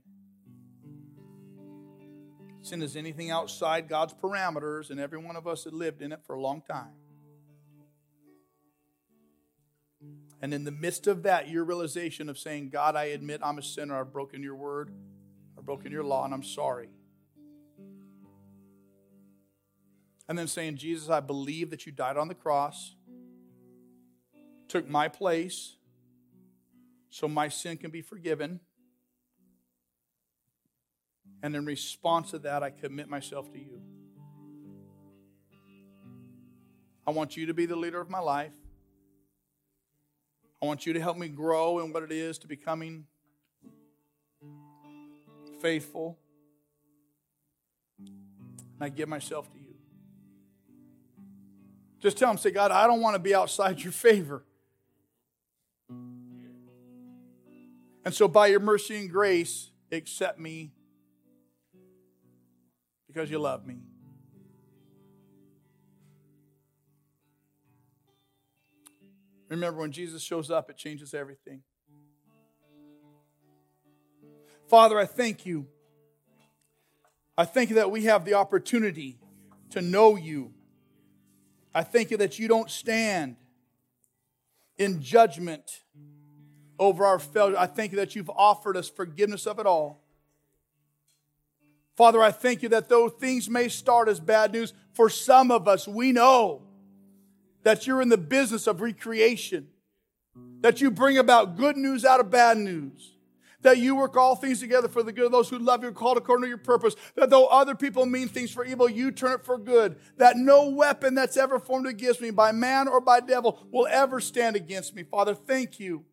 Sin 2.60 2.82
is 2.82 2.96
anything 2.96 3.30
outside 3.30 3.88
God's 3.88 4.14
parameters, 4.14 4.90
and 4.90 5.00
every 5.00 5.18
one 5.18 5.36
of 5.36 5.46
us 5.46 5.64
had 5.64 5.72
lived 5.72 6.02
in 6.02 6.12
it 6.12 6.20
for 6.26 6.34
a 6.34 6.40
long 6.40 6.62
time. 6.62 6.92
And 10.40 10.54
in 10.54 10.64
the 10.64 10.70
midst 10.70 11.06
of 11.06 11.24
that, 11.24 11.48
your 11.48 11.64
realization 11.64 12.28
of 12.28 12.38
saying, 12.38 12.70
God, 12.70 12.94
I 12.94 13.06
admit 13.06 13.40
I'm 13.42 13.58
a 13.58 13.62
sinner, 13.62 13.98
I've 13.98 14.12
broken 14.12 14.42
your 14.42 14.54
word, 14.54 14.92
I've 15.56 15.64
broken 15.64 15.90
your 15.90 16.04
law, 16.04 16.24
and 16.24 16.32
I'm 16.32 16.44
sorry. 16.44 16.90
And 20.28 20.38
then 20.38 20.46
saying, 20.46 20.76
Jesus, 20.76 21.08
I 21.08 21.20
believe 21.20 21.70
that 21.70 21.86
you 21.86 21.92
died 21.92 22.16
on 22.16 22.28
the 22.28 22.34
cross, 22.34 22.94
took 24.68 24.88
my 24.88 25.08
place, 25.08 25.76
so 27.08 27.26
my 27.26 27.48
sin 27.48 27.76
can 27.78 27.90
be 27.90 28.02
forgiven. 28.02 28.60
And 31.42 31.56
in 31.56 31.64
response 31.64 32.30
to 32.32 32.38
that, 32.40 32.62
I 32.62 32.70
commit 32.70 33.08
myself 33.08 33.50
to 33.52 33.58
you. 33.58 33.80
I 37.06 37.10
want 37.10 37.36
you 37.36 37.46
to 37.46 37.54
be 37.54 37.64
the 37.64 37.76
leader 37.76 38.00
of 38.00 38.10
my 38.10 38.18
life. 38.18 38.52
I 40.60 40.66
want 40.66 40.86
you 40.86 40.92
to 40.92 41.00
help 41.00 41.16
me 41.16 41.28
grow 41.28 41.78
in 41.78 41.92
what 41.92 42.02
it 42.02 42.12
is 42.12 42.38
to 42.38 42.48
becoming 42.48 43.06
faithful. 45.60 46.18
And 47.98 48.80
I 48.80 48.88
give 48.88 49.08
myself 49.08 49.50
to 49.52 49.58
you. 49.58 49.74
Just 52.00 52.16
tell 52.18 52.30
him, 52.30 52.38
say, 52.38 52.50
God, 52.50 52.70
I 52.70 52.86
don't 52.86 53.00
want 53.00 53.14
to 53.14 53.18
be 53.18 53.34
outside 53.34 53.80
your 53.80 53.92
favor. 53.92 54.44
And 58.04 58.14
so, 58.14 58.28
by 58.28 58.46
your 58.46 58.60
mercy 58.60 58.96
and 58.96 59.10
grace, 59.10 59.70
accept 59.92 60.38
me 60.38 60.72
because 63.06 63.30
you 63.30 63.38
love 63.38 63.66
me. 63.66 63.78
Remember, 69.48 69.80
when 69.80 69.92
Jesus 69.92 70.22
shows 70.22 70.50
up, 70.50 70.68
it 70.70 70.76
changes 70.76 71.14
everything. 71.14 71.62
Father, 74.68 74.98
I 74.98 75.06
thank 75.06 75.46
you. 75.46 75.66
I 77.36 77.44
thank 77.44 77.70
you 77.70 77.76
that 77.76 77.90
we 77.90 78.04
have 78.04 78.24
the 78.24 78.34
opportunity 78.34 79.18
to 79.70 79.80
know 79.80 80.16
you. 80.16 80.52
I 81.74 81.82
thank 81.82 82.10
you 82.10 82.16
that 82.18 82.38
you 82.38 82.48
don't 82.48 82.70
stand 82.70 83.36
in 84.76 85.00
judgment 85.00 85.80
over 86.78 87.06
our 87.06 87.18
failure. 87.18 87.56
I 87.58 87.66
thank 87.66 87.92
you 87.92 87.96
that 87.96 88.14
you've 88.14 88.30
offered 88.30 88.76
us 88.76 88.88
forgiveness 88.88 89.46
of 89.46 89.58
it 89.58 89.66
all. 89.66 90.02
Father, 91.96 92.22
I 92.22 92.30
thank 92.30 92.62
you 92.62 92.68
that 92.68 92.88
though 92.88 93.08
things 93.08 93.48
may 93.48 93.68
start 93.68 94.08
as 94.08 94.20
bad 94.20 94.52
news, 94.52 94.72
for 94.92 95.08
some 95.08 95.50
of 95.50 95.66
us, 95.66 95.88
we 95.88 96.12
know 96.12 96.62
that 97.62 97.86
you're 97.86 98.02
in 98.02 98.08
the 98.08 98.18
business 98.18 98.66
of 98.66 98.80
recreation, 98.80 99.68
that 100.60 100.80
you 100.80 100.90
bring 100.90 101.18
about 101.18 101.56
good 101.56 101.76
news 101.76 102.04
out 102.04 102.20
of 102.20 102.30
bad 102.30 102.58
news, 102.58 103.14
that 103.62 103.78
you 103.78 103.96
work 103.96 104.16
all 104.16 104.36
things 104.36 104.60
together 104.60 104.88
for 104.88 105.02
the 105.02 105.12
good 105.12 105.26
of 105.26 105.32
those 105.32 105.48
who 105.48 105.58
love 105.58 105.82
you, 105.82 105.90
called 105.90 106.16
according 106.16 106.42
to 106.44 106.48
your 106.48 106.58
purpose, 106.58 106.94
that 107.16 107.30
though 107.30 107.46
other 107.46 107.74
people 107.74 108.06
mean 108.06 108.28
things 108.28 108.50
for 108.50 108.64
evil, 108.64 108.88
you 108.88 109.10
turn 109.10 109.32
it 109.32 109.44
for 109.44 109.58
good, 109.58 109.96
that 110.16 110.36
no 110.36 110.68
weapon 110.68 111.14
that's 111.14 111.36
ever 111.36 111.58
formed 111.58 111.86
against 111.86 112.20
me 112.20 112.30
by 112.30 112.52
man 112.52 112.86
or 112.86 113.00
by 113.00 113.20
devil 113.20 113.66
will 113.72 113.88
ever 113.88 114.20
stand 114.20 114.54
against 114.54 114.94
me. 114.94 115.02
Father, 115.02 115.34
thank 115.34 115.80
you. 115.80 116.04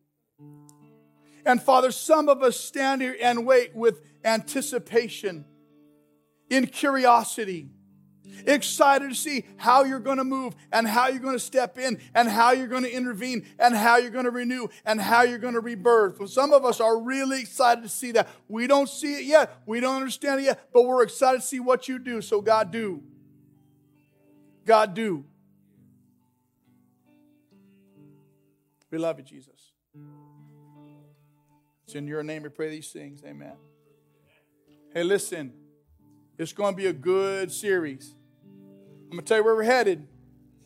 And 1.44 1.62
Father, 1.62 1.92
some 1.92 2.28
of 2.28 2.42
us 2.42 2.58
stand 2.58 3.00
here 3.02 3.16
and 3.22 3.46
wait 3.46 3.74
with 3.74 4.00
anticipation 4.24 5.44
in 6.50 6.66
curiosity, 6.66 7.68
excited 8.46 9.08
to 9.08 9.14
see 9.14 9.44
how 9.56 9.84
you're 9.84 10.00
going 10.00 10.18
to 10.18 10.24
move 10.24 10.54
and 10.72 10.86
how 10.86 11.08
you're 11.08 11.20
going 11.20 11.34
to 11.34 11.40
step 11.40 11.78
in 11.78 11.98
and 12.14 12.28
how 12.28 12.52
you're 12.52 12.66
going 12.66 12.82
to 12.82 12.92
intervene 12.92 13.46
and 13.58 13.74
how 13.74 13.96
you're 13.96 14.10
going 14.10 14.24
to 14.24 14.30
renew 14.30 14.68
and 14.84 15.00
how 15.00 15.22
you're 15.22 15.38
going 15.38 15.54
to 15.54 15.60
rebirth. 15.60 16.28
Some 16.28 16.52
of 16.52 16.64
us 16.64 16.80
are 16.80 16.98
really 16.98 17.40
excited 17.40 17.82
to 17.82 17.88
see 17.88 18.12
that. 18.12 18.28
We 18.48 18.66
don't 18.66 18.88
see 18.88 19.14
it 19.14 19.24
yet. 19.24 19.62
We 19.66 19.80
don't 19.80 19.96
understand 19.96 20.40
it 20.40 20.44
yet, 20.44 20.68
but 20.72 20.82
we're 20.82 21.02
excited 21.02 21.40
to 21.40 21.46
see 21.46 21.60
what 21.60 21.88
you 21.88 21.98
do. 21.98 22.20
So, 22.20 22.40
God, 22.40 22.70
do. 22.70 23.02
God, 24.64 24.94
do. 24.94 25.24
We 28.90 28.98
love 28.98 29.18
you, 29.18 29.24
Jesus. 29.24 29.72
It's 31.84 31.94
in 31.94 32.06
your 32.08 32.22
name 32.22 32.42
we 32.42 32.48
pray 32.48 32.70
these 32.70 32.90
things. 32.90 33.22
Amen. 33.24 33.54
Hey, 34.92 35.02
listen 35.02 35.52
it's 36.38 36.52
going 36.52 36.74
to 36.74 36.76
be 36.76 36.86
a 36.86 36.92
good 36.92 37.50
series. 37.50 38.14
I'm 39.04 39.10
going 39.10 39.20
to 39.20 39.26
tell 39.26 39.38
you 39.38 39.44
where 39.44 39.54
we're 39.54 39.62
headed. 39.62 40.06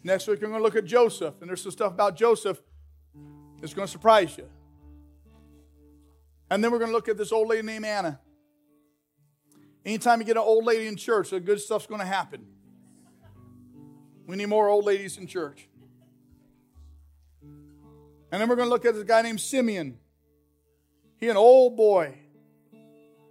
Next 0.03 0.27
week, 0.27 0.41
we're 0.41 0.49
going 0.49 0.61
to 0.61 0.65
look 0.65 0.77
at 0.77 0.85
Joseph, 0.85 1.35
and 1.41 1.49
there's 1.49 1.63
some 1.63 1.73
stuff 1.73 1.93
about 1.93 2.17
Joseph 2.17 2.61
that's 3.61 3.75
going 3.75 3.87
to 3.87 3.93
surprise 3.93 4.37
you. 4.37 4.49
And 6.51 6.65
then 6.65 6.73
we're 6.73 6.79
going 6.79 6.91
to 6.91 6.95
look 6.95 7.09
at 7.09 7.17
this 7.17 7.33
old 7.33 7.49
lady 7.49 7.63
named 7.63 7.85
Anna. 7.85 8.19
Anytime 9.85 10.21
you 10.21 10.27
get 10.27 10.37
an 10.37 10.43
old 10.43 10.65
lady 10.65 10.87
in 10.87 10.97
church, 10.97 11.31
the 11.31 11.41
good 11.41 11.61
stuff's 11.61 11.87
going 11.87 12.01
to 12.01 12.07
happen. 12.07 12.47
We 14.27 14.37
need 14.37 14.47
more 14.47 14.69
old 14.69 14.85
ladies 14.85 15.17
in 15.19 15.27
church. 15.27 15.69
And 17.43 18.41
then 18.41 18.49
we're 18.49 18.57
going 18.57 18.67
to 18.67 18.71
look 18.71 18.85
at 18.85 18.95
this 18.95 19.05
guy 19.05 19.23
named 19.23 19.41
Simeon. 19.41 19.99
He 21.19 21.29
an 21.29 21.37
old 21.37 21.77
boy. 21.77 22.19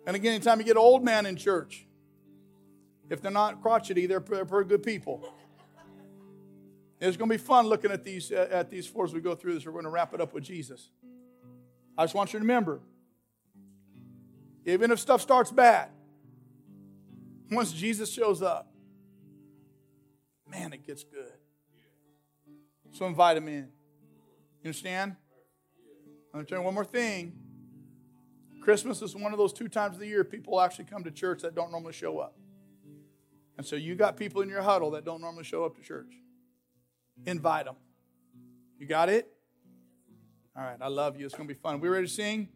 And 0.06 0.16
again, 0.16 0.34
anytime 0.34 0.60
you 0.60 0.66
get 0.66 0.72
an 0.72 0.78
old 0.78 1.04
man 1.04 1.26
in 1.26 1.36
church, 1.36 1.86
if 3.10 3.22
they're 3.22 3.32
not 3.32 3.62
crotchety, 3.62 4.06
they're, 4.06 4.20
they're 4.20 4.46
pretty 4.46 4.70
good 4.70 4.84
people. 4.84 5.34
It's 7.02 7.16
going 7.16 7.30
to 7.30 7.34
be 7.34 7.42
fun 7.42 7.68
looking 7.68 7.92
at 7.92 8.04
these 8.04 8.30
at 8.32 8.70
these 8.70 8.86
four 8.86 9.06
as 9.06 9.14
we 9.14 9.22
go 9.22 9.34
through 9.34 9.54
this. 9.54 9.66
We're 9.66 9.72
going 9.72 9.86
to 9.86 9.90
wrap 9.90 10.14
it 10.14 10.20
up 10.20 10.34
with 10.34 10.44
Jesus. 10.44 10.90
I 11.98 12.04
just 12.04 12.14
want 12.14 12.34
you 12.34 12.40
to 12.40 12.44
remember, 12.44 12.82
even 14.66 14.92
if 14.92 15.00
stuff 15.00 15.22
starts 15.22 15.52
bad, 15.52 15.90
once 17.50 17.72
Jesus 17.72 18.12
shows 18.12 18.42
up, 18.42 18.72
man, 20.46 20.74
it 20.74 20.86
gets 20.86 21.04
good. 21.04 21.32
So 22.92 23.06
invite 23.06 23.38
him 23.38 23.48
in. 23.48 23.70
You 24.62 24.70
understand? 24.70 25.16
I'm 26.34 26.40
going 26.40 26.46
to 26.46 26.50
tell 26.50 26.60
you 26.60 26.66
one 26.66 26.74
more 26.74 26.86
thing. 26.86 27.34
Christmas 28.62 29.02
is 29.02 29.16
one 29.16 29.32
of 29.32 29.38
those 29.38 29.54
two 29.54 29.68
times 29.68 29.96
of 29.96 30.00
the 30.00 30.08
year 30.08 30.24
people 30.24 30.60
actually 30.60 30.86
come 30.86 31.04
to 31.04 31.12
church 31.12 31.42
that 31.42 31.56
don't 31.56 31.72
normally 31.72 31.94
show 31.94 32.20
up. 32.20 32.39
And 33.60 33.68
so 33.68 33.76
you 33.76 33.94
got 33.94 34.16
people 34.16 34.42
in 34.42 34.48
your 34.48 34.62
huddle 34.62 34.92
that 34.92 35.04
don't 35.04 35.20
normally 35.20 35.44
show 35.44 35.66
up 35.66 35.76
to 35.76 35.82
church. 35.82 36.14
Invite 37.26 37.66
them. 37.66 37.76
You 38.80 38.88
got 38.88 39.10
it? 39.10 39.34
All 40.56 40.64
right, 40.64 40.78
I 40.80 40.88
love 40.88 41.20
you. 41.20 41.26
It's 41.26 41.36
going 41.36 41.46
to 41.46 41.54
be 41.54 41.60
fun. 41.60 41.82
We 41.82 41.90
ready 41.90 42.08
to 42.08 42.14
sing? 42.14 42.48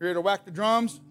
You 0.00 0.06
ready 0.06 0.14
to 0.14 0.22
whack 0.22 0.46
the 0.46 0.50
drums? 0.50 1.02